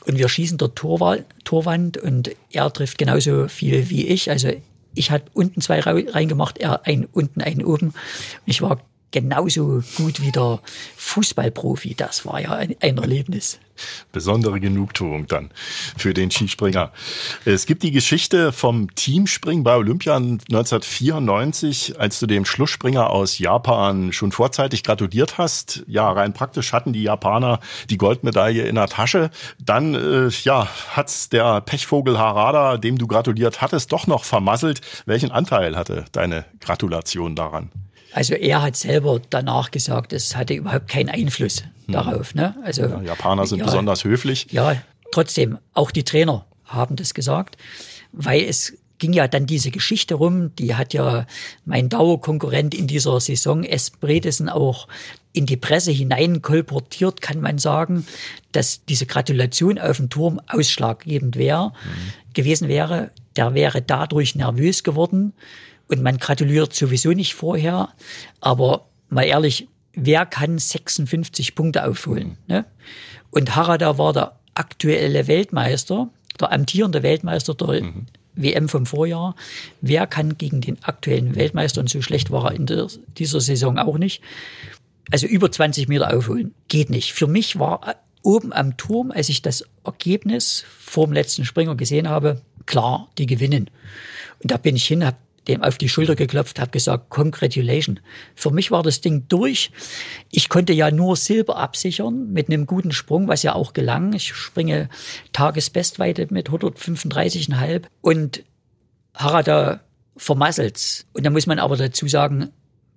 Und 0.06 0.18
wir 0.18 0.28
schießen 0.28 0.58
dort 0.58 0.76
Torwand, 0.76 1.24
Torwand 1.44 1.96
und 1.96 2.30
er 2.50 2.72
trifft 2.72 2.98
genauso 2.98 3.48
viel 3.48 3.88
wie 3.90 4.06
ich. 4.06 4.30
Also 4.30 4.50
ich 4.94 5.10
hatte 5.10 5.26
unten 5.32 5.60
zwei 5.60 5.80
reingemacht, 5.80 6.58
er 6.58 6.86
ein 6.86 7.06
unten, 7.12 7.40
einen 7.40 7.64
oben. 7.64 7.88
Und 7.88 7.94
ich 8.46 8.62
war 8.62 8.80
genauso 9.12 9.82
gut 9.96 10.20
wie 10.20 10.32
der 10.32 10.60
Fußballprofi. 10.96 11.94
Das 11.94 12.26
war 12.26 12.40
ja 12.40 12.52
ein, 12.52 12.74
ein 12.80 12.98
Erlebnis. 12.98 13.60
Besondere 14.12 14.60
Genugtuung 14.60 15.26
dann 15.26 15.50
für 15.96 16.14
den 16.14 16.30
Skispringer. 16.30 16.92
Es 17.44 17.66
gibt 17.66 17.82
die 17.82 17.90
Geschichte 17.90 18.52
vom 18.52 18.94
Teamspringen 18.94 19.64
bei 19.64 19.76
Olympia 19.76 20.16
1994, 20.16 21.98
als 21.98 22.20
du 22.20 22.26
dem 22.26 22.44
Schlussspringer 22.44 23.10
aus 23.10 23.38
Japan 23.38 24.12
schon 24.12 24.30
vorzeitig 24.30 24.84
gratuliert 24.84 25.38
hast. 25.38 25.84
Ja, 25.86 26.10
rein 26.10 26.32
praktisch 26.34 26.72
hatten 26.72 26.92
die 26.92 27.02
Japaner 27.02 27.60
die 27.88 27.96
Goldmedaille 27.96 28.64
in 28.64 28.74
der 28.74 28.88
Tasche. 28.88 29.30
Dann 29.58 29.94
äh, 29.94 30.28
ja, 30.42 30.68
hat's 30.90 31.28
der 31.28 31.60
Pechvogel 31.62 32.18
Harada, 32.18 32.76
dem 32.76 32.98
du 32.98 33.06
gratuliert 33.06 33.62
hattest, 33.62 33.92
doch 33.92 34.06
noch 34.06 34.24
vermasselt. 34.24 34.80
Welchen 35.06 35.30
Anteil 35.30 35.76
hatte 35.76 36.04
deine 36.12 36.44
Gratulation 36.60 37.34
daran? 37.34 37.70
Also 38.12 38.34
er 38.34 38.62
hat 38.62 38.76
selber 38.76 39.20
danach 39.30 39.70
gesagt, 39.70 40.12
es 40.12 40.36
hatte 40.36 40.54
überhaupt 40.54 40.88
keinen 40.88 41.08
Einfluss 41.08 41.62
hm. 41.86 41.94
darauf. 41.94 42.34
Ne? 42.34 42.54
Also, 42.64 42.82
ja, 42.82 43.00
Japaner 43.02 43.46
sind 43.46 43.60
ja, 43.60 43.64
besonders 43.64 44.04
höflich. 44.04 44.46
Ja, 44.50 44.76
trotzdem, 45.12 45.58
auch 45.74 45.90
die 45.90 46.04
Trainer 46.04 46.44
haben 46.64 46.96
das 46.96 47.14
gesagt, 47.14 47.56
weil 48.12 48.42
es 48.42 48.74
ging 48.98 49.12
ja 49.12 49.26
dann 49.26 49.46
diese 49.46 49.72
Geschichte 49.72 50.14
rum, 50.14 50.54
die 50.56 50.76
hat 50.76 50.94
ja 50.94 51.26
mein 51.64 51.88
Dauerkonkurrent 51.88 52.72
in 52.72 52.86
dieser 52.86 53.18
Saison, 53.20 53.64
S. 53.64 53.90
Bredesen, 53.90 54.48
auch 54.48 54.86
in 55.32 55.44
die 55.44 55.56
Presse 55.56 55.90
hinein 55.90 56.40
kolportiert, 56.40 57.20
kann 57.20 57.40
man 57.40 57.58
sagen, 57.58 58.06
dass 58.52 58.84
diese 58.84 59.06
Gratulation 59.06 59.78
auf 59.78 59.96
dem 59.96 60.08
Turm 60.08 60.40
ausschlaggebend 60.46 61.36
wäre, 61.36 61.70
mhm. 61.70 62.34
gewesen 62.34 62.68
wäre. 62.68 63.10
Der 63.34 63.54
wäre 63.54 63.82
dadurch 63.82 64.36
nervös 64.36 64.84
geworden 64.84 65.32
und 65.92 66.02
man 66.02 66.16
gratuliert 66.16 66.74
sowieso 66.74 67.10
nicht 67.10 67.34
vorher. 67.34 67.90
Aber 68.40 68.86
mal 69.10 69.24
ehrlich, 69.24 69.68
wer 69.92 70.24
kann 70.24 70.58
56 70.58 71.54
Punkte 71.54 71.86
aufholen? 71.86 72.28
Mhm. 72.28 72.54
Ne? 72.54 72.64
Und 73.30 73.54
Harada 73.54 73.98
war 73.98 74.14
der 74.14 74.38
aktuelle 74.54 75.28
Weltmeister, 75.28 76.08
der 76.40 76.50
amtierende 76.50 77.02
Weltmeister 77.02 77.54
der 77.54 77.82
mhm. 77.82 78.06
WM 78.34 78.70
vom 78.70 78.86
Vorjahr. 78.86 79.36
Wer 79.82 80.06
kann 80.06 80.38
gegen 80.38 80.62
den 80.62 80.82
aktuellen 80.82 81.34
Weltmeister, 81.34 81.82
und 81.82 81.90
so 81.90 82.00
schlecht 82.00 82.30
war 82.30 82.46
er 82.46 82.56
in 82.56 82.64
der, 82.64 82.88
dieser 83.18 83.42
Saison 83.42 83.78
auch 83.78 83.98
nicht, 83.98 84.22
also 85.10 85.26
über 85.26 85.52
20 85.52 85.88
Meter 85.88 86.16
aufholen? 86.16 86.54
Geht 86.68 86.88
nicht. 86.88 87.12
Für 87.12 87.26
mich 87.26 87.58
war 87.58 87.96
oben 88.22 88.54
am 88.54 88.78
Turm, 88.78 89.10
als 89.10 89.28
ich 89.28 89.42
das 89.42 89.66
Ergebnis 89.84 90.64
vor 90.78 91.06
dem 91.06 91.12
letzten 91.12 91.44
Springer 91.44 91.74
gesehen 91.74 92.08
habe, 92.08 92.40
klar, 92.64 93.10
die 93.18 93.26
gewinnen. 93.26 93.68
Und 94.42 94.50
da 94.50 94.56
bin 94.56 94.76
ich 94.76 94.86
hin, 94.86 95.04
habe 95.04 95.16
dem 95.48 95.62
auf 95.62 95.78
die 95.78 95.88
Schulter 95.88 96.14
geklopft, 96.14 96.60
habe 96.60 96.70
gesagt, 96.70 97.10
Congratulation. 97.10 98.00
Für 98.34 98.50
mich 98.50 98.70
war 98.70 98.82
das 98.82 99.00
Ding 99.00 99.26
durch. 99.28 99.70
Ich 100.30 100.48
konnte 100.48 100.72
ja 100.72 100.90
nur 100.90 101.16
Silber 101.16 101.56
absichern 101.56 102.32
mit 102.32 102.48
einem 102.48 102.66
guten 102.66 102.92
Sprung, 102.92 103.28
was 103.28 103.42
ja 103.42 103.54
auch 103.54 103.72
gelang. 103.72 104.12
Ich 104.12 104.34
springe 104.34 104.88
Tagesbestweite 105.32 106.28
mit 106.30 106.50
135,5 106.50 107.82
und 108.00 108.44
Harada 109.14 109.80
vermasselt. 110.16 111.06
Und 111.12 111.24
da 111.24 111.30
muss 111.30 111.46
man 111.46 111.58
aber 111.58 111.76
dazu 111.76 112.06
sagen, 112.06 112.50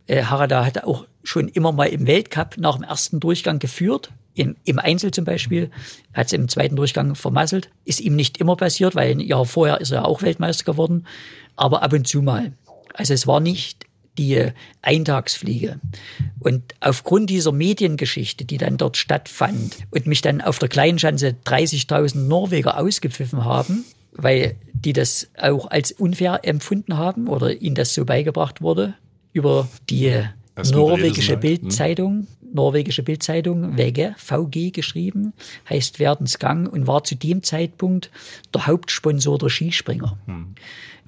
äh, 0.07 0.23
Harada 0.23 0.65
hat 0.65 0.83
auch 0.83 1.07
schon 1.23 1.47
immer 1.47 1.71
mal 1.71 1.87
im 1.87 2.07
Weltcup 2.07 2.57
nach 2.57 2.75
dem 2.75 2.83
ersten 2.83 3.19
Durchgang 3.19 3.59
geführt. 3.59 4.11
Im, 4.35 4.55
Im 4.65 4.79
Einzel 4.79 5.11
zum 5.11 5.25
Beispiel 5.25 5.71
hat 6.13 6.27
es 6.27 6.33
im 6.33 6.47
zweiten 6.49 6.75
Durchgang 6.75 7.15
vermasselt. 7.15 7.69
Ist 7.85 8.01
ihm 8.01 8.15
nicht 8.15 8.37
immer 8.37 8.55
passiert, 8.55 8.93
weil 8.93 9.11
ein 9.11 9.19
Jahr 9.19 9.45
vorher 9.45 9.81
ist 9.81 9.91
er 9.91 10.05
auch 10.05 10.21
Weltmeister 10.21 10.65
geworden 10.65 11.05
aber 11.55 11.83
ab 11.83 11.93
und 11.93 12.07
zu 12.07 12.21
mal. 12.21 12.53
Also 12.93 13.13
es 13.13 13.27
war 13.27 13.39
nicht 13.39 13.85
die 14.17 14.51
Eintagsfliege. 14.81 15.79
Und 16.39 16.63
aufgrund 16.79 17.29
dieser 17.29 17.51
Mediengeschichte, 17.51 18.45
die 18.45 18.57
dann 18.57 18.77
dort 18.77 18.95
stattfand 18.95 19.77
und 19.91 20.07
mich 20.07 20.21
dann 20.21 20.41
auf 20.41 20.57
der 20.59 20.69
Kleinschanze 20.69 21.35
30.000 21.45 22.19
Norweger 22.19 22.79
ausgepfiffen 22.79 23.43
haben, 23.43 23.83
weil 24.13 24.55
die 24.73 24.93
das 24.93 25.27
auch 25.37 25.69
als 25.69 25.91
unfair 25.91 26.39
empfunden 26.43 26.95
haben 26.97 27.27
oder 27.27 27.61
ihnen 27.61 27.75
das 27.75 27.93
so 27.93 28.05
beigebracht 28.05 28.61
wurde 28.61 28.93
über 29.33 29.67
die 29.89 30.23
Das 30.55 30.71
norwegische 30.71 31.33
ne? 31.33 31.39
Bildzeitung, 31.39 32.27
norwegische 32.55 33.03
Bildzeitung, 33.03 33.77
VG, 33.77 34.15
VG 34.17 34.71
geschrieben, 34.71 35.33
heißt 35.69 35.99
Werdensgang 35.99 36.67
und 36.67 36.87
war 36.87 37.03
zu 37.03 37.15
dem 37.15 37.43
Zeitpunkt 37.43 38.09
der 38.53 38.65
Hauptsponsor 38.65 39.37
der 39.37 39.49
Skispringer. 39.49 40.17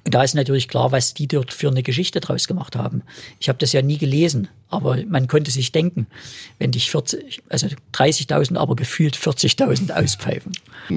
Und 0.08 0.14
da 0.14 0.22
ist 0.22 0.34
natürlich 0.34 0.68
klar, 0.68 0.90
was 0.90 1.12
die 1.12 1.26
dort 1.26 1.52
für 1.52 1.68
eine 1.68 1.82
Geschichte 1.82 2.20
draus 2.20 2.48
gemacht 2.48 2.76
haben. 2.76 3.02
Ich 3.40 3.50
habe 3.50 3.58
das 3.58 3.74
ja 3.74 3.82
nie 3.82 3.98
gelesen, 3.98 4.48
aber 4.70 4.96
man 5.06 5.28
konnte 5.28 5.50
sich 5.50 5.70
denken, 5.70 6.06
wenn 6.58 6.72
dich 6.72 6.90
40, 6.90 7.42
also 7.50 7.66
30.000, 7.92 8.56
aber 8.56 8.74
gefühlt 8.74 9.18
40.000 9.18 9.92
auspfeifen. 9.92 10.52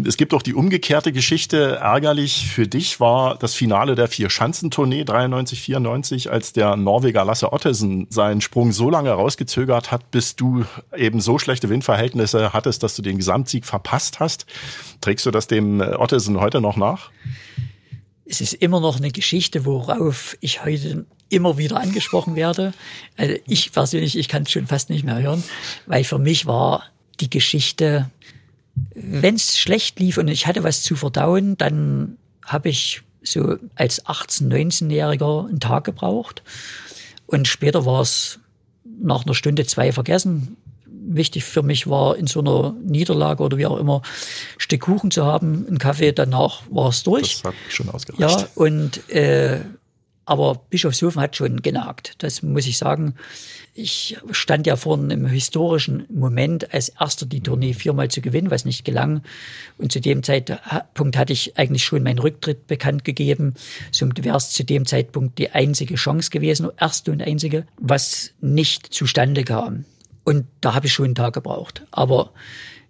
Es 0.05 0.15
gibt 0.15 0.33
auch 0.33 0.41
die 0.41 0.53
umgekehrte 0.53 1.11
Geschichte. 1.11 1.75
Ärgerlich 1.81 2.47
für 2.47 2.69
dich 2.69 3.01
war 3.01 3.37
das 3.37 3.53
Finale 3.53 3.95
der 3.95 4.07
Vier-Schanzentournee 4.07 5.03
93, 5.03 5.59
94, 5.59 6.31
als 6.31 6.53
der 6.53 6.77
Norweger 6.77 7.25
Lasse 7.25 7.51
Ottesen 7.51 8.07
seinen 8.09 8.39
Sprung 8.39 8.71
so 8.71 8.89
lange 8.89 9.11
rausgezögert 9.11 9.91
hat, 9.91 10.09
bis 10.11 10.37
du 10.37 10.63
eben 10.95 11.19
so 11.19 11.37
schlechte 11.37 11.67
Windverhältnisse 11.67 12.53
hattest, 12.53 12.81
dass 12.81 12.95
du 12.95 13.01
den 13.01 13.17
Gesamtsieg 13.17 13.65
verpasst 13.65 14.21
hast. 14.21 14.45
Trägst 15.01 15.25
du 15.25 15.31
das 15.31 15.47
dem 15.47 15.81
Ottesen 15.81 16.39
heute 16.39 16.61
noch 16.61 16.77
nach? 16.77 17.11
Es 18.31 18.39
ist 18.39 18.53
immer 18.53 18.79
noch 18.79 18.95
eine 18.95 19.11
Geschichte, 19.11 19.65
worauf 19.65 20.37
ich 20.39 20.63
heute 20.63 21.05
immer 21.27 21.57
wieder 21.57 21.77
angesprochen 21.77 22.37
werde. 22.37 22.73
Also 23.17 23.35
ich 23.45 23.73
persönlich, 23.73 24.17
ich 24.17 24.29
kann 24.29 24.43
es 24.43 24.51
schon 24.51 24.67
fast 24.67 24.89
nicht 24.89 25.03
mehr 25.03 25.21
hören, 25.21 25.43
weil 25.85 26.05
für 26.05 26.17
mich 26.17 26.45
war 26.45 26.85
die 27.19 27.29
Geschichte, 27.29 28.09
wenn 28.95 29.35
es 29.35 29.59
schlecht 29.59 29.99
lief 29.99 30.17
und 30.17 30.29
ich 30.29 30.47
hatte 30.47 30.63
was 30.63 30.81
zu 30.81 30.95
verdauen, 30.95 31.57
dann 31.57 32.17
habe 32.45 32.69
ich 32.69 33.01
so 33.21 33.57
als 33.75 34.05
18-, 34.05 34.47
19-Jähriger 34.47 35.49
einen 35.49 35.59
Tag 35.59 35.83
gebraucht. 35.83 36.41
Und 37.27 37.49
später 37.49 37.85
war 37.85 38.01
es 38.01 38.39
nach 38.85 39.25
einer 39.25 39.35
Stunde 39.35 39.65
zwei 39.65 39.91
vergessen. 39.91 40.55
Wichtig 41.15 41.43
für 41.43 41.63
mich 41.63 41.87
war 41.87 42.15
in 42.15 42.27
so 42.27 42.39
einer 42.39 42.75
Niederlage 42.83 43.43
oder 43.43 43.57
wie 43.57 43.65
auch 43.65 43.77
immer, 43.77 44.01
ein 44.01 44.59
Stück 44.59 44.81
Kuchen 44.81 45.11
zu 45.11 45.25
haben, 45.25 45.65
einen 45.67 45.77
Kaffee, 45.77 46.11
danach 46.11 46.63
war 46.69 46.89
es 46.89 47.03
durch. 47.03 47.41
Das 47.41 47.43
hat 47.45 47.55
schon 47.69 47.89
ausgereicht. 47.89 48.41
Ja, 48.41 48.47
und 48.55 49.09
äh, 49.09 49.61
aber 50.25 50.61
Bischofshofen 50.69 51.21
hat 51.21 51.35
schon 51.35 51.61
genagt, 51.61 52.15
das 52.19 52.41
muss 52.41 52.67
ich 52.67 52.77
sagen. 52.77 53.15
Ich 53.73 54.17
stand 54.31 54.67
ja 54.67 54.75
vor 54.75 54.97
einem 54.97 55.25
historischen 55.25 56.05
Moment, 56.09 56.73
als 56.73 56.89
erster 56.89 57.25
die 57.25 57.41
Tournee 57.41 57.73
viermal 57.73 58.09
zu 58.09 58.21
gewinnen, 58.21 58.51
was 58.51 58.63
nicht 58.63 58.85
gelang. 58.85 59.23
Und 59.77 59.91
zu 59.91 59.99
dem 59.99 60.23
Zeitpunkt 60.23 61.17
hatte 61.17 61.33
ich 61.33 61.57
eigentlich 61.57 61.83
schon 61.83 62.03
meinen 62.03 62.19
Rücktritt 62.19 62.67
bekannt 62.67 63.03
gegeben. 63.03 63.55
Somit 63.91 64.23
wäre 64.23 64.37
es 64.37 64.51
zu 64.51 64.63
dem 64.63 64.85
Zeitpunkt 64.85 65.37
die 65.37 65.51
einzige 65.51 65.95
Chance 65.95 66.29
gewesen, 66.29 66.69
erste 66.79 67.11
und 67.11 67.21
einzige, 67.21 67.65
was 67.77 68.31
nicht 68.41 68.93
zustande 68.93 69.43
kam. 69.43 69.85
Und 70.23 70.45
da 70.61 70.73
habe 70.73 70.87
ich 70.87 70.93
schon 70.93 71.05
einen 71.05 71.15
Tag 71.15 71.33
gebraucht. 71.33 71.85
Aber 71.91 72.31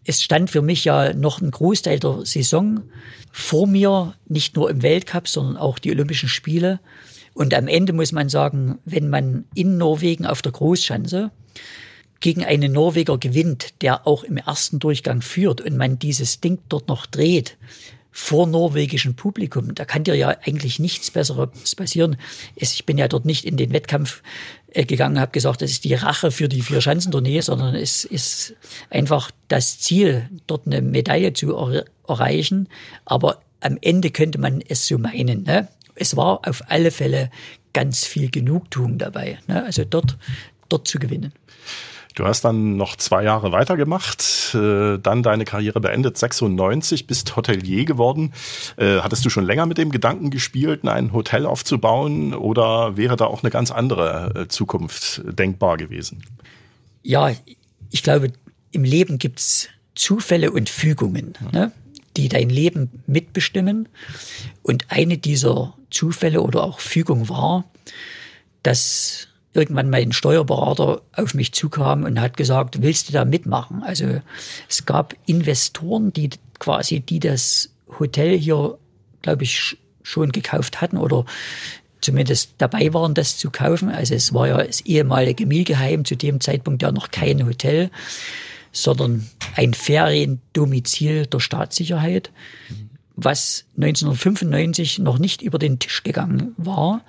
es 0.05 0.21
stand 0.21 0.49
für 0.49 0.61
mich 0.61 0.85
ja 0.85 1.13
noch 1.13 1.41
ein 1.41 1.51
Großteil 1.51 1.99
der 1.99 2.25
Saison 2.25 2.81
vor 3.31 3.67
mir, 3.67 4.15
nicht 4.27 4.55
nur 4.55 4.69
im 4.69 4.81
Weltcup, 4.81 5.27
sondern 5.27 5.57
auch 5.57 5.79
die 5.79 5.91
Olympischen 5.91 6.29
Spiele. 6.29 6.79
Und 7.33 7.53
am 7.53 7.67
Ende 7.67 7.93
muss 7.93 8.11
man 8.11 8.27
sagen, 8.27 8.79
wenn 8.85 9.09
man 9.09 9.45
in 9.53 9.77
Norwegen 9.77 10.25
auf 10.25 10.41
der 10.41 10.51
Großschanze 10.51 11.31
gegen 12.19 12.43
einen 12.43 12.71
Norweger 12.71 13.17
gewinnt, 13.17 13.81
der 13.81 14.05
auch 14.05 14.23
im 14.23 14.37
ersten 14.37 14.79
Durchgang 14.79 15.21
führt 15.21 15.61
und 15.61 15.77
man 15.77 15.97
dieses 15.97 16.41
Ding 16.41 16.59
dort 16.69 16.87
noch 16.87 17.05
dreht, 17.05 17.57
vor 18.11 18.45
norwegischem 18.45 19.15
Publikum, 19.15 19.73
da 19.73 19.85
kann 19.85 20.03
dir 20.03 20.15
ja 20.15 20.35
eigentlich 20.43 20.79
nichts 20.79 21.11
Besseres 21.11 21.75
passieren. 21.75 22.17
Ich 22.55 22.85
bin 22.85 22.97
ja 22.97 23.07
dort 23.07 23.25
nicht 23.25 23.45
in 23.45 23.55
den 23.55 23.71
Wettkampf 23.71 24.21
äh, 24.73 24.85
gegangen, 24.85 25.19
habe 25.19 25.31
gesagt, 25.31 25.61
das 25.61 25.71
ist 25.71 25.85
die 25.85 25.93
Rache 25.93 26.31
für 26.31 26.49
die 26.49 26.61
vier 26.61 26.81
Schanzentournee, 26.81 27.39
sondern 27.41 27.75
es 27.75 28.03
ist 28.03 28.53
einfach 28.89 29.31
das 29.47 29.79
Ziel, 29.79 30.29
dort 30.47 30.67
eine 30.67 30.81
Medaille 30.81 31.33
zu 31.33 31.55
er 31.55 31.85
erreichen. 32.07 32.67
Aber 33.05 33.41
am 33.61 33.77
Ende 33.81 34.11
könnte 34.11 34.39
man 34.39 34.61
es 34.67 34.87
so 34.87 34.97
meinen. 34.97 35.43
Ne? 35.43 35.67
Es 35.95 36.15
war 36.17 36.47
auf 36.47 36.63
alle 36.67 36.91
Fälle 36.91 37.29
ganz 37.73 38.05
viel 38.05 38.29
Genugtuung 38.29 38.97
dabei. 38.97 39.39
Ne? 39.47 39.63
Also 39.63 39.85
dort, 39.85 40.17
dort 40.67 40.87
zu 40.87 40.99
gewinnen. 40.99 41.31
Du 42.15 42.25
hast 42.25 42.41
dann 42.41 42.75
noch 42.75 42.95
zwei 42.97 43.23
Jahre 43.23 43.51
weitergemacht, 43.51 44.53
äh, 44.53 44.97
dann 44.97 45.23
deine 45.23 45.45
Karriere 45.45 45.79
beendet, 45.79 46.17
96, 46.17 47.07
bist 47.07 47.35
Hotelier 47.35 47.85
geworden. 47.85 48.33
Äh, 48.77 48.99
hattest 48.99 49.23
du 49.25 49.29
schon 49.29 49.45
länger 49.45 49.65
mit 49.65 49.77
dem 49.77 49.91
Gedanken 49.91 50.29
gespielt, 50.29 50.85
ein 50.85 51.13
Hotel 51.13 51.45
aufzubauen 51.45 52.33
oder 52.33 52.97
wäre 52.97 53.15
da 53.15 53.25
auch 53.25 53.43
eine 53.43 53.49
ganz 53.49 53.71
andere 53.71 54.33
äh, 54.35 54.47
Zukunft 54.47 55.21
denkbar 55.25 55.77
gewesen? 55.77 56.23
Ja, 57.03 57.31
ich 57.89 58.03
glaube, 58.03 58.31
im 58.71 58.83
Leben 58.83 59.17
gibt's 59.17 59.69
Zufälle 59.95 60.51
und 60.51 60.69
Fügungen, 60.69 61.33
ne, 61.51 61.71
die 62.17 62.29
dein 62.29 62.49
Leben 62.49 63.03
mitbestimmen. 63.07 63.87
Und 64.63 64.85
eine 64.89 65.17
dieser 65.17 65.73
Zufälle 65.89 66.41
oder 66.41 66.63
auch 66.63 66.79
Fügung 66.79 67.29
war, 67.29 67.65
dass 68.63 69.27
irgendwann 69.53 69.89
mein 69.89 70.11
Steuerberater 70.11 71.01
auf 71.15 71.33
mich 71.33 71.51
zukam 71.51 72.03
und 72.03 72.19
hat 72.19 72.37
gesagt, 72.37 72.81
willst 72.81 73.09
du 73.09 73.13
da 73.13 73.25
mitmachen? 73.25 73.83
Also 73.83 74.21
es 74.69 74.85
gab 74.85 75.15
Investoren, 75.25 76.13
die 76.13 76.29
quasi, 76.59 77.01
die 77.01 77.19
das 77.19 77.69
Hotel 77.99 78.37
hier, 78.37 78.77
glaube 79.21 79.43
ich, 79.43 79.77
schon 80.03 80.31
gekauft 80.31 80.81
hatten 80.81 80.97
oder 80.97 81.25
zumindest 81.99 82.55
dabei 82.57 82.93
waren, 82.93 83.13
das 83.13 83.37
zu 83.37 83.51
kaufen. 83.51 83.89
Also 83.89 84.15
es 84.15 84.33
war 84.33 84.47
ja 84.47 84.63
das 84.63 84.81
ehemalige 84.81 85.45
Milgeheim, 85.45 86.05
zu 86.05 86.15
dem 86.15 86.39
Zeitpunkt 86.39 86.81
ja 86.81 86.91
noch 86.91 87.11
kein 87.11 87.45
Hotel, 87.45 87.91
sondern 88.71 89.29
ein 89.55 89.73
Feriendomizil 89.73 91.27
der 91.27 91.39
Staatssicherheit 91.39 92.31
was 93.15 93.65
1995 93.77 94.99
noch 94.99 95.19
nicht 95.19 95.41
über 95.41 95.59
den 95.59 95.79
Tisch 95.79 96.03
gegangen 96.03 96.53
war, 96.57 97.01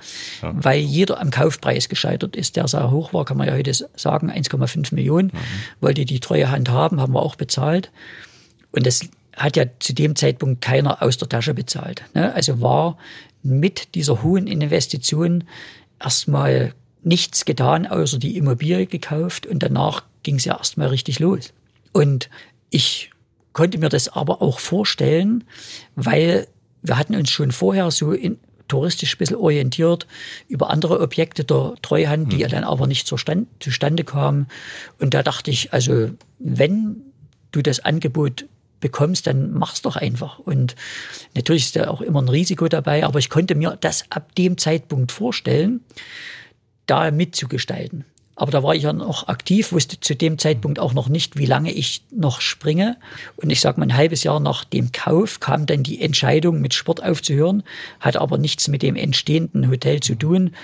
ja. 0.42 0.52
weil 0.54 0.80
jeder 0.80 1.20
am 1.20 1.30
Kaufpreis 1.30 1.88
gescheitert 1.88 2.36
ist, 2.36 2.56
der 2.56 2.68
sehr 2.68 2.90
hoch 2.90 3.12
war, 3.12 3.24
kann 3.24 3.36
man 3.36 3.48
ja 3.48 3.54
heute 3.54 3.72
sagen, 3.72 4.30
1,5 4.30 4.94
Millionen, 4.94 5.28
mhm. 5.28 5.38
wollte 5.80 6.04
die 6.04 6.20
treue 6.20 6.50
Hand 6.50 6.68
haben, 6.68 7.00
haben 7.00 7.14
wir 7.14 7.22
auch 7.22 7.36
bezahlt. 7.36 7.90
Und 8.72 8.86
das 8.86 9.02
hat 9.36 9.56
ja 9.56 9.64
zu 9.78 9.94
dem 9.94 10.16
Zeitpunkt 10.16 10.60
keiner 10.60 11.02
aus 11.02 11.16
der 11.16 11.28
Tasche 11.28 11.54
bezahlt. 11.54 12.02
Ne? 12.14 12.34
Also 12.34 12.60
war 12.60 12.98
mit 13.42 13.94
dieser 13.94 14.22
hohen 14.22 14.46
Investition 14.46 15.44
erstmal 16.00 16.74
nichts 17.02 17.44
getan, 17.44 17.86
außer 17.86 18.18
die 18.18 18.36
Immobilie 18.36 18.86
gekauft 18.86 19.46
und 19.46 19.62
danach 19.62 20.04
ging 20.22 20.36
es 20.36 20.44
ja 20.44 20.56
erstmal 20.56 20.88
richtig 20.88 21.18
los. 21.18 21.52
Und 21.92 22.28
ich 22.70 23.11
konnte 23.52 23.78
mir 23.78 23.88
das 23.88 24.08
aber 24.08 24.42
auch 24.42 24.58
vorstellen, 24.58 25.44
weil 25.94 26.46
wir 26.82 26.98
hatten 26.98 27.14
uns 27.14 27.30
schon 27.30 27.52
vorher 27.52 27.90
so 27.90 28.12
in, 28.12 28.38
touristisch 28.68 29.14
ein 29.14 29.18
bisschen 29.18 29.36
orientiert 29.36 30.06
über 30.48 30.70
andere 30.70 31.00
Objekte 31.00 31.44
der 31.44 31.74
Treuhand, 31.82 32.32
die 32.32 32.38
ja 32.38 32.48
dann 32.48 32.64
aber 32.64 32.86
nicht 32.86 33.06
zustande, 33.06 33.46
zustande 33.60 34.02
kamen. 34.02 34.46
Und 34.98 35.14
da 35.14 35.22
dachte 35.22 35.50
ich, 35.50 35.72
also 35.72 36.10
wenn 36.38 37.02
du 37.50 37.60
das 37.62 37.80
Angebot 37.80 38.46
bekommst, 38.80 39.26
dann 39.26 39.52
mach's 39.52 39.82
doch 39.82 39.96
einfach. 39.96 40.38
Und 40.38 40.74
natürlich 41.34 41.66
ist 41.66 41.76
da 41.76 41.88
auch 41.88 42.00
immer 42.00 42.22
ein 42.22 42.28
Risiko 42.28 42.66
dabei, 42.68 43.04
aber 43.04 43.18
ich 43.18 43.30
konnte 43.30 43.54
mir 43.54 43.76
das 43.80 44.04
ab 44.10 44.34
dem 44.34 44.56
Zeitpunkt 44.58 45.12
vorstellen, 45.12 45.80
da 46.86 47.10
mitzugestalten. 47.10 48.04
Aber 48.34 48.50
da 48.50 48.62
war 48.62 48.74
ich 48.74 48.84
ja 48.84 48.92
noch 48.92 49.28
aktiv, 49.28 49.72
wusste 49.72 50.00
zu 50.00 50.16
dem 50.16 50.38
Zeitpunkt 50.38 50.78
auch 50.78 50.94
noch 50.94 51.08
nicht, 51.08 51.36
wie 51.36 51.46
lange 51.46 51.70
ich 51.70 52.02
noch 52.10 52.40
springe. 52.40 52.96
Und 53.36 53.50
ich 53.50 53.60
sage 53.60 53.78
mal, 53.78 53.86
ein 53.86 53.96
halbes 53.96 54.24
Jahr 54.24 54.40
nach 54.40 54.64
dem 54.64 54.90
Kauf 54.90 55.40
kam 55.40 55.66
dann 55.66 55.82
die 55.82 56.00
Entscheidung, 56.00 56.60
mit 56.60 56.72
Sport 56.72 57.02
aufzuhören, 57.02 57.62
hatte 58.00 58.20
aber 58.20 58.38
nichts 58.38 58.68
mit 58.68 58.82
dem 58.82 58.96
entstehenden 58.96 59.68
Hotel 59.70 60.00
zu 60.00 60.14
tun, 60.14 60.54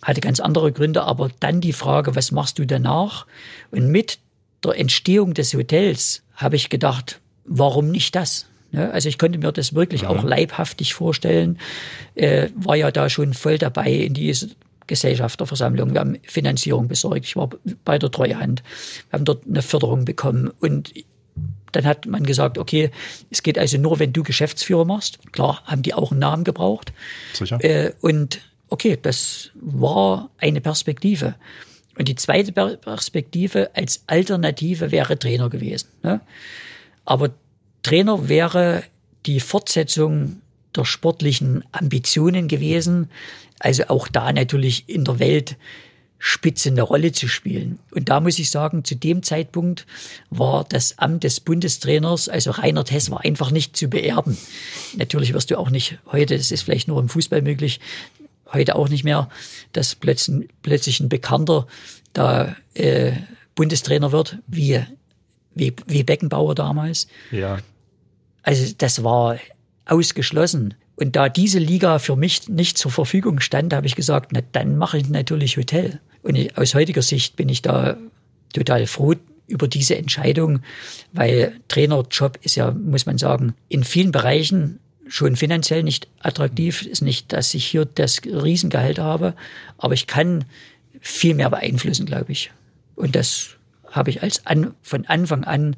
hatte 0.00 0.22
ganz 0.22 0.40
andere 0.40 0.72
Gründe. 0.72 1.02
Aber 1.02 1.30
dann 1.40 1.60
die 1.60 1.74
Frage, 1.74 2.16
was 2.16 2.32
machst 2.32 2.58
du 2.58 2.66
danach? 2.66 3.26
Und 3.70 3.88
mit 3.88 4.18
der 4.64 4.78
Entstehung 4.78 5.34
des 5.34 5.52
Hotels 5.52 6.22
habe 6.34 6.56
ich 6.56 6.70
gedacht, 6.70 7.20
warum 7.44 7.90
nicht 7.90 8.16
das? 8.16 8.46
also 8.74 9.08
ich 9.08 9.18
konnte 9.18 9.38
mir 9.38 9.52
das 9.52 9.74
wirklich 9.74 10.06
auch 10.06 10.24
leibhaftig 10.24 10.94
vorstellen, 10.94 11.58
äh, 12.14 12.48
war 12.54 12.74
ja 12.76 12.90
da 12.90 13.10
schon 13.10 13.34
voll 13.34 13.58
dabei 13.58 13.92
in 13.92 14.14
diese 14.14 14.50
Gesellschafterversammlung. 14.86 15.92
Wir 15.92 16.00
haben 16.00 16.18
Finanzierung 16.22 16.88
besorgt. 16.88 17.24
Ich 17.24 17.36
war 17.36 17.50
bei 17.84 17.98
der 17.98 18.10
Treuhand. 18.10 18.62
Wir 19.10 19.18
haben 19.18 19.24
dort 19.24 19.46
eine 19.46 19.62
Förderung 19.62 20.04
bekommen. 20.04 20.50
Und 20.60 20.92
dann 21.72 21.86
hat 21.86 22.06
man 22.06 22.24
gesagt, 22.24 22.58
okay, 22.58 22.90
es 23.30 23.42
geht 23.42 23.58
also 23.58 23.78
nur, 23.78 23.98
wenn 23.98 24.12
du 24.12 24.22
Geschäftsführer 24.22 24.84
machst. 24.84 25.18
Klar, 25.32 25.62
haben 25.64 25.82
die 25.82 25.94
auch 25.94 26.10
einen 26.10 26.20
Namen 26.20 26.44
gebraucht. 26.44 26.92
Sicher. 27.32 27.62
Äh, 27.62 27.92
und 28.00 28.40
okay, 28.68 28.98
das 29.00 29.50
war 29.54 30.30
eine 30.38 30.60
Perspektive. 30.60 31.34
Und 31.98 32.08
die 32.08 32.14
zweite 32.14 32.52
Perspektive 32.52 33.70
als 33.74 34.02
Alternative 34.06 34.90
wäre 34.90 35.18
Trainer 35.18 35.50
gewesen. 35.50 35.88
Ne? 36.02 36.20
Aber 37.04 37.30
Trainer 37.82 38.28
wäre 38.28 38.84
die 39.26 39.40
Fortsetzung 39.40 40.41
der 40.76 40.84
sportlichen 40.84 41.64
Ambitionen 41.72 42.48
gewesen. 42.48 43.10
Also 43.58 43.84
auch 43.88 44.08
da 44.08 44.32
natürlich 44.32 44.88
in 44.88 45.04
der 45.04 45.18
Welt 45.18 45.56
Spitze 46.24 46.68
eine 46.68 46.82
Rolle 46.82 47.10
zu 47.10 47.26
spielen. 47.26 47.80
Und 47.90 48.08
da 48.08 48.20
muss 48.20 48.38
ich 48.38 48.48
sagen, 48.48 48.84
zu 48.84 48.94
dem 48.94 49.24
Zeitpunkt 49.24 49.86
war 50.30 50.64
das 50.68 50.96
Amt 50.98 51.24
des 51.24 51.40
Bundestrainers, 51.40 52.28
also 52.28 52.52
Reinhard 52.52 52.92
Hess, 52.92 53.10
war 53.10 53.24
einfach 53.24 53.50
nicht 53.50 53.76
zu 53.76 53.88
beerben. 53.88 54.38
Natürlich 54.96 55.34
wirst 55.34 55.50
du 55.50 55.58
auch 55.58 55.68
nicht 55.68 55.98
heute, 56.12 56.36
das 56.36 56.52
ist 56.52 56.62
vielleicht 56.62 56.86
nur 56.86 57.00
im 57.00 57.08
Fußball 57.08 57.42
möglich, 57.42 57.80
heute 58.52 58.76
auch 58.76 58.88
nicht 58.88 59.02
mehr, 59.02 59.28
dass 59.72 59.96
plötzlich, 59.96 60.48
plötzlich 60.62 61.00
ein 61.00 61.08
Bekannter 61.08 61.66
da 62.12 62.54
äh, 62.74 63.14
Bundestrainer 63.56 64.12
wird, 64.12 64.38
wie, 64.46 64.80
wie, 65.56 65.74
wie 65.86 66.04
Beckenbauer 66.04 66.54
damals. 66.54 67.08
Ja. 67.32 67.58
Also 68.44 68.72
das 68.78 69.02
war 69.02 69.38
ausgeschlossen. 69.92 70.74
Und 70.96 71.16
da 71.16 71.28
diese 71.28 71.58
Liga 71.58 71.98
für 71.98 72.16
mich 72.16 72.48
nicht 72.48 72.78
zur 72.78 72.90
Verfügung 72.90 73.40
stand, 73.40 73.74
habe 73.74 73.86
ich 73.86 73.94
gesagt, 73.94 74.32
na, 74.32 74.40
dann 74.52 74.76
mache 74.76 74.98
ich 74.98 75.08
natürlich 75.08 75.56
Hotel. 75.56 76.00
Und 76.22 76.36
ich, 76.36 76.56
aus 76.56 76.74
heutiger 76.74 77.02
Sicht 77.02 77.36
bin 77.36 77.48
ich 77.48 77.62
da 77.62 77.96
total 78.52 78.86
froh 78.86 79.14
über 79.48 79.68
diese 79.68 79.96
Entscheidung, 79.96 80.60
weil 81.12 81.54
Trainerjob 81.68 82.38
ist 82.42 82.54
ja, 82.54 82.70
muss 82.70 83.06
man 83.06 83.18
sagen, 83.18 83.54
in 83.68 83.84
vielen 83.84 84.12
Bereichen 84.12 84.78
schon 85.08 85.36
finanziell 85.36 85.82
nicht 85.82 86.08
attraktiv. 86.20 86.82
Ist 86.82 87.02
nicht, 87.02 87.32
dass 87.32 87.52
ich 87.52 87.66
hier 87.66 87.84
das 87.84 88.22
Riesengehalt 88.24 88.98
habe, 88.98 89.34
aber 89.76 89.94
ich 89.94 90.06
kann 90.06 90.44
viel 91.00 91.34
mehr 91.34 91.50
beeinflussen, 91.50 92.06
glaube 92.06 92.32
ich. 92.32 92.50
Und 92.94 93.14
das 93.14 93.56
habe 93.90 94.10
ich 94.10 94.22
als 94.22 94.46
an, 94.46 94.74
von 94.82 95.04
Anfang 95.06 95.44
an 95.44 95.76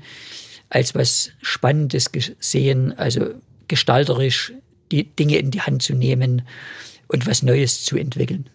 als 0.69 0.95
was 0.95 1.31
Spannendes 1.41 2.13
gesehen, 2.13 2.97
also 2.99 3.31
gestalterisch 3.69 4.53
die 4.91 5.05
Dinge 5.05 5.39
in 5.39 5.51
die 5.51 5.61
Hand 5.61 5.83
zu 5.83 5.95
nehmen 5.95 6.43
und 7.09 7.27
was 7.27 7.43
Neues 7.43 7.85
zu 7.85 7.97
entwickeln. 7.97 8.49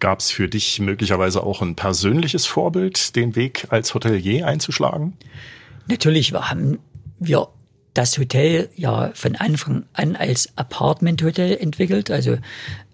Gab 0.00 0.20
es 0.20 0.30
für 0.30 0.48
dich 0.48 0.80
möglicherweise 0.80 1.42
auch 1.42 1.62
ein 1.62 1.76
persönliches 1.76 2.46
Vorbild, 2.46 3.16
den 3.16 3.36
Weg 3.36 3.66
als 3.70 3.94
Hotelier 3.94 4.46
einzuschlagen? 4.46 5.16
Natürlich 5.86 6.32
haben 6.32 6.78
wir 7.18 7.48
das 7.94 8.18
Hotel 8.18 8.68
ja 8.74 9.12
von 9.14 9.36
Anfang 9.36 9.84
an 9.92 10.16
als 10.16 10.48
Apartment-Hotel 10.56 11.56
entwickelt, 11.56 12.10
also 12.10 12.38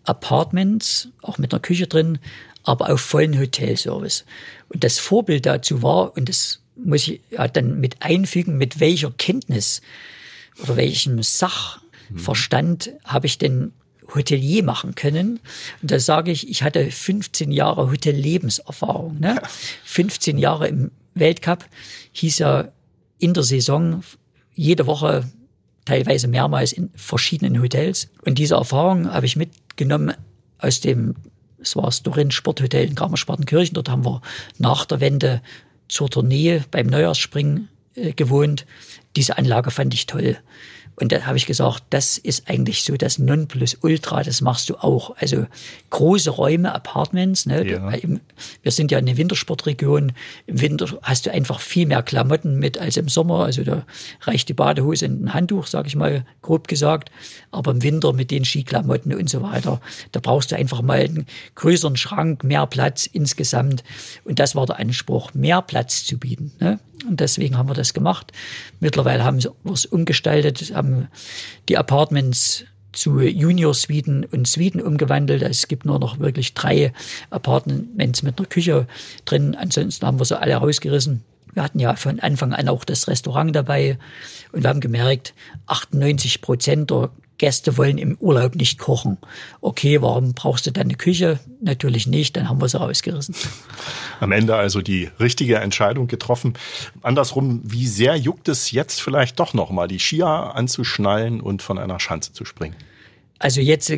Apartments, 0.04 1.08
auch 1.22 1.38
mit 1.38 1.52
einer 1.52 1.61
Küche 1.61 1.86
drin, 1.86 2.18
aber 2.62 2.90
auf 2.90 3.00
vollen 3.00 3.38
Hotelservice. 3.38 4.24
Und 4.68 4.84
das 4.84 4.98
Vorbild 4.98 5.46
dazu 5.46 5.82
war, 5.82 6.16
und 6.16 6.28
das 6.28 6.61
muss 6.76 7.08
ich 7.08 7.20
ja 7.30 7.48
dann 7.48 7.80
mit 7.80 8.02
einfügen, 8.02 8.58
mit 8.58 8.80
welcher 8.80 9.11
Kenntnis 9.11 9.80
welchem 10.66 11.22
Sachverstand 11.22 12.92
habe 13.04 13.26
ich 13.26 13.38
denn 13.38 13.72
Hotelier 14.14 14.64
machen 14.64 14.94
können. 14.94 15.40
Und 15.82 15.90
da 15.90 15.98
sage 15.98 16.30
ich, 16.30 16.48
ich 16.48 16.62
hatte 16.62 16.90
15 16.90 17.52
Jahre 17.52 17.90
Hotellebenserfahrung. 17.90 19.18
Ne? 19.20 19.40
15 19.84 20.38
Jahre 20.38 20.68
im 20.68 20.90
Weltcup 21.14 21.64
hieß 22.12 22.38
ja 22.38 22.68
in 23.18 23.34
der 23.34 23.42
Saison 23.42 24.02
jede 24.54 24.86
Woche 24.86 25.30
teilweise 25.84 26.28
mehrmals 26.28 26.72
in 26.72 26.90
verschiedenen 26.94 27.61
Hotels. 27.61 28.11
Und 28.24 28.38
diese 28.38 28.54
Erfahrung 28.54 29.12
habe 29.12 29.26
ich 29.26 29.36
mitgenommen 29.36 30.14
aus 30.58 30.80
dem, 30.80 31.14
es 31.58 31.76
war 31.76 31.84
das 31.84 32.02
Dorin 32.02 32.30
Sporthotel 32.30 32.86
in 32.86 32.94
Kramerspartenkirchen. 32.94 33.74
Dort 33.74 33.88
haben 33.88 34.04
wir 34.04 34.20
nach 34.58 34.84
der 34.84 35.00
Wende 35.00 35.42
zur 35.88 36.08
Tournee 36.08 36.62
beim 36.70 36.86
Neujahrsspringen 36.86 37.68
äh, 37.94 38.12
gewohnt. 38.12 38.66
Diese 39.16 39.38
Anlage 39.38 39.70
fand 39.70 39.92
ich 39.94 40.06
toll. 40.06 40.38
Und 41.01 41.12
da 41.12 41.22
habe 41.22 41.38
ich 41.38 41.46
gesagt, 41.46 41.84
das 41.90 42.18
ist 42.18 42.48
eigentlich 42.48 42.84
so 42.84 42.96
das 42.96 43.18
Nonplusultra, 43.18 44.22
das 44.22 44.42
machst 44.42 44.68
du 44.68 44.76
auch. 44.76 45.16
Also 45.16 45.46
große 45.88 46.30
Räume, 46.30 46.74
Apartments. 46.74 47.46
Ne? 47.46 47.66
Ja. 47.66 47.90
Wir 48.62 48.72
sind 48.72 48.90
ja 48.90 48.98
eine 48.98 49.16
Wintersportregion. 49.16 50.12
Im 50.46 50.61
Winter 50.61 50.98
hast 51.03 51.24
du 51.24 51.32
einfach 51.32 51.61
viel 51.61 51.86
mehr 51.86 52.03
Klamotten 52.03 52.59
mit 52.59 52.78
als 52.78 52.98
im 52.98 53.09
Sommer. 53.09 53.44
Also 53.44 53.64
da 53.64 53.86
reicht 54.22 54.51
die 54.51 54.55
Badehose 54.55 55.07
in 55.07 55.24
ein 55.24 55.34
Handtuch, 55.34 55.66
sage 55.66 55.88
ich 55.88 55.96
mal, 55.96 56.26
grob 56.42 56.68
gesagt. 56.68 57.11
Aber 57.51 57.70
im 57.70 57.82
Winter 57.82 58.12
mit 58.12 58.30
den 58.30 58.44
Skiklamotten 58.44 59.14
und 59.14 59.30
so 59.30 59.40
weiter, 59.42 59.80
da 60.12 60.20
brauchst 60.20 60.53
du 60.53 60.57
einfach 60.57 60.82
mal 60.82 61.01
einen 61.01 61.26
größeren 61.55 61.96
Schrank, 61.96 62.44
mehr 62.44 62.66
Platz 62.66 63.07
insgesamt. 63.07 63.84
Und 64.24 64.38
das 64.38 64.55
war 64.55 64.66
der 64.66 64.78
Anspruch, 64.78 65.32
mehr 65.32 65.62
Platz 65.62 66.05
zu 66.05 66.18
bieten. 66.18 66.53
Ne? 66.61 66.78
Und 67.09 67.20
deswegen 67.20 67.57
haben 67.57 67.68
wir 67.68 67.74
das 67.74 67.94
gemacht. 67.94 68.32
Mittlerweile 68.78 69.24
haben 69.24 69.42
wir 69.42 69.72
es 69.72 69.86
umgestaltet, 69.86 70.74
haben 70.74 70.89
die 71.68 71.78
Apartments 71.78 72.64
zu 72.93 73.20
Junior-Suiten 73.20 74.24
und 74.24 74.47
Suiten 74.47 74.80
umgewandelt. 74.80 75.43
Es 75.43 75.68
gibt 75.68 75.84
nur 75.84 75.99
noch 75.99 76.18
wirklich 76.18 76.55
drei 76.55 76.93
Apartments 77.30 78.22
mit 78.22 78.38
einer 78.38 78.49
Küche 78.49 78.86
drin. 79.24 79.55
Ansonsten 79.55 80.07
haben 80.07 80.18
wir 80.18 80.24
sie 80.24 80.38
alle 80.38 80.57
rausgerissen. 80.57 81.22
Wir 81.53 81.62
hatten 81.62 81.80
ja 81.80 81.97
von 81.97 82.20
Anfang 82.20 82.53
an 82.53 82.68
auch 82.68 82.84
das 82.84 83.09
Restaurant 83.09 83.55
dabei 83.55 83.99
und 84.53 84.62
wir 84.62 84.70
haben 84.70 84.80
gemerkt, 84.80 85.34
98 85.66 86.41
Prozent 86.43 86.91
der 86.91 87.11
Gäste 87.41 87.78
wollen 87.78 87.97
im 87.97 88.18
Urlaub 88.20 88.55
nicht 88.55 88.78
kochen. 88.78 89.16
Okay, 89.62 90.03
warum 90.03 90.34
brauchst 90.34 90.66
du 90.66 90.72
dann 90.72 90.84
eine 90.84 90.95
Küche? 90.95 91.41
Natürlich 91.62 92.07
nicht, 92.07 92.36
dann 92.36 92.51
haben 92.51 92.61
wir 92.61 92.68
sie 92.68 92.78
rausgerissen. 92.78 93.34
Am 94.20 94.30
Ende 94.30 94.57
also 94.57 94.82
die 94.82 95.09
richtige 95.18 95.57
Entscheidung 95.57 96.07
getroffen. 96.07 96.53
Andersrum, 97.01 97.62
wie 97.64 97.86
sehr 97.86 98.16
juckt 98.16 98.51
es 98.51 98.72
jetzt 98.72 99.01
vielleicht 99.01 99.41
doch 99.41 99.55
noch 99.55 99.70
mal, 99.70 99.88
die 99.88 99.99
Skier 99.99 100.26
anzuschnallen 100.26 101.41
und 101.41 101.62
von 101.62 101.78
einer 101.78 101.99
Schanze 101.99 102.34
zu 102.34 102.45
springen? 102.45 102.76
Also 103.38 103.62
jetzt 103.62 103.91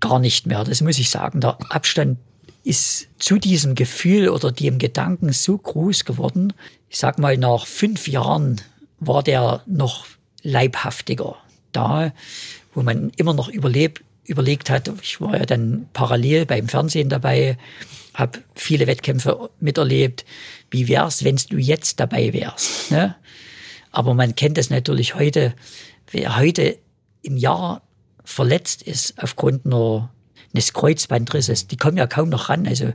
gar 0.00 0.18
nicht 0.18 0.48
mehr, 0.48 0.64
das 0.64 0.80
muss 0.80 0.98
ich 0.98 1.08
sagen. 1.08 1.40
Der 1.40 1.56
Abstand 1.70 2.18
ist 2.64 3.06
zu 3.20 3.38
diesem 3.38 3.76
Gefühl 3.76 4.28
oder 4.28 4.50
dem 4.50 4.78
Gedanken 4.78 5.32
so 5.32 5.56
groß 5.56 6.04
geworden. 6.04 6.52
Ich 6.88 6.98
sag 6.98 7.20
mal, 7.20 7.38
nach 7.38 7.64
fünf 7.64 8.08
Jahren 8.08 8.60
war 8.98 9.22
der 9.22 9.62
noch 9.66 10.04
leibhaftiger 10.42 11.36
da 11.72 12.12
wo 12.78 12.82
man 12.84 13.10
immer 13.16 13.34
noch 13.34 13.48
überlebt, 13.48 14.04
überlegt 14.24 14.70
hat. 14.70 14.88
Ich 15.02 15.20
war 15.20 15.36
ja 15.36 15.44
dann 15.46 15.88
parallel 15.94 16.46
beim 16.46 16.68
Fernsehen 16.68 17.08
dabei, 17.08 17.58
habe 18.14 18.38
viele 18.54 18.86
Wettkämpfe 18.86 19.50
miterlebt. 19.58 20.24
Wie 20.70 20.86
wär's, 20.86 21.24
wenn 21.24 21.34
du 21.50 21.56
jetzt 21.56 21.98
dabei 21.98 22.32
wärst? 22.32 22.92
Ne? 22.92 23.16
Aber 23.90 24.14
man 24.14 24.36
kennt 24.36 24.58
es 24.58 24.70
natürlich 24.70 25.16
heute. 25.16 25.54
Wer 26.12 26.38
heute 26.38 26.78
im 27.22 27.36
Jahr 27.36 27.82
verletzt 28.22 28.82
ist 28.82 29.20
aufgrund 29.20 29.66
nur 29.66 30.08
eines 30.54 30.72
Kreuzbandrisses, 30.72 31.66
die 31.66 31.76
kommen 31.76 31.96
ja 31.96 32.06
kaum 32.06 32.28
noch 32.28 32.48
ran. 32.48 32.68
Also 32.68 32.92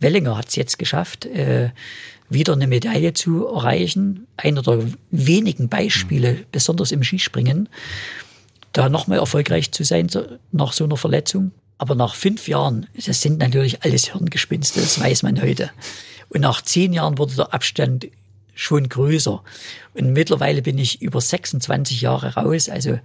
Wellinger 0.00 0.38
hat 0.38 0.48
es 0.48 0.56
jetzt 0.56 0.78
geschafft, 0.78 1.26
äh, 1.26 1.72
wieder 2.30 2.54
eine 2.54 2.68
Medaille 2.68 3.12
zu 3.12 3.46
erreichen. 3.46 4.26
Einer 4.38 4.62
der 4.62 4.82
wenigen 5.10 5.68
Beispiele, 5.68 6.46
besonders 6.52 6.90
im 6.90 7.02
Skispringen 7.02 7.68
da 8.76 8.88
nochmal 8.88 9.18
erfolgreich 9.18 9.72
zu 9.72 9.84
sein 9.84 10.08
nach 10.52 10.72
so 10.72 10.84
einer 10.84 10.96
Verletzung. 10.96 11.52
Aber 11.78 11.94
nach 11.94 12.14
fünf 12.14 12.48
Jahren, 12.48 12.86
das 13.06 13.22
sind 13.22 13.38
natürlich 13.38 13.82
alles 13.82 14.12
Hirngespinste, 14.12 14.80
das 14.80 15.00
weiß 15.00 15.22
man 15.22 15.40
heute. 15.40 15.70
Und 16.28 16.40
nach 16.40 16.62
zehn 16.62 16.92
Jahren 16.92 17.18
wurde 17.18 17.36
der 17.36 17.54
Abstand 17.54 18.08
schon 18.54 18.88
größer. 18.88 19.42
Und 19.94 20.12
mittlerweile 20.12 20.62
bin 20.62 20.78
ich 20.78 21.00
über 21.02 21.20
26 21.20 22.00
Jahre 22.00 22.34
raus. 22.34 22.68
Also 22.68 22.98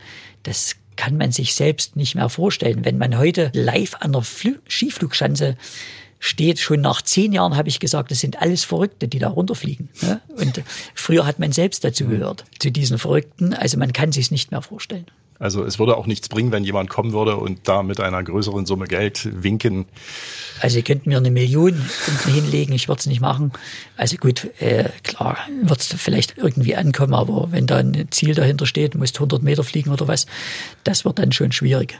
das 0.44 0.76
kann 0.96 1.18
man 1.18 1.32
sich 1.32 1.54
selbst 1.54 1.96
nicht 1.96 2.16
mehr 2.16 2.30
vorstellen. 2.30 2.86
Wenn 2.86 2.98
man 2.98 3.18
heute 3.18 3.52
live 3.54 3.96
an 4.00 4.14
der 4.14 4.22
Fl 4.22 4.60
Skiflugschanze 4.68 5.58
steht, 6.20 6.60
schon 6.60 6.82
nach 6.82 7.02
zehn 7.02 7.34
Jahren 7.34 7.56
habe 7.56 7.70
ich 7.70 7.80
gesagt, 7.80 8.12
das 8.12 8.20
sind 8.20 8.42
alles 8.42 8.64
Verrückte, 8.64 9.08
die 9.08 9.20
da 9.20 9.30
runterfliegen. 9.30 9.90
Ne? 10.02 10.22
Und 10.38 10.64
früher 10.96 11.26
hat 11.26 11.40
man 11.40 11.52
selbst 11.52 11.84
dazu 11.84 12.08
gehört, 12.08 12.46
zu 12.60 12.72
diesen 12.72 12.98
Verrückten. 12.98 13.54
Also 13.54 13.78
man 13.78 13.94
kann 13.94 14.12
sich 14.12 14.32
nicht 14.32 14.52
mehr 14.52 14.62
vorstellen. 14.62 15.06
Also 15.42 15.64
es 15.64 15.80
würde 15.80 15.98
auch 15.98 16.06
nichts 16.06 16.30
bringen, 16.30 16.52
wenn 16.52 16.64
jemand 16.64 16.92
kommen 16.92 17.14
würde 17.14 17.36
und 17.36 17.68
da 17.68 17.82
mit 17.82 18.00
einer 18.00 18.22
größeren 18.22 18.68
Summe 18.68 18.86
Geld 18.86 19.28
winken. 19.42 19.86
Also 20.60 20.78
ihr 20.78 20.84
könnt 20.84 21.08
mir 21.08 21.18
eine 21.18 21.32
Million 21.32 21.84
hinlegen, 22.26 22.74
ich 22.74 22.88
würde 22.88 23.00
es 23.00 23.08
nicht 23.08 23.22
machen. 23.22 23.52
Also 23.98 24.18
gut, 24.18 24.52
äh, 24.62 24.90
klar, 25.02 25.40
wird 25.64 25.80
es 25.80 25.88
vielleicht 25.98 26.38
irgendwie 26.38 26.76
ankommen, 26.76 27.16
aber 27.16 27.52
wenn 27.52 27.66
da 27.66 27.78
ein 27.78 28.08
Ziel 28.12 28.36
dahinter 28.36 28.68
steht, 28.68 28.94
musst 28.94 29.16
100 29.16 29.42
Meter 29.42 29.64
fliegen 29.64 29.90
oder 29.90 30.08
was, 30.08 30.28
das 30.84 31.06
wird 31.06 31.18
dann 31.18 31.32
schon 31.32 31.52
schwierig. 31.52 31.98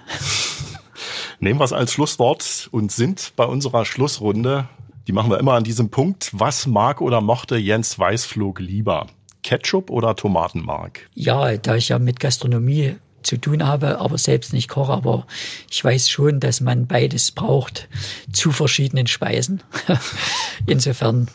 Nehmen 1.40 1.60
wir 1.60 1.66
es 1.66 1.74
als 1.74 1.94
Schlusswort 1.94 2.70
und 2.72 2.92
sind 2.92 3.34
bei 3.36 3.46
unserer 3.46 3.86
Schlussrunde. 3.86 4.70
Die 5.08 5.14
machen 5.14 5.32
wir 5.32 5.40
immer 5.40 5.54
an 5.54 5.64
diesem 5.64 5.90
Punkt. 5.90 6.30
Was 6.34 6.68
mag 6.68 7.02
oder 7.02 7.22
mochte 7.22 7.58
Jens 7.58 7.98
Weißflug 7.98 8.60
lieber? 8.60 9.08
Ketchup 9.42 9.90
oder 9.90 10.16
Tomatenmark? 10.16 11.10
Ja, 11.16 11.58
da 11.58 11.76
ich 11.76 11.90
ja 11.90 11.98
mit 11.98 12.20
Gastronomie 12.20 12.98
zu 13.24 13.38
tun 13.38 13.66
habe, 13.66 14.00
aber 14.00 14.18
selbst 14.18 14.54
nicht 14.54 14.68
koche. 14.68 14.92
Aber 14.92 15.26
ich 15.70 15.84
weiß 15.84 16.10
schon, 16.10 16.40
dass 16.40 16.62
man 16.62 16.88
beides 16.88 17.32
braucht 17.32 17.88
zu 18.32 18.52
verschiedenen 18.52 19.08
Speisen. 19.08 19.62
Insofern. 20.66 21.28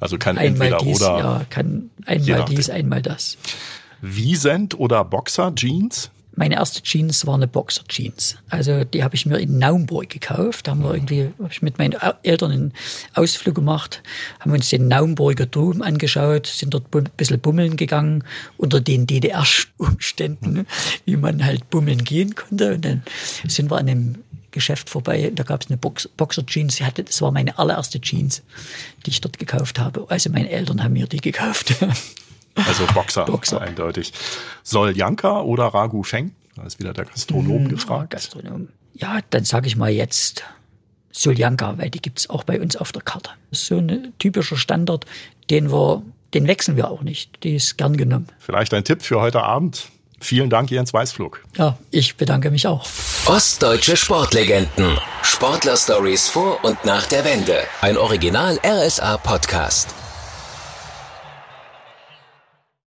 Also 0.00 0.18
kann 0.18 0.38
einmal 0.38 0.68
entweder 0.68 0.78
dies, 0.78 1.02
oder. 1.02 1.18
Ja, 1.18 1.46
kann 1.48 1.90
einmal 2.04 2.44
dies, 2.44 2.70
einmal 2.70 3.02
das. 3.02 3.38
Wiesent 4.00 4.78
oder 4.78 5.04
Boxer 5.04 5.54
Jeans? 5.54 6.10
Meine 6.36 6.56
erste 6.56 6.82
Jeans 6.82 7.26
war 7.26 7.34
eine 7.34 7.48
Boxer-Jeans. 7.48 8.36
Also 8.50 8.84
die 8.84 9.02
habe 9.02 9.14
ich 9.14 9.24
mir 9.24 9.38
in 9.38 9.58
Naumburg 9.58 10.10
gekauft. 10.10 10.66
Da 10.66 10.72
haben 10.72 10.82
wir 10.82 10.94
irgendwie, 10.94 11.30
habe 11.38 11.50
ich 11.50 11.62
mit 11.62 11.78
meinen 11.78 11.96
Eltern 12.22 12.52
einen 12.52 12.72
Ausflug 13.14 13.54
gemacht, 13.54 14.02
haben 14.40 14.52
uns 14.52 14.68
den 14.68 14.86
Naumburger 14.86 15.46
Dom 15.46 15.80
angeschaut, 15.80 16.46
sind 16.46 16.74
dort 16.74 16.94
ein 16.94 17.08
bisschen 17.16 17.40
bummeln 17.40 17.76
gegangen 17.76 18.22
unter 18.58 18.80
den 18.80 19.06
DDR-Umständen, 19.06 20.66
wie 21.06 21.16
man 21.16 21.44
halt 21.44 21.70
bummeln 21.70 22.04
gehen 22.04 22.34
konnte. 22.34 22.74
Und 22.74 22.84
dann 22.84 23.02
sind 23.48 23.70
wir 23.70 23.78
an 23.78 23.88
einem 23.88 24.16
Geschäft 24.50 24.90
vorbei. 24.90 25.32
Da 25.34 25.42
gab 25.42 25.62
es 25.62 25.68
eine 25.68 25.78
Box 25.78 26.08
Boxer-Jeans. 26.16 26.82
Das 26.94 27.22
war 27.22 27.32
meine 27.32 27.58
allererste 27.58 28.00
Jeans, 28.00 28.42
die 29.06 29.10
ich 29.10 29.22
dort 29.22 29.38
gekauft 29.38 29.78
habe. 29.78 30.04
Also 30.10 30.28
meine 30.30 30.50
Eltern 30.50 30.84
haben 30.84 30.92
mir 30.92 31.06
die 31.06 31.20
gekauft. 31.20 31.74
Also 32.56 32.86
Boxer, 32.94 33.24
Boxer. 33.26 33.60
eindeutig. 33.60 34.12
Soll 34.62 34.96
Janka 34.96 35.42
oder 35.42 35.66
Ragu 35.66 36.02
Feng? 36.02 36.34
Da 36.54 36.62
ist 36.62 36.78
wieder 36.78 36.92
der 36.94 37.04
Gastronom 37.04 37.64
hm, 37.64 37.68
gefragt. 37.68 38.10
Gastronom. 38.10 38.68
Ja, 38.94 39.20
dann 39.30 39.44
sage 39.44 39.66
ich 39.66 39.76
mal 39.76 39.90
jetzt 39.90 40.42
Soljanka, 41.12 41.78
weil 41.78 41.90
die 41.90 42.00
gibt's 42.00 42.30
auch 42.30 42.44
bei 42.44 42.60
uns 42.60 42.76
auf 42.76 42.92
der 42.92 43.02
Karte. 43.02 43.30
Das 43.50 43.60
ist 43.60 43.66
so 43.66 43.78
ein 43.78 44.12
typischer 44.18 44.56
Standard, 44.56 45.04
den 45.50 45.70
wir, 45.70 46.02
den 46.34 46.46
wechseln 46.46 46.76
wir 46.76 46.90
auch 46.90 47.02
nicht. 47.02 47.42
Die 47.42 47.56
ist 47.56 47.76
gern 47.76 47.96
genommen. 47.96 48.28
Vielleicht 48.38 48.72
ein 48.74 48.84
Tipp 48.84 49.02
für 49.02 49.20
heute 49.20 49.42
Abend. 49.42 49.88
Vielen 50.18 50.48
Dank, 50.48 50.70
Jens 50.70 50.94
Weißflug. 50.94 51.42
Ja, 51.58 51.76
ich 51.90 52.16
bedanke 52.16 52.50
mich 52.50 52.66
auch. 52.66 52.86
Ostdeutsche 53.26 53.98
Sportlegenden. 53.98 54.98
Sportler-Stories 55.22 56.28
vor 56.28 56.64
und 56.64 56.82
nach 56.86 57.06
der 57.06 57.24
Wende. 57.24 57.58
Ein 57.82 57.98
Original 57.98 58.58
RSA-Podcast. 58.64 60.05